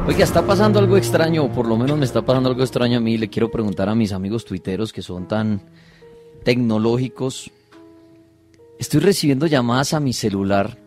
Oiga, 0.08 0.26
está 0.26 0.46
pasando 0.46 0.78
algo 0.80 0.98
extraño, 0.98 1.46
o 1.46 1.52
por 1.52 1.66
lo 1.66 1.78
menos 1.78 1.98
me 1.98 2.04
está 2.04 2.22
pasando 2.22 2.50
algo 2.50 2.64
extraño 2.64 2.98
a 2.98 3.02
mí. 3.02 3.18
Le 3.18 3.30
quiero 3.30 3.50
preguntar 3.50 3.88
a 3.88 3.96
mis 3.96 4.12
amigos 4.12 4.44
tuiteros 4.44 4.92
que 4.92 5.02
son 5.02 5.26
tan 5.26 5.62
tecnológicos. 6.44 7.50
Estoy 8.78 9.00
recibiendo 9.00 9.48
llamadas 9.48 9.94
a 9.94 10.02
mi 10.02 10.12
celular, 10.12 10.78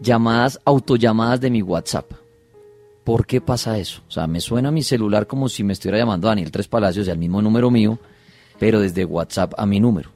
llamadas, 0.00 0.60
autollamadas 0.64 1.40
de 1.40 1.50
mi 1.50 1.62
WhatsApp. 1.62 2.10
¿Por 3.04 3.24
qué 3.26 3.40
pasa 3.40 3.78
eso? 3.78 4.02
O 4.08 4.10
sea, 4.10 4.26
me 4.26 4.40
suena 4.40 4.70
mi 4.72 4.82
celular 4.82 5.26
como 5.26 5.48
si 5.48 5.62
me 5.62 5.72
estuviera 5.72 5.98
llamando 5.98 6.26
Daniel 6.28 6.50
Tres 6.50 6.66
Palacios, 6.68 7.08
al 7.08 7.18
mismo 7.18 7.40
número 7.40 7.70
mío, 7.70 7.98
pero 8.58 8.80
desde 8.80 9.04
WhatsApp 9.04 9.52
a 9.56 9.64
mi 9.66 9.78
número. 9.80 10.10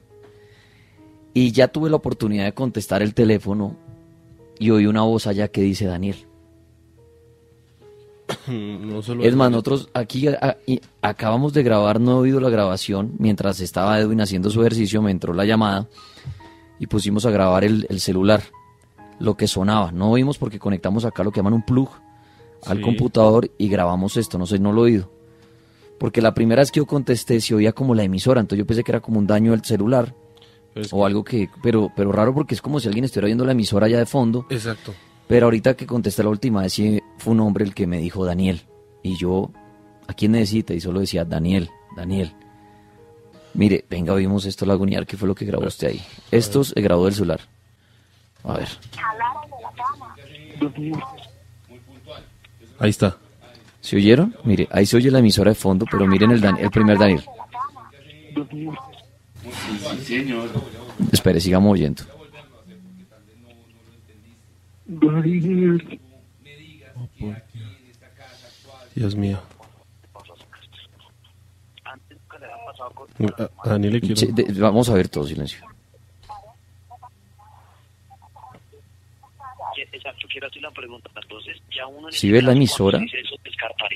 Y 1.33 1.51
ya 1.53 1.69
tuve 1.69 1.89
la 1.89 1.95
oportunidad 1.95 2.43
de 2.43 2.53
contestar 2.53 3.01
el 3.01 3.13
teléfono 3.13 3.77
y 4.59 4.69
oí 4.71 4.85
una 4.85 5.03
voz 5.03 5.25
allá 5.27 5.47
que 5.47 5.61
dice 5.61 5.85
Daniel. 5.85 6.17
No 8.47 9.01
solo 9.01 9.23
Es 9.23 9.35
más, 9.35 9.51
nosotros 9.51 9.89
aquí 9.93 10.27
a- 10.27 10.57
y 10.65 10.81
acabamos 11.01 11.53
de 11.53 11.63
grabar, 11.63 11.99
no 11.99 12.11
he 12.11 12.15
oído 12.15 12.39
la 12.39 12.49
grabación, 12.49 13.13
mientras 13.17 13.59
estaba 13.61 13.99
Edwin 13.99 14.21
haciendo 14.21 14.49
su 14.49 14.61
ejercicio, 14.61 15.01
me 15.01 15.11
entró 15.11 15.33
la 15.33 15.45
llamada 15.45 15.87
y 16.79 16.87
pusimos 16.87 17.25
a 17.25 17.31
grabar 17.31 17.63
el, 17.63 17.85
el 17.89 17.99
celular, 17.99 18.41
lo 19.21 19.35
que 19.37 19.47
sonaba. 19.47 19.91
No 19.91 20.11
oímos 20.11 20.37
porque 20.37 20.59
conectamos 20.59 21.05
acá 21.05 21.23
lo 21.23 21.31
que 21.31 21.37
llaman 21.39 21.53
un 21.53 21.65
plug 21.65 21.89
al 22.65 22.77
Sí. 22.77 22.83
computador 22.83 23.49
y 23.57 23.69
grabamos 23.69 24.17
esto, 24.17 24.37
no 24.37 24.45
sé, 24.45 24.59
no 24.59 24.71
lo 24.71 24.81
he 24.81 24.91
oído. 24.91 25.11
Porque 25.99 26.21
la 26.21 26.33
primera 26.33 26.61
vez 26.61 26.71
que 26.71 26.79
yo 26.79 26.85
contesté 26.85 27.39
se 27.41 27.53
oía 27.55 27.73
como 27.73 27.93
la 27.95 28.03
emisora, 28.03 28.41
entonces 28.41 28.59
yo 28.59 28.65
pensé 28.67 28.83
que 28.83 28.91
era 28.91 28.99
como 29.01 29.19
un 29.19 29.27
daño 29.27 29.51
del 29.51 29.63
celular 29.63 30.13
Pero 30.73 30.85
es 30.85 30.93
o 30.93 31.05
algo 31.05 31.23
que, 31.23 31.49
pero, 31.61 31.91
pero 31.95 32.11
raro 32.11 32.33
porque 32.33 32.55
es 32.55 32.61
como 32.61 32.79
si 32.79 32.87
alguien 32.87 33.05
estuviera 33.05 33.27
viendo 33.27 33.45
la 33.45 33.51
emisora 33.51 33.85
allá 33.85 33.99
de 33.99 34.05
fondo. 34.05 34.45
Exacto. 34.49 34.93
Pero 35.27 35.45
ahorita 35.45 35.75
que 35.75 35.85
contesté 35.85 36.23
la 36.23 36.29
última 36.29 36.61
vez, 36.61 36.73
sí 36.73 36.99
fue 37.17 37.33
un 37.33 37.39
hombre 37.41 37.63
el 37.65 37.73
que 37.73 37.87
me 37.87 37.99
dijo 37.99 38.25
Daniel. 38.25 38.61
Y 39.03 39.15
yo, 39.17 39.51
¿a 40.07 40.13
quién 40.13 40.31
necesita? 40.33 40.73
Y 40.73 40.81
solo 40.81 40.99
decía 41.01 41.23
Daniel, 41.25 41.69
Daniel. 41.95 42.33
Mire, 43.53 43.85
venga, 43.89 44.13
vimos 44.15 44.45
esto, 44.45 44.65
Laguniar, 44.65 45.05
que 45.05 45.17
fue 45.17 45.27
lo 45.27 45.35
que 45.35 45.45
grabó 45.45 45.65
usted 45.67 45.89
ahí. 45.89 46.01
Esto 46.31 46.63
se 46.63 46.79
grabó 46.81 47.05
del 47.05 47.13
celular. 47.15 47.41
A 48.43 48.53
ver. 48.57 48.67
Ahí 52.79 52.89
está. 52.89 53.17
¿Se 53.81 53.95
oyeron? 53.95 54.35
Mire, 54.43 54.67
ahí 54.71 54.85
se 54.85 54.97
oye 54.97 55.09
la 55.11 55.19
emisora 55.19 55.51
de 55.51 55.55
fondo, 55.55 55.85
pero 55.89 56.05
miren 56.07 56.31
el, 56.31 56.41
Dan- 56.41 56.57
el 56.57 56.69
primer 56.69 56.97
Daniel. 56.97 57.23
Espere, 61.11 61.39
sigamos 61.39 61.71
oyendo. 61.73 62.03
Dios 68.95 69.15
mío. 69.15 69.39
A, 73.63 73.69
Daniel 73.69 73.93
le 73.93 74.01
quiero... 74.01 74.15
Sí, 74.15 74.27
de- 74.31 74.43
vamos 74.59 74.89
a 74.89 74.93
ver 74.93 75.09
todo, 75.09 75.25
silencio. 75.25 75.59
Exacto, 79.93 80.27
quiero 80.31 80.47
hacer 80.47 80.61
la 80.61 80.71
pregunta. 80.71 81.09
Entonces, 81.21 81.61
ya 81.75 81.85
uno 81.87 82.07
en 82.07 82.13
¿Sí 82.13 82.27
ese 82.27 82.33
ves 82.33 82.43
la 82.45 82.51
emisora? 82.53 82.97
eso, 82.99 83.35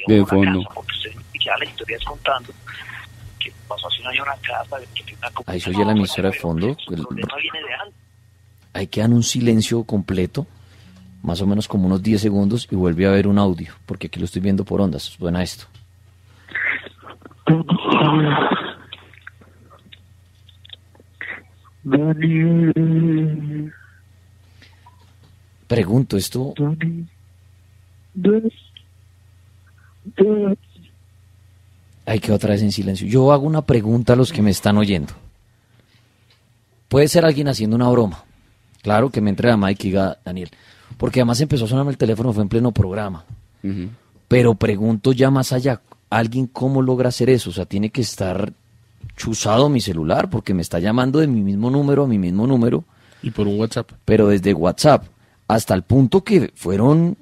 De 0.07 0.25
fondo. 0.25 0.63
porque 0.73 0.91
usted 0.93 1.11
ya 1.43 1.57
la 1.57 1.65
historia 1.65 1.97
es 1.97 2.03
contando 2.03 2.51
que 3.39 3.51
pasó 3.67 3.87
hace 3.87 4.01
un 4.01 4.07
año 4.07 4.23
una 4.23 4.35
casa, 4.37 4.77
que 4.93 5.15
una 5.15 5.31
Ahí 5.45 5.59
se 5.59 5.69
oye 5.69 5.85
la 5.85 5.91
emisora 5.93 6.29
de 6.31 6.37
fondo. 6.37 6.67
El- 6.67 7.03
problema 7.03 7.35
viene 7.41 7.59
de 7.59 7.73
antes. 7.75 7.95
Ahí 8.73 8.87
quedan 8.87 9.13
un 9.13 9.23
silencio 9.23 9.83
completo, 9.85 10.45
más 11.23 11.39
o 11.41 11.47
menos 11.47 11.67
como 11.67 11.85
unos 11.87 12.03
10 12.03 12.19
segundos, 12.21 12.67
y 12.69 12.75
vuelve 12.75 13.05
a 13.05 13.09
haber 13.09 13.27
un 13.27 13.37
audio, 13.39 13.73
porque 13.85 14.07
aquí 14.07 14.19
lo 14.19 14.25
estoy 14.25 14.41
viendo 14.41 14.65
por 14.65 14.81
ondas. 14.81 15.03
Suena 15.03 15.41
esto. 15.43 15.65
Daniel. 22.75 23.71
Pregunto, 25.68 26.18
¿esto 26.18 26.53
Hay 32.05 32.20
que 32.20 32.32
otra 32.32 32.51
vez 32.51 32.61
en 32.61 32.72
silencio. 32.72 33.07
Yo 33.07 33.32
hago 33.32 33.45
una 33.47 33.63
pregunta 33.63 34.13
a 34.13 34.16
los 34.16 34.32
que 34.32 34.41
me 34.41 34.51
están 34.51 34.78
oyendo. 34.78 35.13
Puede 36.88 37.07
ser 37.07 37.26
alguien 37.26 37.47
haciendo 37.47 37.76
una 37.76 37.89
broma. 37.89 38.24
Claro 38.84 39.09
que 39.09 39.22
me 39.22 39.32
entre 39.32 39.49
a 39.49 39.57
Mike 39.57 39.88
y 39.88 39.91
diga, 39.91 40.20
Daniel. 40.24 40.51
Porque 40.97 41.20
además 41.20 41.41
empezó 41.41 41.66
a 41.66 41.68
sonarme 41.68 41.91
el 41.91 41.97
teléfono, 41.97 42.32
fue 42.32 42.43
en 42.43 42.49
pleno 42.49 42.72
programa. 42.72 43.26
Pero 44.28 44.53
pregunto 44.53 45.11
ya 45.11 45.32
más 45.32 45.51
allá, 45.51 45.82
¿alguien 46.11 46.45
cómo 46.45 46.84
logra 46.84 47.09
hacer 47.09 47.32
eso? 47.32 47.49
O 47.49 47.53
sea, 47.53 47.66
tiene 47.66 47.89
que 47.89 48.01
estar 48.01 48.53
chuzado 49.16 49.70
mi 49.70 49.82
celular 49.82 50.30
porque 50.30 50.53
me 50.53 50.61
está 50.61 50.80
llamando 50.80 51.20
de 51.20 51.28
mi 51.28 51.41
mismo 51.41 51.72
número 51.72 52.03
a 52.03 52.07
mi 52.07 52.20
mismo 52.20 52.45
número. 52.45 52.84
Y 53.24 53.32
por 53.32 53.47
un 53.47 53.59
WhatsApp. 53.59 53.91
Pero 54.05 54.28
desde 54.28 54.53
WhatsApp, 54.53 55.05
hasta 55.47 55.73
el 55.73 55.83
punto 55.83 56.23
que 56.23 56.51
fueron 56.55 57.17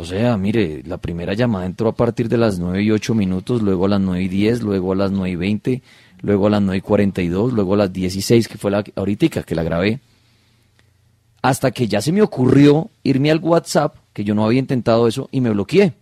o 0.00 0.04
sea, 0.04 0.36
mire, 0.36 0.84
la 0.86 0.98
primera 0.98 1.34
llamada 1.34 1.66
entró 1.66 1.88
a 1.88 1.92
partir 1.92 2.28
de 2.28 2.36
las 2.36 2.60
9 2.60 2.84
y 2.84 2.92
8 2.92 3.16
minutos, 3.16 3.62
luego 3.62 3.86
a 3.86 3.88
las 3.88 4.00
9 4.00 4.22
y 4.22 4.28
10, 4.28 4.62
luego 4.62 4.92
a 4.92 4.94
las 4.94 5.10
9 5.10 5.30
y 5.30 5.34
20, 5.34 5.82
luego 6.20 6.46
a 6.46 6.50
las 6.50 6.62
9 6.62 6.78
y 6.78 6.80
42, 6.80 7.52
luego 7.52 7.74
a 7.74 7.78
las 7.78 7.92
16, 7.92 8.46
que 8.46 8.58
fue 8.58 8.70
la 8.70 8.84
ahorita 8.94 9.42
que 9.42 9.54
la 9.56 9.64
grabé. 9.64 9.98
Hasta 11.42 11.72
que 11.72 11.88
ya 11.88 12.00
se 12.00 12.12
me 12.12 12.22
ocurrió 12.22 12.90
irme 13.02 13.32
al 13.32 13.40
WhatsApp, 13.40 13.96
que 14.12 14.22
yo 14.22 14.36
no 14.36 14.46
había 14.46 14.60
intentado 14.60 15.08
eso, 15.08 15.28
y 15.32 15.40
me 15.40 15.50
bloqueé. 15.50 15.94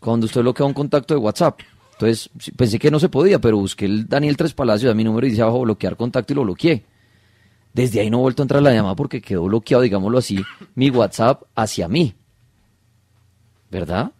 Cuando 0.00 0.24
usted 0.24 0.40
bloquea 0.40 0.64
un 0.64 0.72
contacto 0.72 1.12
de 1.12 1.20
WhatsApp. 1.20 1.60
Entonces, 1.92 2.30
pensé 2.56 2.78
que 2.78 2.90
no 2.90 2.98
se 2.98 3.10
podía, 3.10 3.38
pero 3.38 3.58
busqué 3.58 3.84
el 3.84 4.08
Daniel 4.08 4.38
Tres 4.38 4.54
Palacios, 4.54 4.90
a 4.90 4.94
mi 4.94 5.04
número 5.04 5.26
y 5.26 5.30
dice 5.30 5.42
abajo 5.42 5.60
bloquear 5.60 5.94
contacto 5.94 6.32
y 6.32 6.36
lo 6.36 6.44
bloqueé. 6.44 6.84
Desde 7.78 8.00
ahí 8.00 8.10
no 8.10 8.18
he 8.18 8.20
vuelto 8.22 8.42
a 8.42 8.44
entrar 8.44 8.58
a 8.58 8.62
la 8.62 8.72
llamada 8.72 8.94
porque 8.96 9.20
quedó 9.20 9.44
bloqueado, 9.44 9.82
digámoslo 9.82 10.18
así, 10.18 10.38
mi 10.74 10.90
WhatsApp 10.90 11.42
hacia 11.54 11.88
mí. 11.88 12.14
¿Verdad? 13.70 14.12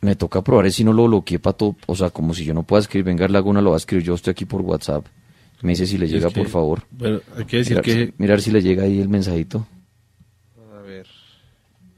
Me 0.00 0.14
toca 0.14 0.42
probar 0.42 0.70
si 0.70 0.84
no 0.84 0.92
lo 0.92 1.06
bloqueé 1.06 1.38
para 1.40 1.56
todo. 1.56 1.76
O 1.86 1.96
sea, 1.96 2.10
como 2.10 2.32
si 2.32 2.44
yo 2.44 2.54
no 2.54 2.62
pueda 2.62 2.80
escribir, 2.80 3.04
venga, 3.06 3.26
Laguna 3.28 3.60
lo 3.60 3.70
va 3.70 3.76
a 3.76 3.78
escribir. 3.78 4.04
Yo 4.06 4.14
estoy 4.14 4.30
aquí 4.30 4.44
por 4.44 4.60
WhatsApp. 4.62 5.04
Me 5.62 5.70
dice 5.72 5.86
si 5.86 5.98
le 5.98 6.04
Es 6.04 6.12
llega, 6.12 6.28
que, 6.28 6.40
por 6.40 6.48
favor. 6.48 6.82
bueno, 6.92 7.20
hay 7.36 7.44
que 7.44 7.56
decir 7.58 7.72
mirar, 7.72 7.84
que- 7.84 8.06
si- 8.06 8.14
mirar 8.16 8.40
si 8.40 8.50
le 8.52 8.62
llega 8.62 8.84
ahí 8.84 9.00
el 9.00 9.08
mensajito. 9.08 9.66
A 10.72 10.82
ver. 10.82 11.06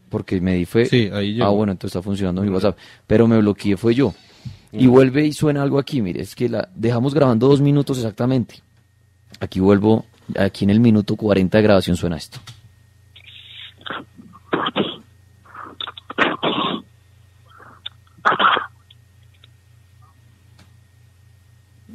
Porque 0.09 0.41
me 0.41 0.55
di 0.55 0.65
fue. 0.65 0.87
Sí, 0.87 1.11
ahí 1.13 1.35
llegó. 1.35 1.45
Ah, 1.45 1.51
bueno, 1.51 1.73
entonces 1.73 1.95
está 1.95 2.03
funcionando 2.03 2.41
mi 2.43 2.49
WhatsApp. 2.49 2.79
Pero 3.07 3.29
me 3.29 3.39
bloqueé, 3.39 3.77
fue 3.77 3.95
yo. 3.95 4.15
Y 4.73 4.87
vuelve 4.87 5.27
y 5.27 5.33
suena 5.35 5.63
algo 5.63 5.79
aquí. 5.79 6.01
Mire, 6.01 6.23
es 6.23 6.35
que 6.35 6.49
la 6.49 6.71
dejamos 6.75 7.13
grabando 7.13 7.49
dos 7.49 7.61
minutos 7.61 7.99
exactamente. 7.99 8.63
Aquí 9.41 9.59
vuelvo. 9.61 10.07
Aquí 10.39 10.65
en 10.65 10.71
el 10.71 10.81
minuto 10.81 11.17
40 11.17 11.59
de 11.59 11.63
grabación 11.63 11.97
suena 11.97 12.17
esto. 12.17 12.39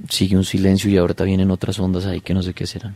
Sigue 0.09 0.35
un 0.35 0.43
silencio 0.43 0.89
y 0.89 0.97
ahorita 0.97 1.23
vienen 1.23 1.51
otras 1.51 1.79
ondas 1.79 2.05
ahí 2.05 2.21
que 2.21 2.33
no 2.33 2.41
sé 2.41 2.53
qué 2.53 2.67
serán. 2.67 2.95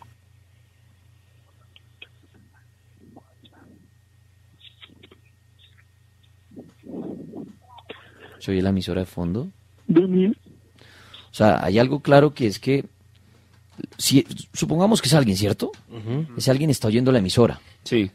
¿Se 8.39 8.51
oye 8.51 8.61
la 8.61 8.69
emisora 8.69 9.01
de 9.01 9.05
fondo? 9.05 9.49
O 9.89 11.33
sea, 11.33 11.63
hay 11.63 11.77
algo 11.77 11.99
claro 11.99 12.33
que 12.33 12.47
es 12.47 12.59
que, 12.59 12.85
si, 13.97 14.25
supongamos 14.53 15.01
que 15.01 15.07
es 15.07 15.13
alguien, 15.13 15.37
¿cierto? 15.37 15.71
Ese 16.37 16.51
alguien 16.51 16.69
está 16.69 16.87
oyendo 16.87 17.11
la 17.11 17.19
emisora. 17.19 17.59
Sí. 17.83 18.09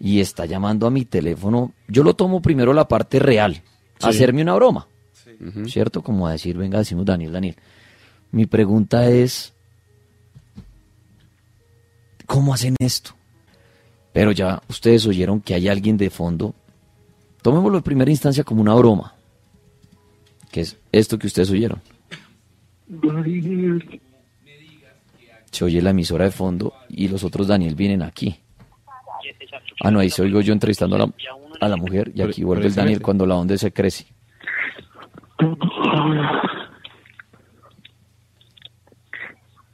Y 0.00 0.20
está 0.20 0.46
llamando 0.46 0.86
a 0.86 0.90
mi 0.90 1.04
teléfono. 1.04 1.72
Yo 1.88 2.02
lo 2.04 2.14
tomo 2.14 2.40
primero 2.42 2.72
la 2.72 2.86
parte 2.88 3.18
real, 3.18 3.62
Sí. 3.98 4.08
hacerme 4.08 4.42
una 4.42 4.54
broma, 4.54 4.86
¿cierto? 5.66 6.02
Como 6.02 6.26
a 6.26 6.32
decir, 6.32 6.56
venga, 6.56 6.78
decimos 6.78 7.04
Daniel, 7.04 7.32
Daniel. 7.32 7.56
Mi 8.30 8.46
pregunta 8.46 9.08
es, 9.10 9.52
¿cómo 12.26 12.54
hacen 12.54 12.76
esto? 12.78 13.12
Pero 14.12 14.32
ya 14.32 14.62
ustedes 14.68 15.06
oyeron 15.06 15.40
que 15.40 15.54
hay 15.54 15.68
alguien 15.68 15.96
de 15.96 16.10
fondo. 16.10 16.54
Tomémoslo 17.42 17.78
en 17.78 17.84
primera 17.84 18.10
instancia 18.10 18.44
como 18.44 18.60
una 18.60 18.74
broma, 18.74 19.14
que 20.50 20.60
es 20.62 20.76
esto 20.92 21.18
que 21.18 21.26
ustedes 21.28 21.50
oyeron. 21.50 21.80
Se 25.58 25.64
oye 25.64 25.82
la 25.82 25.90
emisora 25.90 26.24
de 26.24 26.30
fondo 26.30 26.72
y 26.88 27.08
los 27.08 27.24
otros 27.24 27.48
Daniel 27.48 27.74
vienen 27.74 28.02
aquí. 28.02 28.38
Ah, 29.82 29.90
no, 29.90 29.98
ahí 29.98 30.08
se 30.08 30.22
oigo 30.22 30.40
yo 30.40 30.52
entrevistando 30.52 30.94
a 30.94 31.68
la, 31.68 31.76
mujer 31.76 32.12
y 32.14 32.22
aquí 32.22 32.44
vuelve 32.44 32.68
el 32.68 32.74
Daniel 32.76 33.02
cuando 33.02 33.26
la 33.26 33.34
onda 33.34 33.58
se 33.58 33.72
crece. 33.72 34.06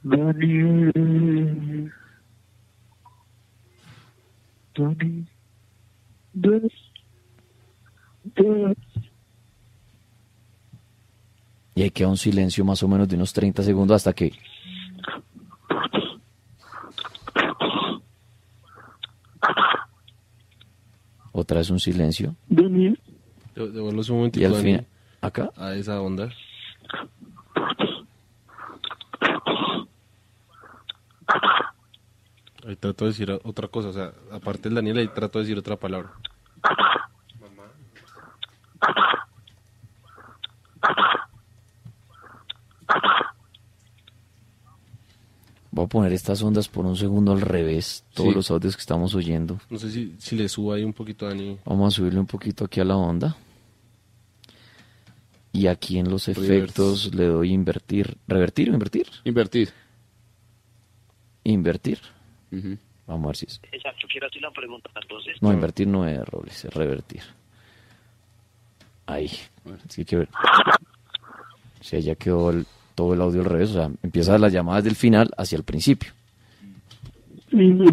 Daniel. 0.03 1.03
Y 11.75 11.83
ahí 11.83 11.91
queda 11.91 12.07
un 12.07 12.17
silencio 12.17 12.65
más 12.65 12.81
o 12.81 12.87
menos 12.87 13.07
de 13.07 13.15
unos 13.17 13.31
30 13.33 13.61
segundos 13.61 13.97
hasta 13.97 14.13
que... 14.13 14.33
Otra 21.37 21.57
vez 21.57 21.69
un 21.69 21.81
silencio. 21.81 22.33
Daniel. 22.47 22.97
Devuelves 23.55 24.07
un 24.09 24.17
momento. 24.17 24.39
Y 24.39 24.45
al 24.45 24.55
fin... 24.55 24.87
¿Acá? 25.19 25.51
A 25.57 25.73
esa 25.73 25.99
onda. 25.99 26.29
Ahí 32.65 32.77
trato 32.77 33.03
de 33.03 33.11
decir 33.11 33.29
otra 33.43 33.67
cosa. 33.67 33.89
O 33.89 33.93
sea, 33.93 34.13
aparte 34.31 34.69
del 34.69 34.75
Daniel, 34.75 34.97
ahí 34.99 35.09
trato 35.09 35.39
de 35.39 35.43
decir 35.43 35.57
otra 35.57 35.75
palabra. 35.75 36.13
Voy 45.75 45.83
a 45.83 45.87
poner 45.89 46.13
estas 46.13 46.41
ondas 46.41 46.69
por 46.69 46.85
un 46.85 46.95
segundo 46.95 47.33
al 47.33 47.41
revés, 47.41 48.05
todos 48.13 48.29
Sí. 48.29 48.35
los 48.35 48.49
audios 48.49 48.77
que 48.77 48.79
estamos 48.79 49.13
oyendo. 49.13 49.59
No 49.69 49.77
sé 49.77 49.91
si, 49.91 50.15
si 50.19 50.37
le 50.37 50.47
subo 50.47 50.71
ahí 50.71 50.85
un 50.85 50.93
poquito 50.93 51.25
a 51.25 51.29
Dani. 51.29 51.59
Vamos 51.65 51.93
a 51.93 51.97
subirle 51.97 52.17
un 52.17 52.25
poquito 52.25 52.63
aquí 52.63 52.79
a 52.79 52.85
la 52.85 52.95
onda. 52.95 53.35
Y 55.51 55.67
aquí 55.67 55.99
en 55.99 56.09
los 56.09 56.27
Reverse. 56.27 56.57
efectos 56.57 57.13
le 57.13 57.25
doy 57.25 57.51
invertir. 57.51 58.17
¿Revertir 58.25 58.69
o 58.69 58.73
invertir? 58.73 59.07
Invertir. 59.25 59.69
Invertir. 61.43 61.99
Vamos 63.05 63.25
a 63.25 63.27
ver 63.27 63.35
si 63.35 63.45
es. 63.45 63.59
Exacto, 63.71 64.07
quiero 64.09 64.27
hacer 64.27 64.41
la 64.41 64.51
pregunta. 64.51 64.89
Entonces, 65.01 65.41
No, 65.41 65.51
invertir 65.51 65.87
no 65.87 66.07
es 66.07 66.25
Robles, 66.25 66.63
es 66.65 66.73
revertir. 66.73 67.21
Ahí. 69.07 69.25
Es 69.25 69.95
que 69.95 70.01
hay 70.01 70.05
que 70.05 70.15
ver. 70.15 70.29
Si 71.81 72.01
ya 72.01 72.15
quedó 72.15 72.49
el- 72.51 72.65
todo 72.95 73.13
el 73.13 73.21
audio 73.21 73.41
al 73.41 73.47
revés, 73.47 73.71
o 73.71 73.73
sea, 73.73 73.91
empieza 74.01 74.37
las 74.37 74.53
llamadas 74.53 74.83
del 74.83 74.95
final 74.95 75.29
hacia 75.37 75.57
el 75.57 75.63
principio. 75.63 76.11
Mm. 77.51 77.89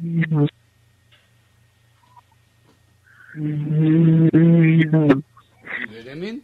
Mm. 0.00 0.46
Libérenme. 5.88 6.40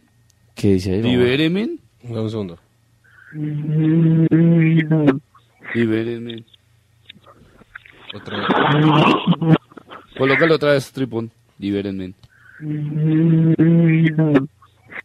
¿Qué 0.55 0.73
dice 0.73 0.93
ahí? 0.93 1.01
Libérenme. 1.03 1.77
Un 2.03 2.29
segundo. 2.29 2.57
Libérenme. 5.75 6.43
Otra 8.15 8.37
vez. 8.37 8.47
Colócalo 10.17 10.55
otra 10.55 10.71
vez, 10.71 10.91
Tripón. 10.91 11.29
Libérenme. 11.59 12.13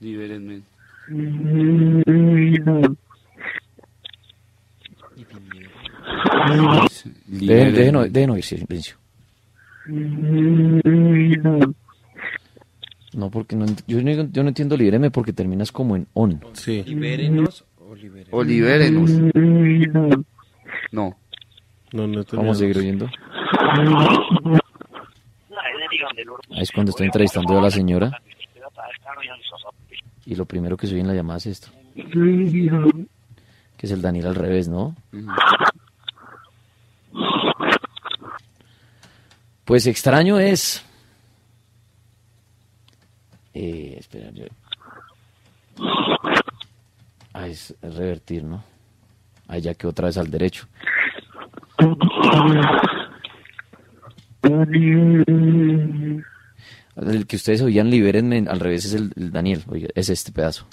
Libérenme. 0.01 0.63
Dejen, 7.27 7.75
dejen, 7.75 8.13
dejen 8.13 8.31
oír 8.31 8.45
silencio. 8.45 8.97
No, 13.15 13.31
porque 13.31 13.57
no, 13.57 13.67
yo, 13.87 14.03
no, 14.03 14.11
yo 14.31 14.43
no 14.43 14.49
entiendo 14.49 14.77
libéreme 14.77 15.11
porque 15.11 15.33
terminas 15.33 15.71
como 15.71 15.97
en 15.97 16.07
on. 16.15 16.41
Sí. 16.55 16.83
Libérenos 16.87 17.65
o 17.79 17.95
libérenos. 17.95 18.33
O 18.33 18.45
libérenos. 18.45 19.11
No. 20.93 21.17
No, 21.93 22.07
no 22.07 22.25
Vamos 22.33 22.57
a 22.57 22.61
seguir 22.61 22.79
oyendo. 22.79 23.09
Ahí 26.51 26.63
es 26.63 26.71
cuando 26.73 26.91
estoy 26.91 27.07
entrevistando 27.07 27.59
a 27.59 27.63
la 27.63 27.71
señora 27.71 28.23
y 30.25 30.35
lo 30.35 30.47
primero 30.47 30.77
que 30.77 30.87
se 30.87 30.95
oye 30.95 31.03
en 31.03 31.09
la 31.09 31.15
llamada 31.15 31.39
es 31.39 31.47
esto. 31.47 31.69
Que 31.95 33.87
es 33.87 33.91
el 33.91 34.01
Daniel 34.01 34.29
al 34.29 34.35
revés, 34.35 34.69
¿no? 34.69 34.95
Pues 39.65 39.87
extraño 39.87 40.39
es. 40.39 40.85
Eh, 43.55 43.97
espera, 43.99 44.31
yo. 44.33 44.45
Ah, 47.35 47.47
es, 47.49 47.75
es 47.83 47.95
revertir, 47.95 48.45
¿no? 48.45 48.63
Ahí 49.49 49.61
ya 49.61 49.75
que 49.75 49.87
otra 49.87 50.07
vez 50.07 50.17
al 50.19 50.31
derecho. 50.31 50.67
El 56.97 57.27
que 57.27 57.37
ustedes 57.37 57.63
oían, 57.63 57.89
libérenme, 57.91 58.45
al 58.49 58.61
revés 58.61 58.85
es 58.85 58.95
el, 58.95 59.13
el 59.17 59.31
Daniel, 59.33 59.63
oiga, 59.69 59.89
es 59.95 60.11
este 60.11 60.31
pedazo. 60.31 60.67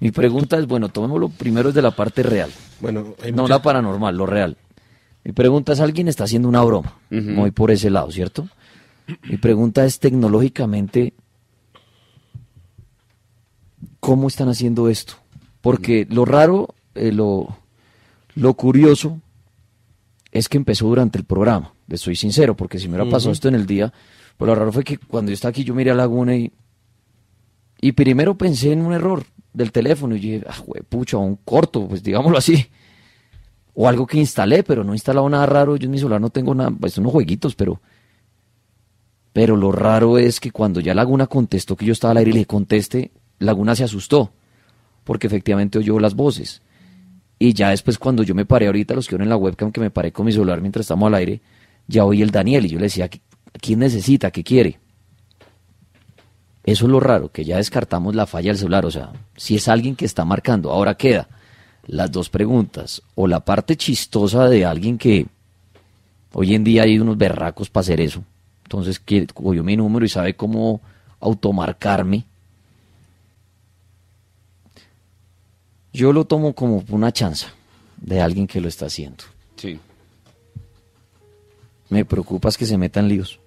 Mi 0.00 0.10
pregunta 0.10 0.58
es, 0.58 0.66
bueno, 0.66 0.88
tomémoslo 0.88 1.28
primero 1.28 1.68
desde 1.68 1.82
la 1.82 1.90
parte 1.92 2.22
real. 2.22 2.50
Bueno, 2.80 3.14
no 3.32 3.42
muchas- 3.42 3.48
la 3.50 3.62
paranormal, 3.62 4.16
lo 4.16 4.26
real. 4.26 4.56
Mi 5.28 5.34
pregunta 5.34 5.74
es, 5.74 5.80
¿alguien 5.80 6.08
está 6.08 6.24
haciendo 6.24 6.48
una 6.48 6.64
broma? 6.64 6.96
Voy 7.10 7.50
por 7.50 7.70
ese 7.70 7.90
lado, 7.90 8.10
¿cierto? 8.10 8.48
Mi 9.28 9.36
pregunta 9.36 9.84
es, 9.84 9.98
tecnológicamente, 9.98 11.12
¿cómo 14.00 14.28
están 14.28 14.48
haciendo 14.48 14.88
esto? 14.88 15.16
Porque 15.60 16.06
lo 16.08 16.24
raro, 16.24 16.74
eh, 16.94 17.12
lo, 17.12 17.58
lo 18.36 18.54
curioso, 18.54 19.20
es 20.32 20.48
que 20.48 20.56
empezó 20.56 20.86
durante 20.86 21.18
el 21.18 21.24
programa. 21.24 21.74
Les 21.88 22.00
soy 22.00 22.16
sincero, 22.16 22.56
porque 22.56 22.78
si 22.78 22.88
me 22.88 22.94
hubiera 22.94 23.10
pasado 23.10 23.32
esto 23.32 23.48
en 23.48 23.54
el 23.54 23.66
día, 23.66 23.92
pues 24.38 24.46
lo 24.48 24.54
raro 24.54 24.72
fue 24.72 24.82
que 24.82 24.96
cuando 24.96 25.30
yo 25.30 25.34
estaba 25.34 25.50
aquí, 25.50 25.62
yo 25.62 25.74
miré 25.74 25.90
a 25.90 25.94
Laguna 25.94 26.36
y, 26.36 26.50
y 27.82 27.92
primero 27.92 28.38
pensé 28.38 28.72
en 28.72 28.80
un 28.80 28.94
error 28.94 29.24
del 29.52 29.72
teléfono 29.72 30.16
y 30.16 30.20
dije, 30.20 30.44
ah, 30.48 30.64
pucha, 30.88 31.18
un 31.18 31.36
corto, 31.36 31.86
pues 31.86 32.02
digámoslo 32.02 32.38
así. 32.38 32.68
O 33.80 33.86
algo 33.86 34.08
que 34.08 34.18
instalé, 34.18 34.64
pero 34.64 34.82
no 34.82 34.92
he 34.92 34.96
instalado 34.96 35.28
nada 35.28 35.46
raro. 35.46 35.76
Yo 35.76 35.84
en 35.84 35.92
mi 35.92 35.98
celular 35.98 36.20
no 36.20 36.30
tengo 36.30 36.52
nada, 36.52 36.72
pues 36.72 36.98
unos 36.98 37.12
jueguitos, 37.12 37.54
pero. 37.54 37.80
Pero 39.32 39.56
lo 39.56 39.70
raro 39.70 40.18
es 40.18 40.40
que 40.40 40.50
cuando 40.50 40.80
ya 40.80 40.94
Laguna 40.94 41.28
contestó 41.28 41.76
que 41.76 41.86
yo 41.86 41.92
estaba 41.92 42.10
al 42.10 42.16
aire 42.16 42.32
y 42.32 42.34
le 42.34 42.44
conteste, 42.44 43.12
Laguna 43.38 43.76
se 43.76 43.84
asustó, 43.84 44.32
porque 45.04 45.28
efectivamente 45.28 45.78
oyó 45.78 46.00
las 46.00 46.16
voces. 46.16 46.60
Y 47.38 47.52
ya 47.52 47.70
después 47.70 47.98
cuando 47.98 48.24
yo 48.24 48.34
me 48.34 48.44
paré 48.44 48.66
ahorita, 48.66 48.94
los 48.94 49.06
que 49.06 49.14
vieron 49.14 49.26
en 49.26 49.30
la 49.30 49.36
webcam, 49.36 49.70
que 49.70 49.80
me 49.80 49.90
paré 49.90 50.10
con 50.10 50.26
mi 50.26 50.32
celular 50.32 50.60
mientras 50.60 50.82
estamos 50.82 51.06
al 51.06 51.14
aire, 51.14 51.40
ya 51.86 52.04
oí 52.04 52.20
el 52.20 52.32
Daniel 52.32 52.66
y 52.66 52.70
yo 52.70 52.78
le 52.80 52.86
decía, 52.86 53.08
¿quién 53.60 53.78
necesita? 53.78 54.32
¿Qué 54.32 54.42
quiere? 54.42 54.80
Eso 56.64 56.86
es 56.86 56.90
lo 56.90 56.98
raro, 56.98 57.30
que 57.30 57.44
ya 57.44 57.58
descartamos 57.58 58.16
la 58.16 58.26
falla 58.26 58.50
del 58.50 58.58
celular. 58.58 58.84
O 58.86 58.90
sea, 58.90 59.12
si 59.36 59.54
es 59.54 59.68
alguien 59.68 59.94
que 59.94 60.04
está 60.04 60.24
marcando, 60.24 60.72
ahora 60.72 60.96
queda 60.96 61.28
las 61.88 62.12
dos 62.12 62.28
preguntas. 62.28 63.02
O 63.16 63.26
la 63.26 63.40
parte 63.40 63.76
chistosa 63.76 64.48
de 64.48 64.64
alguien 64.64 64.96
que 64.96 65.26
hoy 66.32 66.54
en 66.54 66.62
día 66.62 66.84
hay 66.84 66.98
unos 66.98 67.18
berracos 67.18 67.68
para 67.68 67.82
hacer 67.82 68.00
eso. 68.00 68.22
Entonces, 68.62 69.00
que 69.00 69.26
cogió 69.26 69.64
mi 69.64 69.76
número 69.76 70.04
y 70.04 70.08
sabe 70.08 70.34
cómo 70.34 70.80
automarcarme. 71.18 72.24
Yo 75.92 76.12
lo 76.12 76.26
tomo 76.26 76.52
como 76.52 76.84
una 76.90 77.10
chanza 77.10 77.48
de 77.96 78.20
alguien 78.20 78.46
que 78.46 78.60
lo 78.60 78.68
está 78.68 78.86
haciendo. 78.86 79.24
Sí. 79.56 79.80
Me 81.88 82.04
preocupa 82.04 82.50
es 82.50 82.58
que 82.58 82.66
se 82.66 82.78
metan 82.78 83.08
líos. 83.08 83.40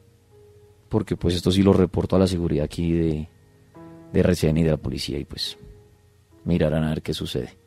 Porque 0.89 1.15
pues 1.15 1.35
esto 1.35 1.51
sí 1.51 1.61
lo 1.61 1.71
reporto 1.71 2.15
a 2.15 2.19
la 2.19 2.27
seguridad 2.27 2.65
aquí 2.65 2.91
de, 2.91 3.27
de 4.11 4.19
RCN 4.19 4.57
y 4.57 4.63
de 4.63 4.71
la 4.71 4.77
policía 4.77 5.19
y 5.19 5.23
pues 5.23 5.57
mirarán 6.43 6.83
a 6.83 6.89
ver 6.89 7.01
qué 7.01 7.13
sucede. 7.13 7.60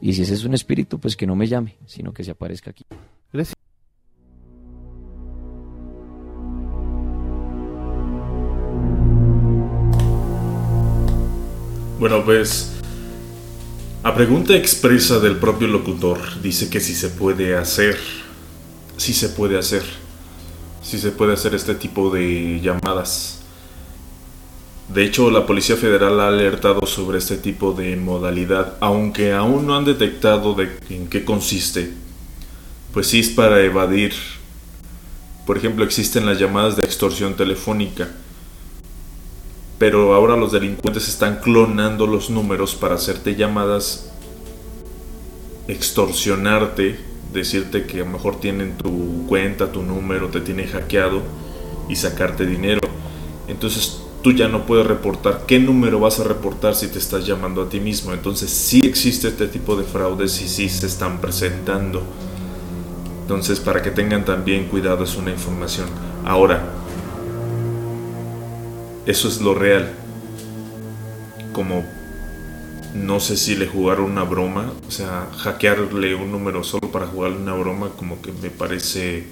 Y 0.00 0.12
si 0.12 0.22
ese 0.22 0.34
es 0.34 0.44
un 0.44 0.54
espíritu, 0.54 0.98
pues 0.98 1.16
que 1.16 1.26
no 1.26 1.34
me 1.34 1.46
llame, 1.46 1.78
sino 1.86 2.12
que 2.12 2.24
se 2.24 2.30
aparezca 2.30 2.70
aquí. 2.70 2.84
Bueno, 11.98 12.22
pues 12.22 12.74
a 14.02 14.14
pregunta 14.14 14.54
expresa 14.54 15.18
del 15.20 15.38
propio 15.38 15.68
locutor 15.68 16.18
dice 16.42 16.68
que 16.68 16.80
si 16.80 16.94
se 16.94 17.08
puede 17.08 17.56
hacer, 17.56 17.96
si 18.98 19.14
se 19.14 19.30
puede 19.30 19.58
hacer, 19.58 19.82
si 20.82 20.98
se 20.98 21.12
puede 21.12 21.32
hacer 21.32 21.54
este 21.54 21.74
tipo 21.76 22.10
de 22.10 22.60
llamadas. 22.60 23.43
De 24.88 25.04
hecho, 25.04 25.30
la 25.30 25.46
Policía 25.46 25.76
Federal 25.76 26.20
ha 26.20 26.28
alertado 26.28 26.86
sobre 26.86 27.18
este 27.18 27.36
tipo 27.36 27.72
de 27.72 27.96
modalidad, 27.96 28.76
aunque 28.80 29.32
aún 29.32 29.66
no 29.66 29.76
han 29.76 29.84
detectado 29.84 30.54
de 30.54 30.70
en 30.90 31.08
qué 31.08 31.24
consiste. 31.24 31.92
Pues 32.92 33.06
sí 33.06 33.20
es 33.20 33.30
para 33.30 33.60
evadir. 33.62 34.12
Por 35.46 35.56
ejemplo, 35.56 35.84
existen 35.84 36.26
las 36.26 36.38
llamadas 36.38 36.76
de 36.76 36.84
extorsión 36.84 37.34
telefónica 37.34 38.10
pero 39.78 40.14
ahora 40.14 40.36
los 40.36 40.52
delincuentes 40.52 41.08
están 41.08 41.40
clonando 41.40 42.06
los 42.06 42.30
números 42.30 42.74
para 42.74 42.94
hacerte 42.94 43.34
llamadas, 43.34 44.10
extorsionarte, 45.66 46.98
decirte 47.32 47.84
que 47.84 48.00
a 48.00 48.04
lo 48.04 48.12
mejor 48.12 48.38
tienen 48.38 48.76
tu 48.78 49.26
cuenta, 49.26 49.72
tu 49.72 49.82
número, 49.82 50.28
te 50.28 50.40
tienen 50.40 50.68
hackeado 50.68 51.22
y 51.88 51.96
sacarte 51.96 52.46
dinero. 52.46 52.80
Entonces 53.48 54.00
tú 54.24 54.32
ya 54.32 54.48
no 54.48 54.64
puedes 54.64 54.86
reportar 54.86 55.44
qué 55.46 55.58
número 55.58 56.00
vas 56.00 56.18
a 56.18 56.24
reportar 56.24 56.74
si 56.74 56.88
te 56.88 56.98
estás 56.98 57.26
llamando 57.26 57.60
a 57.60 57.68
ti 57.68 57.78
mismo. 57.78 58.14
Entonces 58.14 58.48
sí 58.48 58.86
existe 58.86 59.28
este 59.28 59.48
tipo 59.48 59.76
de 59.76 59.84
fraudes 59.84 60.40
y 60.40 60.48
sí 60.48 60.70
se 60.70 60.86
están 60.86 61.20
presentando. 61.20 62.02
Entonces 63.20 63.60
para 63.60 63.82
que 63.82 63.90
tengan 63.90 64.24
también 64.24 64.64
cuidado 64.68 65.04
es 65.04 65.14
una 65.16 65.30
información. 65.30 65.86
Ahora, 66.24 66.64
eso 69.04 69.28
es 69.28 69.42
lo 69.42 69.54
real. 69.54 69.92
Como 71.52 71.84
no 72.94 73.20
sé 73.20 73.36
si 73.36 73.56
le 73.56 73.66
jugaron 73.66 74.10
una 74.10 74.22
broma, 74.22 74.72
o 74.88 74.90
sea, 74.90 75.28
hackearle 75.36 76.14
un 76.14 76.32
número 76.32 76.64
solo 76.64 76.90
para 76.90 77.06
jugarle 77.08 77.36
una 77.36 77.54
broma, 77.54 77.90
como 77.90 78.22
que 78.22 78.32
me 78.32 78.48
parece. 78.48 79.26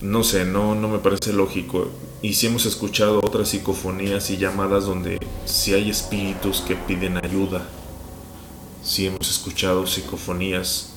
No 0.00 0.22
sé, 0.22 0.44
no, 0.44 0.76
no 0.76 0.88
me 0.88 0.98
parece 0.98 1.32
lógico. 1.32 1.90
Y 2.22 2.34
si 2.34 2.46
hemos 2.46 2.66
escuchado 2.66 3.18
otras 3.18 3.48
psicofonías 3.48 4.30
y 4.30 4.36
llamadas 4.36 4.84
donde 4.84 5.18
si 5.44 5.74
hay 5.74 5.90
espíritus 5.90 6.60
que 6.60 6.76
piden 6.76 7.16
ayuda. 7.16 7.66
Si 8.84 9.06
hemos 9.06 9.28
escuchado 9.28 9.88
psicofonías. 9.88 10.90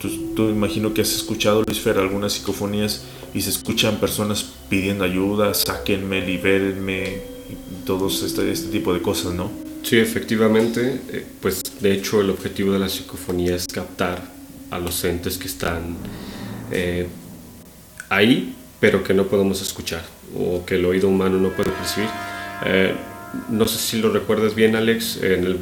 Tú, 0.00 0.34
tú 0.34 0.48
imagino 0.48 0.92
que 0.92 1.02
has 1.02 1.12
escuchado, 1.12 1.62
Luis 1.62 1.80
Fer, 1.80 1.98
algunas 1.98 2.32
psicofonías 2.32 3.04
y 3.32 3.42
se 3.42 3.50
escuchan 3.50 4.00
personas 4.00 4.44
pidiendo 4.68 5.04
ayuda, 5.04 5.54
sáquenme, 5.54 6.20
libérenme, 6.20 7.22
y 7.48 7.86
todos 7.86 8.24
este, 8.24 8.50
este 8.50 8.68
tipo 8.68 8.92
de 8.92 9.00
cosas, 9.00 9.34
¿no? 9.34 9.50
Sí, 9.84 9.98
efectivamente, 9.98 11.00
eh, 11.10 11.26
pues 11.40 11.62
de 11.80 11.92
hecho 11.92 12.20
el 12.20 12.30
objetivo 12.30 12.72
de 12.72 12.80
la 12.80 12.88
psicofonía 12.88 13.54
es 13.54 13.66
captar 13.66 14.32
a 14.70 14.78
los 14.80 15.04
entes 15.04 15.38
que 15.38 15.46
están 15.46 15.96
eh, 16.72 17.06
ahí, 18.08 18.56
pero 18.80 19.04
que 19.04 19.14
no 19.14 19.28
podemos 19.28 19.62
escuchar 19.62 20.15
o 20.34 20.64
que 20.64 20.76
el 20.76 20.84
oído 20.84 21.08
humano 21.08 21.38
no 21.38 21.50
puede 21.50 21.70
percibir. 21.70 22.08
Eh, 22.64 22.94
no 23.48 23.66
sé 23.66 23.78
si 23.78 23.98
lo 24.00 24.10
recuerdas 24.10 24.54
bien, 24.54 24.76
Alex, 24.76 25.22
en 25.22 25.44
el 25.44 25.58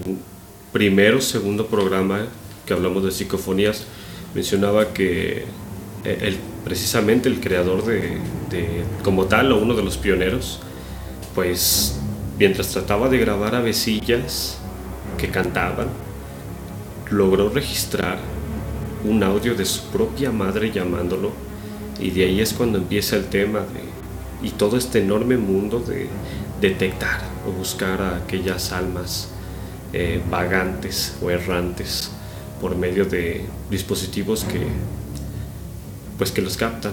primero 0.72 1.18
o 1.18 1.20
segundo 1.20 1.66
programa 1.66 2.26
que 2.66 2.72
hablamos 2.72 3.04
de 3.04 3.10
psicofonías, 3.10 3.84
mencionaba 4.34 4.92
que 4.92 5.44
eh, 6.04 6.18
el, 6.22 6.38
precisamente 6.64 7.28
el 7.28 7.40
creador 7.40 7.84
de, 7.84 8.18
como 9.02 9.26
tal, 9.26 9.52
o 9.52 9.58
uno 9.58 9.74
de 9.74 9.82
los 9.82 9.96
pioneros, 9.96 10.60
pues 11.34 12.00
mientras 12.38 12.68
trataba 12.70 13.08
de 13.08 13.18
grabar 13.18 13.54
avecillas 13.54 14.58
que 15.18 15.28
cantaban, 15.28 15.88
logró 17.10 17.50
registrar 17.50 18.18
un 19.04 19.22
audio 19.22 19.54
de 19.54 19.64
su 19.64 19.82
propia 19.88 20.30
madre 20.30 20.70
llamándolo 20.72 21.30
y 22.00 22.10
de 22.10 22.24
ahí 22.24 22.40
es 22.40 22.52
cuando 22.54 22.78
empieza 22.78 23.16
el 23.16 23.26
tema 23.26 23.60
de, 23.60 23.93
y 24.44 24.50
todo 24.50 24.76
este 24.76 25.00
enorme 25.00 25.38
mundo 25.38 25.80
de 25.80 26.06
detectar 26.60 27.20
o 27.48 27.50
buscar 27.50 28.02
a 28.02 28.16
aquellas 28.16 28.72
almas 28.72 29.30
eh, 29.94 30.20
vagantes 30.30 31.16
o 31.22 31.30
errantes 31.30 32.10
por 32.60 32.76
medio 32.76 33.06
de 33.06 33.46
dispositivos 33.70 34.44
que 34.44 34.66
pues 36.18 36.30
que 36.30 36.42
los 36.42 36.56
captan. 36.56 36.92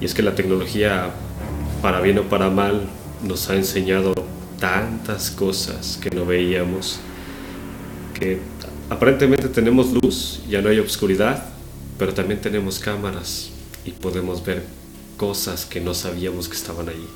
Y 0.00 0.06
es 0.06 0.14
que 0.14 0.22
la 0.22 0.34
tecnología 0.34 1.10
para 1.82 2.00
bien 2.00 2.18
o 2.18 2.22
para 2.22 2.48
mal 2.48 2.88
nos 3.22 3.50
ha 3.50 3.54
enseñado 3.54 4.14
tantas 4.58 5.30
cosas 5.30 5.98
que 6.00 6.10
no 6.10 6.24
veíamos 6.24 7.00
que 8.14 8.38
aparentemente 8.90 9.48
tenemos 9.48 9.92
luz 9.92 10.42
ya 10.48 10.60
no 10.60 10.68
hay 10.68 10.78
oscuridad 10.78 11.46
pero 11.98 12.12
también 12.12 12.40
tenemos 12.40 12.78
cámaras 12.78 13.50
y 13.86 13.92
podemos 13.92 14.44
ver 14.44 14.79
cosas 15.20 15.66
que 15.66 15.82
no 15.82 15.92
sabíamos 15.92 16.48
que 16.48 16.56
estaban 16.56 16.88
allí 16.88 17.06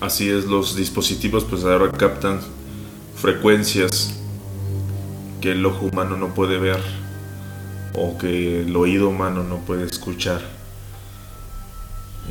Así 0.00 0.28
es, 0.28 0.46
los 0.46 0.74
dispositivos 0.74 1.44
pues 1.44 1.62
ahora 1.62 1.92
captan 1.92 2.40
frecuencias 3.14 4.12
que 5.40 5.52
el 5.52 5.64
ojo 5.64 5.86
humano 5.86 6.16
no 6.16 6.34
puede 6.34 6.58
ver 6.58 6.80
o 7.94 8.18
que 8.18 8.62
el 8.62 8.74
oído 8.74 9.08
humano 9.08 9.44
no 9.44 9.58
puede 9.58 9.84
escuchar. 9.84 10.42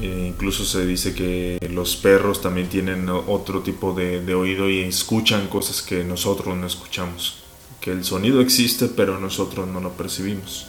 E 0.01 0.27
incluso 0.27 0.65
se 0.65 0.85
dice 0.85 1.15
que 1.15 1.57
los 1.71 1.95
perros 1.95 2.41
también 2.41 2.67
tienen 2.67 3.07
otro 3.09 3.61
tipo 3.61 3.93
de, 3.93 4.19
de, 4.19 4.35
oído 4.35 4.69
y 4.69 4.81
escuchan 4.81 5.47
cosas 5.47 5.81
que 5.81 6.03
nosotros 6.03 6.57
no 6.57 6.67
escuchamos. 6.67 7.37
Que 7.79 7.91
el 7.91 8.03
sonido 8.03 8.41
existe 8.41 8.87
pero 8.87 9.19
nosotros 9.19 9.67
no 9.67 9.79
lo 9.79 9.93
percibimos. 9.93 10.67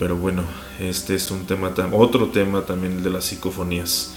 Pero 0.00 0.16
bueno, 0.16 0.44
este 0.80 1.14
es 1.14 1.30
un 1.30 1.44
tema, 1.44 1.72
otro 1.92 2.28
tema 2.28 2.62
también 2.62 3.02
de 3.02 3.10
las 3.10 3.26
psicofonías. 3.26 4.14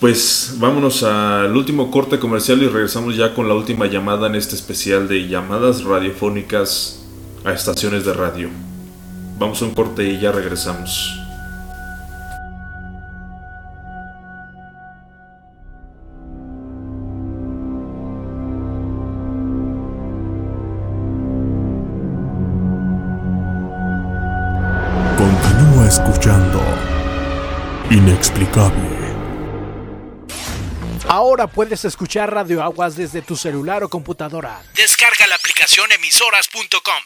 Pues 0.00 0.54
vámonos 0.56 1.02
al 1.02 1.54
último 1.54 1.90
corte 1.90 2.18
comercial 2.18 2.62
y 2.62 2.66
regresamos 2.66 3.14
ya 3.14 3.34
con 3.34 3.46
la 3.46 3.54
última 3.54 3.86
llamada 3.86 4.26
en 4.26 4.36
este 4.36 4.54
especial 4.56 5.06
de 5.06 5.28
llamadas 5.28 5.84
radiofónicas 5.84 7.04
a 7.44 7.52
estaciones 7.52 8.06
de 8.06 8.14
radio. 8.14 8.48
Vamos 9.38 9.60
a 9.60 9.66
un 9.66 9.74
corte 9.74 10.04
y 10.04 10.18
ya 10.18 10.32
regresamos. 10.32 11.27
Inexplicable. 28.08 28.88
Ahora 31.08 31.46
puedes 31.46 31.84
escuchar 31.84 32.32
Radio 32.32 32.62
Aguas 32.62 32.96
desde 32.96 33.20
tu 33.20 33.36
celular 33.36 33.84
o 33.84 33.90
computadora. 33.90 34.62
Descarga 34.74 35.26
la 35.26 35.34
aplicación 35.34 35.92
emisoras.com. 35.92 37.02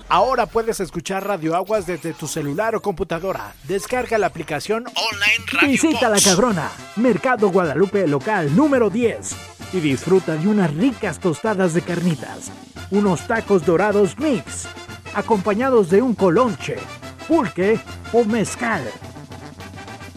Ahora 0.09 0.45
puedes 0.45 0.81
escuchar 0.81 1.27
Radio 1.27 1.57
Aguas 1.57 1.87
desde 1.87 2.13
tu 2.13 2.29
celular 2.29 2.75
o 2.75 2.83
computadora. 2.83 3.55
Descarga 3.65 4.19
la 4.19 4.27
aplicación 4.27 4.85
Online 4.89 5.47
Radio 5.51 5.69
Visita 5.69 6.11
Box. 6.11 6.27
La 6.27 6.31
Cabrona, 6.31 6.71
Mercado 6.97 7.51
Guadalupe 7.51 8.07
local 8.07 8.55
número 8.55 8.91
10 8.91 9.35
y 9.73 9.81
disfruta 9.81 10.37
de 10.37 10.49
unas 10.49 10.75
ricas 10.75 11.19
tostadas 11.19 11.73
de 11.73 11.81
carnitas, 11.81 12.53
unos 12.91 13.27
tacos 13.27 13.65
dorados 13.65 14.19
mix, 14.19 14.69
acompañados 15.15 15.91
de 15.91 16.03
un 16.03 16.15
colonche, 16.15 16.77
pulque 17.29 17.79
o 18.13 18.25
mezcal. 18.25 18.83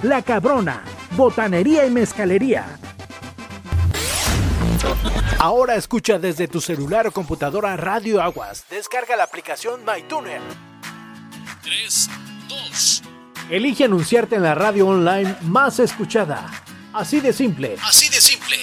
La 0.03 0.21
Cabrona, 0.21 0.83
botanería 1.11 1.85
y 1.85 1.91
mezcalería. 1.91 2.65
Ahora 5.39 5.75
escucha 5.75 6.19
desde 6.19 6.47
tu 6.47 6.61
celular 6.61 7.07
o 7.07 7.11
computadora 7.11 7.75
Radio 7.77 8.21
Aguas. 8.21 8.65
Descarga 8.69 9.15
la 9.15 9.23
aplicación 9.23 9.81
MyTuner. 9.85 10.41
3, 11.63 12.09
2. 12.47 13.01
Elige 13.49 13.85
anunciarte 13.85 14.35
en 14.35 14.43
la 14.43 14.53
radio 14.55 14.87
online 14.87 15.35
más 15.41 15.79
escuchada. 15.79 16.49
Así 16.93 17.19
de 17.19 17.33
simple. 17.33 17.75
Así 17.83 18.07
de 18.09 18.21
simple. 18.21 18.57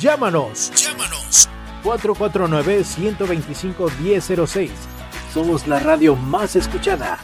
Llámanos. 0.00 0.72
Llámanos. 0.74 1.48
449-125-1006. 1.84 4.70
Somos 5.36 5.66
la 5.66 5.78
radio 5.80 6.16
más 6.16 6.56
escuchada. 6.56 7.18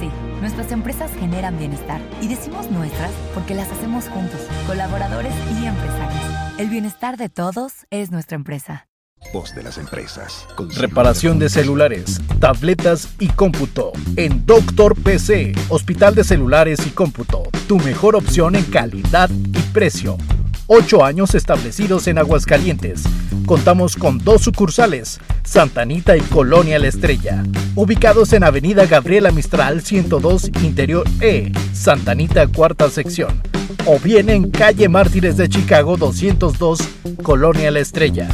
Sí, 0.00 0.10
nuestras 0.40 0.72
empresas 0.72 1.12
generan 1.14 1.56
bienestar 1.56 2.00
y 2.20 2.26
decimos 2.26 2.72
nuestras 2.72 3.12
porque 3.34 3.54
las 3.54 3.70
hacemos 3.70 4.08
juntos, 4.08 4.40
colaboradores 4.66 5.32
y 5.52 5.66
empresarios. 5.66 6.24
El 6.58 6.70
bienestar 6.70 7.16
de 7.16 7.28
todos 7.28 7.86
es 7.90 8.10
nuestra 8.10 8.34
empresa. 8.34 8.88
Voz 9.32 9.54
de 9.54 9.62
las 9.62 9.78
empresas. 9.78 10.48
Reparación 10.76 11.38
de 11.38 11.48
celulares, 11.48 12.20
tabletas 12.40 13.14
y 13.20 13.28
cómputo. 13.28 13.92
En 14.16 14.44
Doctor 14.44 15.00
PC, 15.00 15.52
Hospital 15.68 16.16
de 16.16 16.24
Celulares 16.24 16.84
y 16.84 16.90
Cómputo. 16.90 17.44
Tu 17.68 17.78
mejor 17.78 18.16
opción 18.16 18.56
en 18.56 18.64
calidad 18.64 19.30
y 19.30 19.62
precio. 19.72 20.18
Ocho 20.66 21.04
años 21.04 21.34
establecidos 21.34 22.06
en 22.06 22.16
Aguascalientes. 22.16 23.02
Contamos 23.44 23.96
con 23.96 24.16
dos 24.18 24.40
sucursales, 24.40 25.20
Santa 25.44 25.82
Anita 25.82 26.16
y 26.16 26.22
Colonia 26.22 26.78
La 26.78 26.88
Estrella, 26.88 27.44
ubicados 27.74 28.32
en 28.32 28.44
Avenida 28.44 28.86
Gabriela 28.86 29.30
Mistral 29.30 29.82
102 29.82 30.50
Interior 30.62 31.06
E, 31.20 31.52
Santa 31.74 32.12
Anita 32.12 32.46
Cuarta 32.46 32.88
Sección. 32.88 33.42
o 33.86 33.98
bien 33.98 34.30
en 34.30 34.50
calle 34.50 34.88
Mártires 34.88 35.36
de 35.36 35.46
Chicago 35.50 35.98
202, 35.98 36.78
Colonia 37.22 37.70
La 37.70 37.80
Estrella. 37.80 38.28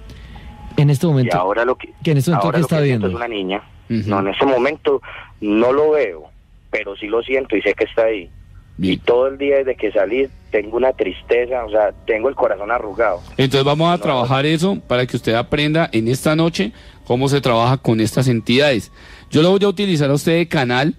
En 0.78 0.90
este 0.90 1.06
Y 1.06 1.10
momento, 1.10 1.38
ahora 1.38 1.66
lo 1.66 1.76
que, 1.76 1.90
¿que 2.04 2.12
en 2.12 2.18
este 2.18 2.32
momento 2.32 2.46
ahora 2.48 2.58
qué 2.58 2.62
lo 2.62 2.66
está 2.66 2.78
que 2.78 2.84
viendo? 2.84 3.08
es 3.08 3.14
una 3.14 3.28
niña. 3.28 3.64
No, 3.90 4.20
en 4.20 4.28
este 4.30 4.46
momento 4.46 5.02
no 5.42 5.72
lo 5.72 5.92
veo, 5.92 6.24
pero 6.72 6.96
sí 6.96 7.08
lo 7.08 7.22
siento 7.22 7.56
y 7.56 7.62
sé 7.62 7.74
que 7.74 7.86
está 7.86 8.04
ahí. 8.06 8.30
Y 8.78 8.98
todo 8.98 9.28
el 9.28 9.38
día 9.38 9.58
desde 9.58 9.76
que 9.76 9.90
salí 9.92 10.28
tengo 10.52 10.76
una 10.76 10.92
tristeza, 10.92 11.64
o 11.64 11.70
sea, 11.70 11.94
tengo 12.06 12.28
el 12.28 12.36
corazón 12.36 12.72
arrugado. 12.72 13.22
Entonces 13.38 13.64
vamos 13.64 13.94
a 13.94 14.02
trabajar 14.02 14.46
eso 14.46 14.78
para 14.88 15.06
que 15.06 15.16
usted 15.16 15.34
aprenda 15.34 15.90
en 15.94 16.10
esta 16.10 16.36
noche 16.36 16.74
cómo 17.06 17.30
se 17.30 17.40
trabaja 17.40 17.78
con 17.78 18.02
estas 18.02 18.28
entidades. 18.28 18.92
Yo 19.30 19.42
lo 19.42 19.52
voy 19.52 19.64
a 19.64 19.70
utilizar 19.70 20.10
a 20.10 20.14
usted 20.14 20.34
de 20.34 20.48
canal 20.50 20.94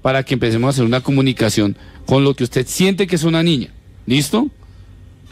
para 0.00 0.22
que 0.22 0.32
empecemos 0.34 0.68
a 0.68 0.70
hacer 0.70 0.84
una 0.86 1.02
comunicación 1.02 1.76
con 2.06 2.24
lo 2.24 2.32
que 2.34 2.44
usted 2.44 2.66
siente 2.66 3.06
que 3.06 3.16
es 3.16 3.24
una 3.24 3.42
niña. 3.42 3.68
¿Listo? 4.06 4.46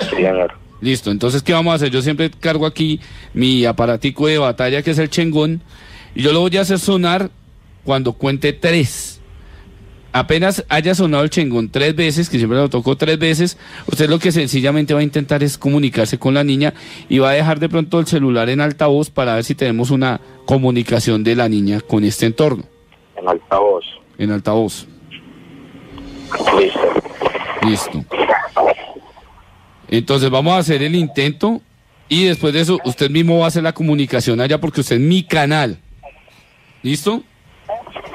Sí, 0.00 0.16
señor. 0.16 0.52
Listo. 0.80 1.10
Entonces, 1.10 1.42
¿qué 1.42 1.52
vamos 1.52 1.72
a 1.72 1.74
hacer? 1.76 1.90
Yo 1.90 2.02
siempre 2.02 2.30
cargo 2.30 2.66
aquí 2.66 3.00
mi 3.34 3.64
aparatico 3.64 4.26
de 4.26 4.38
batalla 4.38 4.82
que 4.82 4.92
es 4.92 4.98
el 4.98 5.10
chengón 5.10 5.60
y 6.14 6.22
yo 6.22 6.32
lo 6.32 6.40
voy 6.40 6.56
a 6.56 6.62
hacer 6.62 6.78
sonar 6.78 7.30
cuando 7.84 8.12
cuente 8.12 8.52
tres. 8.52 9.20
Apenas 10.12 10.64
haya 10.68 10.94
sonado 10.94 11.22
el 11.22 11.30
chengón 11.30 11.68
tres 11.68 11.94
veces, 11.94 12.30
que 12.30 12.38
siempre 12.38 12.58
lo 12.58 12.70
tocó 12.70 12.96
tres 12.96 13.18
veces, 13.18 13.58
usted 13.86 14.08
lo 14.08 14.18
que 14.18 14.32
sencillamente 14.32 14.94
va 14.94 15.00
a 15.00 15.02
intentar 15.02 15.42
es 15.42 15.58
comunicarse 15.58 16.18
con 16.18 16.32
la 16.34 16.42
niña 16.42 16.72
y 17.10 17.18
va 17.18 17.30
a 17.30 17.34
dejar 17.34 17.60
de 17.60 17.68
pronto 17.68 18.00
el 18.00 18.06
celular 18.06 18.48
en 18.48 18.60
altavoz 18.60 19.10
para 19.10 19.34
ver 19.34 19.44
si 19.44 19.54
tenemos 19.54 19.90
una 19.90 20.20
comunicación 20.46 21.24
de 21.24 21.36
la 21.36 21.48
niña 21.48 21.80
con 21.82 22.04
este 22.04 22.26
entorno. 22.26 22.64
En 23.16 23.28
altavoz. 23.28 23.84
En 24.16 24.30
altavoz. 24.32 24.86
Listo. 26.58 26.80
Listo. 27.62 28.04
Entonces 29.88 30.30
vamos 30.30 30.54
a 30.54 30.58
hacer 30.58 30.82
el 30.82 30.94
intento 30.94 31.60
y 32.08 32.24
después 32.24 32.52
de 32.52 32.60
eso 32.60 32.78
usted 32.84 33.10
mismo 33.10 33.38
va 33.38 33.46
a 33.46 33.48
hacer 33.48 33.62
la 33.62 33.72
comunicación 33.72 34.40
allá 34.40 34.60
porque 34.60 34.80
usted 34.80 34.96
es 34.96 35.02
mi 35.02 35.22
canal. 35.22 35.78
¿Listo? 36.82 37.22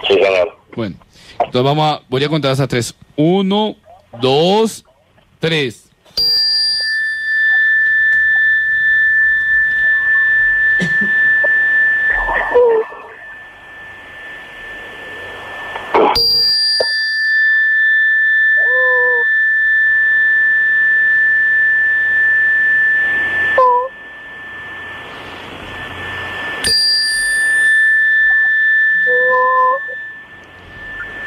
Sí, 0.08 0.14
señor. 0.14 0.58
Bueno, 0.76 0.95
entonces 1.40 1.64
vamos 1.64 1.94
a, 1.94 2.02
voy 2.10 2.24
a 2.24 2.30
contar 2.30 2.52
hasta 2.52 2.68
tres. 2.68 2.95
Uno, 3.16 3.76
dos, 4.22 4.84
tres. 5.40 5.83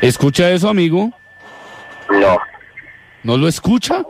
¿Escucha 0.07 0.49
eso, 0.53 0.69
amigo? 0.69 1.11
No. 2.09 2.39
¿No 3.25 3.37
lo 3.37 3.49
escucha? 3.49 4.05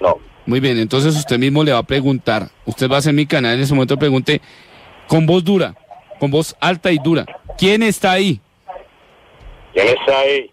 No. 0.00 0.18
Muy 0.46 0.58
bien, 0.58 0.78
entonces 0.78 1.14
usted 1.14 1.38
mismo 1.38 1.62
le 1.62 1.70
va 1.70 1.78
a 1.78 1.84
preguntar. 1.84 2.48
Usted 2.64 2.90
va 2.90 2.96
a 2.96 2.98
hacer 2.98 3.12
mi 3.12 3.24
canal 3.24 3.54
en 3.54 3.60
ese 3.60 3.72
momento 3.72 3.96
pregunte 3.96 4.40
con 5.06 5.24
voz 5.24 5.44
dura, 5.44 5.76
con 6.18 6.32
voz 6.32 6.56
alta 6.58 6.90
y 6.90 6.98
dura. 6.98 7.24
¿Quién 7.56 7.84
está 7.84 8.10
ahí? 8.12 8.40
¿Quién 9.72 9.86
está 9.86 10.18
ahí? 10.18 10.50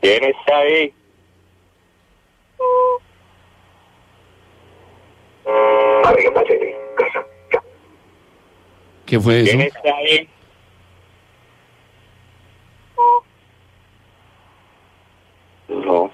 ¿Quién 0.00 0.24
está 0.24 0.56
ahí? 0.58 0.92
¿Qué 9.06 9.20
fue 9.20 9.40
eso? 9.40 9.50
¿Quién 9.52 9.60
está 9.62 9.88
ahí? 9.96 10.28
No. 15.68 16.10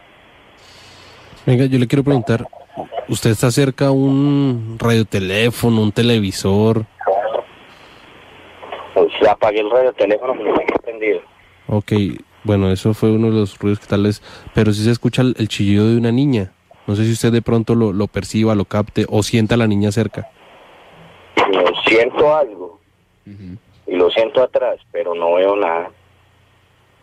Venga, 1.46 1.64
yo 1.64 1.78
le 1.78 1.86
quiero 1.86 2.04
preguntar, 2.04 2.46
¿usted 3.08 3.30
está 3.30 3.50
cerca 3.50 3.86
a 3.86 3.90
un 3.90 4.76
radioteléfono, 4.78 5.80
un 5.80 5.90
televisor? 5.90 6.84
Pues 8.94 9.10
apagué 9.28 9.60
el 9.60 9.70
radio 9.70 9.92
teléfono 9.94 10.34
que 10.34 10.44
no 10.44 10.54
me 10.54 10.62
entendido. 10.62 11.20
Ok, 11.68 11.92
bueno, 12.44 12.70
eso 12.70 12.92
fue 12.92 13.10
uno 13.10 13.28
de 13.28 13.32
los 13.32 13.58
ruidos 13.58 13.80
que 13.80 13.86
tal 13.86 14.02
vez, 14.02 14.22
pero 14.52 14.72
sí 14.72 14.84
se 14.84 14.90
escucha 14.90 15.22
el, 15.22 15.34
el 15.38 15.48
chillido 15.48 15.88
de 15.88 15.96
una 15.96 16.12
niña. 16.12 16.52
No 16.86 16.94
sé 16.94 17.04
si 17.04 17.12
usted 17.12 17.32
de 17.32 17.42
pronto 17.42 17.74
lo, 17.74 17.92
lo 17.92 18.06
perciba, 18.06 18.54
lo 18.54 18.66
capte 18.66 19.06
o 19.08 19.22
sienta 19.22 19.54
a 19.54 19.58
la 19.58 19.66
niña 19.66 19.90
cerca. 19.92 20.28
Siento 21.86 22.36
algo. 22.36 22.61
Y 23.24 23.96
lo 23.96 24.10
siento 24.10 24.42
atrás, 24.42 24.78
pero 24.90 25.14
no 25.14 25.34
veo 25.34 25.56
nada. 25.56 25.90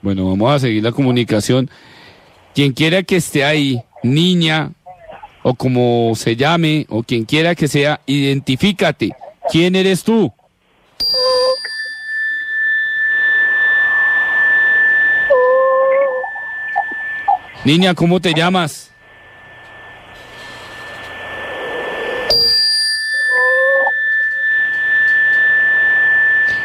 Bueno, 0.02 0.30
vamos 0.30 0.52
a 0.54 0.60
seguir 0.60 0.84
la 0.84 0.92
comunicación. 0.92 1.70
Quien 2.54 2.74
quiera 2.74 3.04
que 3.04 3.18
esté 3.18 3.44
ahí, 3.44 3.82
niña, 4.04 4.72
o 5.44 5.54
como 5.54 6.14
se 6.16 6.36
llame, 6.36 6.86
o 6.90 7.04
quien 7.04 7.26
quiera 7.26 7.56
que 7.56 7.68
sea, 7.68 8.02
identifícate. 8.06 9.12
¿Quién 9.52 9.76
eres 9.76 10.04
tú? 10.04 10.32
Niña, 17.66 17.94
¿cómo 17.94 18.20
te 18.20 18.34
llamas? 18.34 18.92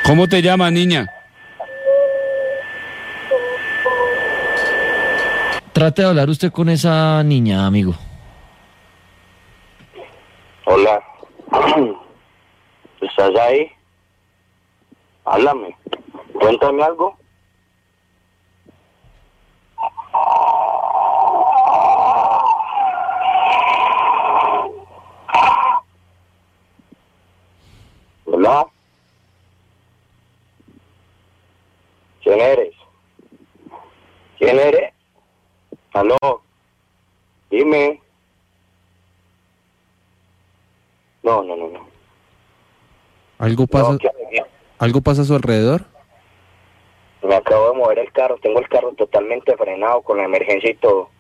¿Cómo 0.05 0.29
te 0.29 0.43
llamas, 0.43 0.71
niña? 0.71 1.07
Trate 5.73 6.03
de 6.03 6.09
hablar 6.09 6.29
usted 6.29 6.53
con 6.53 6.69
esa 6.69 7.23
niña, 7.25 7.67
amigo. 7.67 7.95
Hola. 10.67 11.03
¿Estás 13.01 13.35
ahí? 13.41 13.73
Háblame. 15.25 15.75
Cuéntame 16.35 16.83
algo. 16.83 17.17
Hola. 28.27 28.74
¿Quién 32.25 32.41
eres? 32.41 32.75
¿Quién 34.39 34.59
eres? 34.59 34.93
Aló. 35.93 36.17
Dime. 37.51 38.01
No, 41.23 41.43
no, 41.43 41.55
no, 41.55 41.69
no. 41.69 41.87
¿Algo 43.39 43.67
pasa, 43.67 43.93
No, 43.93 43.99
¿Algo 44.79 45.01
pasa 45.03 45.23
a 45.23 45.25
su 45.25 45.35
alrededor? 45.35 45.85
Me 47.23 47.35
acabo 47.35 47.71
de 47.71 47.77
mover 47.77 47.99
el 47.99 48.13
carro. 48.13 48.39
Tengo 48.43 48.59
el 48.59 48.69
carro 48.69 48.93
totalmente 48.95 49.57
frenado 49.57 50.03
con 50.03 50.17
la 50.17 50.25
emergencia 50.25 50.71
y 50.71 50.75
todo. 50.75 51.11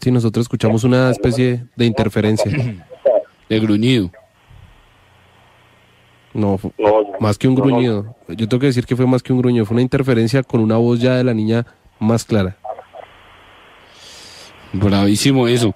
Sí, 0.00 0.10
nosotros 0.10 0.44
escuchamos 0.44 0.84
una 0.84 1.10
especie 1.10 1.64
de 1.74 1.84
interferencia. 1.86 2.50
De 3.48 3.60
gruñido. 3.60 4.10
No, 6.34 6.56
fu- 6.58 6.72
más 7.20 7.36
que 7.38 7.46
un 7.48 7.54
gruñido. 7.54 8.14
Yo 8.28 8.48
tengo 8.48 8.60
que 8.60 8.66
decir 8.66 8.86
que 8.86 8.96
fue 8.96 9.06
más 9.06 9.22
que 9.22 9.32
un 9.32 9.40
gruñido. 9.40 9.66
Fue 9.66 9.74
una 9.74 9.82
interferencia 9.82 10.42
con 10.42 10.60
una 10.60 10.76
voz 10.76 10.98
ya 11.00 11.14
de 11.16 11.24
la 11.24 11.34
niña 11.34 11.66
más 11.98 12.24
clara. 12.24 12.56
Bravísimo 14.72 15.46
eso. 15.48 15.74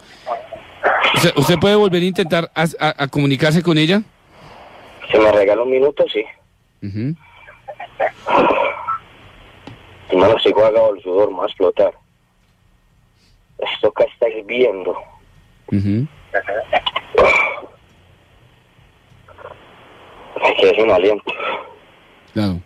¿Usted, 1.15 1.33
usted 1.37 1.59
puede 1.59 1.74
volver 1.77 2.03
a 2.03 2.07
intentar 2.07 2.51
a, 2.55 2.62
a- 2.81 2.95
a 3.05 3.09
comunicarse 3.09 3.62
con 3.62 3.77
ella? 3.78 4.03
Si 5.11 5.19
me 5.19 5.31
regala 5.33 5.62
un 5.62 5.70
minuto, 5.70 6.05
sí. 6.12 6.24
Ujú. 6.83 7.15
Hermano, 10.11 10.39
sigo 10.39 10.65
agado 10.65 10.95
el 10.95 11.03
sudor, 11.03 11.31
a 11.43 11.47
explotar. 11.47 11.93
Esto 13.59 13.93
que 13.93 14.05
está 14.05 14.28
hirviendo. 14.28 14.93
Ujú. 15.73 15.78
Me 15.89 16.07
quedé 20.60 20.74
sin 20.74 20.90
aliento. 20.90 21.32
Claro. 22.32 22.60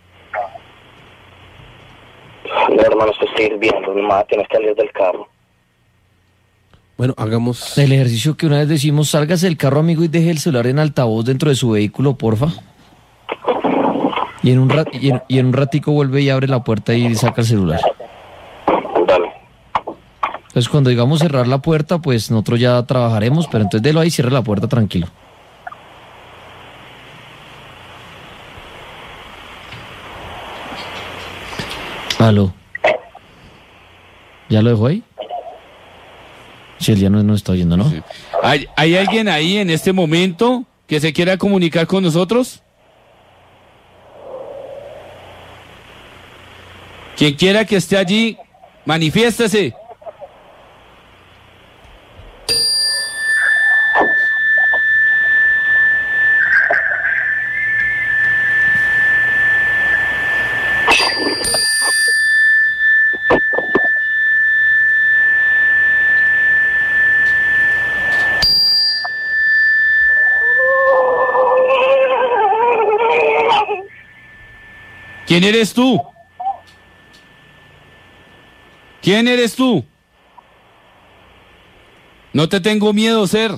No, 2.69 2.81
hermano, 2.81 3.11
esto 3.11 3.25
está 3.25 3.41
hirviendo. 3.43 3.93
Mi 3.93 4.01
madre 4.01 4.25
tiene 4.29 4.45
que 4.45 4.55
salir 4.55 4.75
del 4.75 4.91
carro. 4.91 5.27
Bueno, 6.97 7.13
hagamos... 7.17 7.77
El 7.77 7.91
ejercicio 7.93 8.37
que 8.37 8.45
una 8.45 8.59
vez 8.59 8.67
decimos, 8.67 9.09
sálgase 9.09 9.47
del 9.47 9.57
carro, 9.57 9.79
amigo, 9.79 10.03
y 10.03 10.07
deje 10.07 10.29
el 10.29 10.37
celular 10.37 10.67
en 10.67 10.79
altavoz 10.79 11.25
dentro 11.25 11.49
de 11.49 11.55
su 11.55 11.71
vehículo, 11.71 12.15
porfa. 12.15 12.47
Y 14.43 14.51
en 14.51 14.59
un, 14.59 14.69
rat- 14.69 14.93
y 14.93 15.09
en, 15.09 15.21
y 15.27 15.39
en 15.39 15.47
un 15.47 15.53
ratico 15.53 15.91
vuelve 15.91 16.21
y 16.21 16.29
abre 16.29 16.47
la 16.47 16.63
puerta 16.63 16.93
y 16.93 17.15
saca 17.15 17.41
el 17.41 17.47
celular. 17.47 17.79
Dale. 19.07 19.31
Entonces, 20.47 20.69
cuando 20.69 20.89
digamos 20.89 21.19
cerrar 21.19 21.47
la 21.47 21.59
puerta, 21.59 21.99
pues 21.99 22.29
nosotros 22.29 22.59
ya 22.59 22.83
trabajaremos, 22.85 23.47
pero 23.47 23.63
entonces 23.63 23.83
délo 23.83 23.99
ahí 23.99 24.09
y 24.09 24.11
cierre 24.11 24.31
la 24.31 24.41
puerta 24.41 24.67
tranquilo. 24.67 25.07
¿Ya 34.49 34.61
lo 34.61 34.69
dejó 34.69 34.87
ahí? 34.87 35.03
Si 36.77 36.91
él 36.91 36.99
ya 36.99 37.09
no 37.09 37.23
nos 37.23 37.37
está 37.37 37.53
oyendo, 37.53 37.77
¿no? 37.77 37.91
¿Hay, 38.43 38.67
hay 38.75 38.95
alguien 38.95 39.27
ahí 39.27 39.57
en 39.57 39.69
este 39.69 39.91
momento 39.93 40.65
que 40.87 40.99
se 40.99 41.13
quiera 41.13 41.37
comunicar 41.37 41.87
con 41.87 42.03
nosotros? 42.03 42.61
Quien 47.17 47.33
quiera 47.35 47.65
que 47.65 47.77
esté 47.77 47.97
allí, 47.97 48.37
manifiéstese. 48.85 49.73
¿Quién 75.31 75.45
eres 75.45 75.73
tú? 75.73 75.97
¿Quién 79.01 79.29
eres 79.29 79.55
tú? 79.55 79.85
No 82.33 82.49
te 82.49 82.59
tengo 82.59 82.91
miedo, 82.91 83.25
ser. 83.27 83.53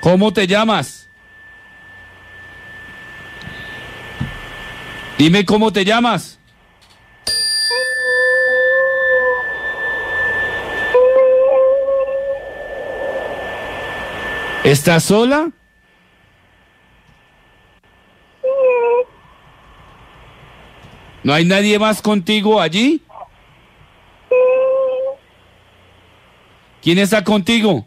¿Cómo 0.00 0.32
te 0.32 0.48
llamas? 0.48 1.08
Dime 5.16 5.44
cómo 5.44 5.72
te 5.72 5.84
llamas. 5.84 6.35
¿Estás 14.66 15.04
sola? 15.04 15.52
¿No 21.22 21.32
hay 21.32 21.44
nadie 21.44 21.78
más 21.78 22.02
contigo 22.02 22.60
allí? 22.60 23.00
¿Quién 26.82 26.98
está 26.98 27.22
contigo? 27.22 27.86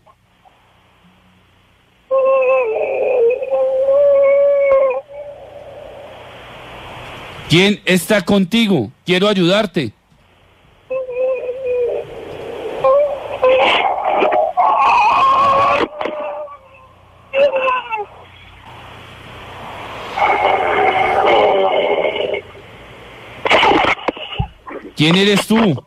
¿Quién 7.49 7.81
está 7.83 8.21
contigo? 8.21 8.89
Quiero 9.05 9.27
ayudarte. 9.27 9.98
¿Quién 24.99 25.15
eres 25.15 25.47
tú? 25.47 25.81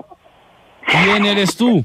¿Quién 0.86 1.26
eres 1.26 1.55
tú? 1.55 1.84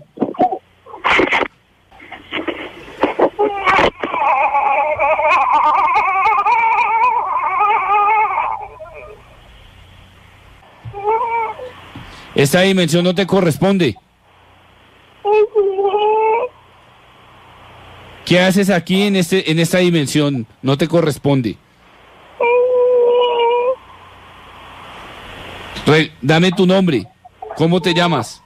Esta 12.36 12.62
dimensión 12.62 13.04
no 13.04 13.16
te 13.16 13.26
corresponde. 13.26 13.96
¿Qué 18.26 18.40
haces 18.42 18.70
aquí 18.70 19.04
en 19.04 19.16
este 19.16 19.50
en 19.52 19.60
esta 19.60 19.78
dimensión? 19.80 20.46
No 20.62 20.78
te 20.78 20.88
corresponde. 20.88 21.58
Re- 25.86 26.12
dame 26.22 26.52
tu 26.52 26.66
nombre. 26.68 27.08
¿Cómo 27.58 27.82
te 27.82 27.92
llamas? 27.92 28.44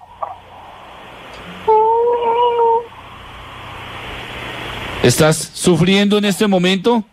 ¿Estás 5.04 5.36
sufriendo 5.54 6.18
en 6.18 6.24
este 6.24 6.48
momento? 6.48 7.04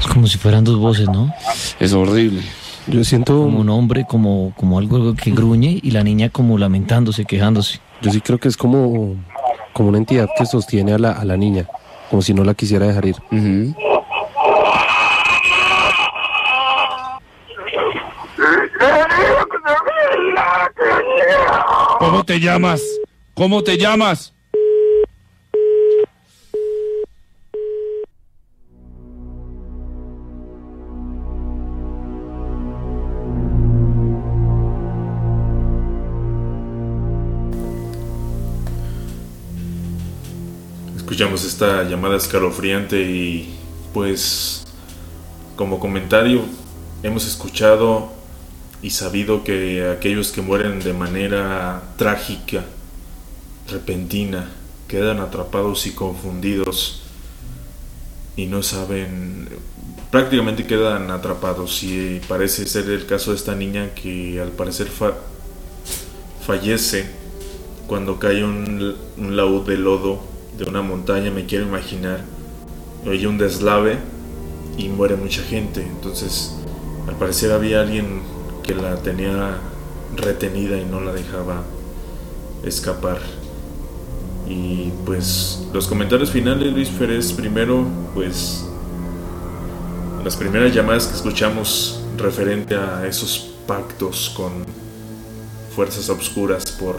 Es 0.00 0.06
como 0.08 0.26
si 0.26 0.38
fueran 0.38 0.64
dos 0.64 0.76
voces, 0.80 1.06
¿no? 1.08 1.32
Es 1.78 1.92
horrible. 1.92 2.42
Yo 2.90 3.04
siento... 3.04 3.34
Como 3.34 3.60
un 3.60 3.68
hombre, 3.68 4.06
como, 4.08 4.52
como 4.56 4.78
algo 4.78 5.14
que 5.14 5.30
gruñe 5.30 5.78
y 5.82 5.90
la 5.90 6.02
niña 6.02 6.30
como 6.30 6.56
lamentándose, 6.56 7.24
quejándose. 7.24 7.80
Yo 8.00 8.10
sí 8.10 8.20
creo 8.20 8.38
que 8.38 8.48
es 8.48 8.56
como, 8.56 9.16
como 9.72 9.90
una 9.90 9.98
entidad 9.98 10.28
que 10.36 10.46
sostiene 10.46 10.92
a 10.94 10.98
la, 10.98 11.12
a 11.12 11.24
la 11.24 11.36
niña, 11.36 11.66
como 12.10 12.22
si 12.22 12.32
no 12.32 12.44
la 12.44 12.54
quisiera 12.54 12.86
dejar 12.86 13.06
ir. 13.06 13.16
¿Cómo 21.98 22.24
te 22.24 22.40
llamas? 22.40 22.80
¿Cómo 23.34 23.62
te 23.62 23.76
llamas? 23.76 24.32
Esta 41.44 41.82
llamada 41.84 42.16
escalofriante 42.16 43.00
y 43.00 43.54
pues 43.94 44.64
como 45.56 45.78
comentario 45.80 46.42
hemos 47.02 47.26
escuchado 47.26 48.12
y 48.82 48.90
sabido 48.90 49.44
que 49.44 49.88
aquellos 49.90 50.30
que 50.30 50.40
mueren 50.42 50.80
de 50.80 50.92
manera 50.92 51.82
trágica, 51.96 52.64
repentina, 53.68 54.50
quedan 54.86 55.20
atrapados 55.20 55.86
y 55.86 55.92
confundidos 55.92 57.02
y 58.36 58.46
no 58.46 58.62
saben, 58.62 59.48
prácticamente 60.10 60.66
quedan 60.66 61.10
atrapados. 61.10 61.82
Y 61.82 62.20
parece 62.28 62.66
ser 62.66 62.88
el 62.88 63.04
caso 63.06 63.32
de 63.32 63.36
esta 63.36 63.54
niña 63.54 63.94
que 63.94 64.40
al 64.40 64.50
parecer 64.50 64.86
fa- 64.86 65.18
fallece 66.46 67.06
cuando 67.88 68.18
cae 68.18 68.44
un, 68.44 68.94
un 69.16 69.36
laúd 69.36 69.66
de 69.66 69.76
lodo 69.76 70.37
de 70.58 70.64
una 70.68 70.82
montaña, 70.82 71.30
me 71.30 71.46
quiero 71.46 71.64
imaginar, 71.64 72.20
oye 73.06 73.26
un 73.26 73.38
deslave 73.38 73.98
y 74.76 74.88
muere 74.88 75.16
mucha 75.16 75.42
gente, 75.42 75.82
entonces 75.82 76.56
al 77.06 77.14
parecer 77.14 77.52
había 77.52 77.80
alguien 77.80 78.22
que 78.64 78.74
la 78.74 78.96
tenía 78.96 79.58
retenida 80.16 80.76
y 80.76 80.84
no 80.84 81.00
la 81.00 81.12
dejaba 81.12 81.62
escapar. 82.64 83.18
Y 84.48 84.90
pues 85.04 85.66
los 85.72 85.86
comentarios 85.86 86.30
finales, 86.30 86.72
Luis 86.72 86.88
Férez, 86.88 87.32
primero, 87.32 87.86
pues 88.14 88.64
las 90.24 90.36
primeras 90.36 90.74
llamadas 90.74 91.06
que 91.06 91.16
escuchamos 91.16 92.02
referente 92.16 92.74
a 92.74 93.06
esos 93.06 93.50
pactos 93.66 94.32
con 94.36 94.64
fuerzas 95.74 96.08
obscuras 96.08 96.72
por 96.72 96.96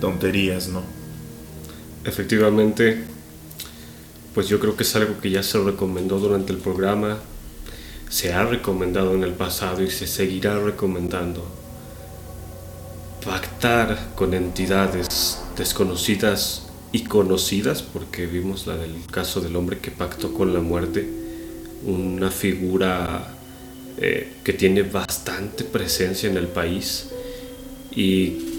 tonterías, 0.00 0.68
¿no? 0.68 0.99
Efectivamente, 2.04 3.04
pues 4.34 4.48
yo 4.48 4.58
creo 4.58 4.76
que 4.76 4.84
es 4.84 4.96
algo 4.96 5.20
que 5.20 5.30
ya 5.30 5.42
se 5.42 5.58
recomendó 5.58 6.18
durante 6.18 6.52
el 6.52 6.58
programa, 6.58 7.18
se 8.08 8.32
ha 8.32 8.44
recomendado 8.44 9.14
en 9.14 9.22
el 9.22 9.32
pasado 9.32 9.82
y 9.82 9.90
se 9.90 10.06
seguirá 10.06 10.58
recomendando. 10.58 11.46
Pactar 13.24 14.14
con 14.14 14.32
entidades 14.32 15.40
desconocidas 15.56 16.68
y 16.90 17.04
conocidas, 17.04 17.82
porque 17.82 18.26
vimos 18.26 18.66
la 18.66 18.76
del 18.76 18.94
caso 19.10 19.40
del 19.40 19.54
hombre 19.56 19.78
que 19.78 19.90
pactó 19.90 20.32
con 20.32 20.54
la 20.54 20.60
muerte, 20.60 21.06
una 21.84 22.30
figura 22.30 23.34
eh, 23.98 24.36
que 24.42 24.54
tiene 24.54 24.82
bastante 24.82 25.64
presencia 25.64 26.30
en 26.30 26.38
el 26.38 26.46
país 26.46 27.10
y 27.94 28.49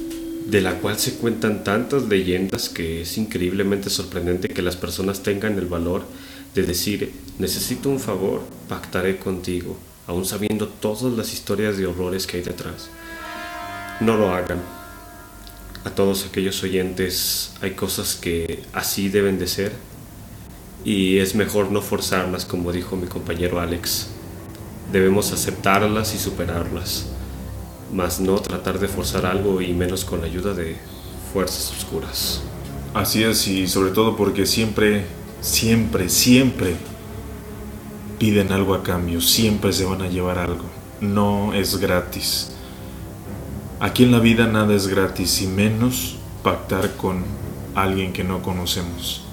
de 0.52 0.60
la 0.60 0.74
cual 0.80 1.00
se 1.00 1.14
cuentan 1.14 1.64
tantas 1.64 2.04
leyendas 2.10 2.68
que 2.68 3.04
es 3.04 3.18
increíblemente 3.18 3.90
sorprendente 3.90 4.50
que 4.50 4.62
las 4.62 4.76
personas 4.76 5.24
tengan 5.24 5.58
el 5.58 5.68
valor 5.68 6.04
de 6.54 6.64
decir, 6.64 7.14
necesito 7.40 7.88
un 7.88 8.02
favor, 8.02 8.42
pactaré 8.68 9.18
contigo, 9.18 9.78
aún 10.08 10.26
sabiendo 10.26 10.68
todas 10.68 11.14
las 11.14 11.32
historias 11.32 11.78
de 11.78 11.88
horrores 11.88 12.28
que 12.28 12.36
hay 12.36 12.44
detrás. 12.44 12.90
No 14.02 14.18
lo 14.18 14.34
hagan. 14.34 14.60
A 15.86 15.90
todos 15.92 16.26
aquellos 16.26 16.62
oyentes 16.64 17.54
hay 17.62 17.72
cosas 17.72 18.16
que 18.16 18.62
así 18.74 19.08
deben 19.08 19.40
de 19.40 19.48
ser 19.48 19.72
y 20.84 21.20
es 21.20 21.34
mejor 21.34 21.72
no 21.72 21.82
forzarlas 21.82 22.44
como 22.44 22.74
dijo 22.74 22.98
mi 22.98 23.08
compañero 23.08 23.62
Alex. 23.62 24.08
Debemos 24.92 25.32
aceptarlas 25.32 26.14
y 26.14 26.18
superarlas 26.18 27.11
más 27.94 28.20
no 28.20 28.36
tratar 28.40 28.80
de 28.80 28.88
forzar 28.88 29.26
algo 29.26 29.62
y 29.62 29.74
menos 29.74 30.06
con 30.06 30.22
la 30.22 30.28
ayuda 30.28 30.54
de 30.54 30.78
fuerzas 31.34 31.72
oscuras. 31.78 32.42
Así 32.94 33.24
es, 33.24 33.48
y 33.48 33.68
sobre 33.68 33.92
todo 33.92 34.16
porque 34.16 34.46
siempre, 34.46 35.06
siempre, 35.42 36.10
siempre 36.10 36.76
piden 38.20 38.52
algo 38.52 38.74
a 38.74 38.84
cambio, 38.84 39.22
siempre 39.22 39.74
se 39.74 39.86
van 39.86 40.02
a 40.02 40.10
llevar 40.10 40.38
algo. 40.38 40.66
No 41.00 41.54
es 41.54 41.78
gratis. 41.78 42.52
Aquí 43.80 44.04
en 44.04 44.12
la 44.12 44.20
vida 44.20 44.46
nada 44.46 44.76
es 44.76 44.88
gratis 44.88 45.42
y 45.42 45.48
menos 45.48 46.18
pactar 46.44 46.96
con 46.98 47.24
alguien 47.76 48.14
que 48.14 48.24
no 48.24 48.42
conocemos. 48.42 49.24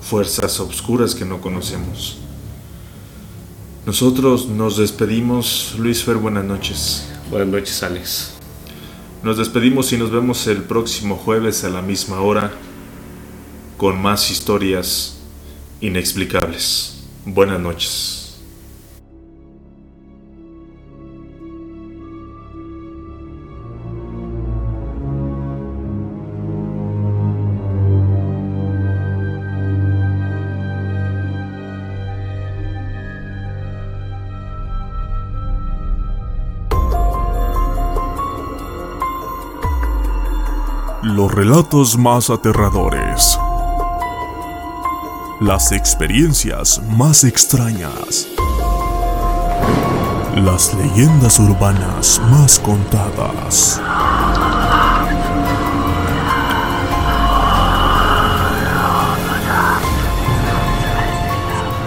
Fuerzas 0.00 0.60
obscuras 0.60 1.14
que 1.14 1.24
no 1.24 1.40
conocemos. 1.40 2.18
Nosotros 3.86 4.46
nos 4.46 4.76
despedimos. 4.76 5.74
Luis 5.78 6.04
Fer, 6.04 6.16
buenas 6.16 6.44
noches. 6.44 7.13
Buenas 7.34 7.52
noches, 7.52 7.82
Alex. 7.82 8.34
Nos 9.24 9.38
despedimos 9.38 9.92
y 9.92 9.96
nos 9.96 10.12
vemos 10.12 10.46
el 10.46 10.62
próximo 10.62 11.16
jueves 11.16 11.64
a 11.64 11.68
la 11.68 11.82
misma 11.82 12.20
hora 12.20 12.52
con 13.76 14.00
más 14.00 14.30
historias 14.30 15.18
inexplicables. 15.80 17.02
Buenas 17.24 17.58
noches. 17.58 18.23
Relatos 41.34 41.98
más 41.98 42.30
aterradores. 42.30 43.36
Las 45.40 45.72
experiencias 45.72 46.80
más 46.90 47.24
extrañas. 47.24 48.28
Las 50.36 50.72
leyendas 50.74 51.40
urbanas 51.40 52.22
más 52.30 52.60
contadas. 52.60 53.80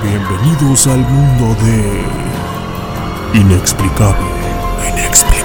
Bienvenidos 0.03 0.87
al 0.87 0.99
mundo 0.99 1.55
de... 1.63 2.03
Inexplicable. 3.39 4.27
Inexplicable. 4.89 5.36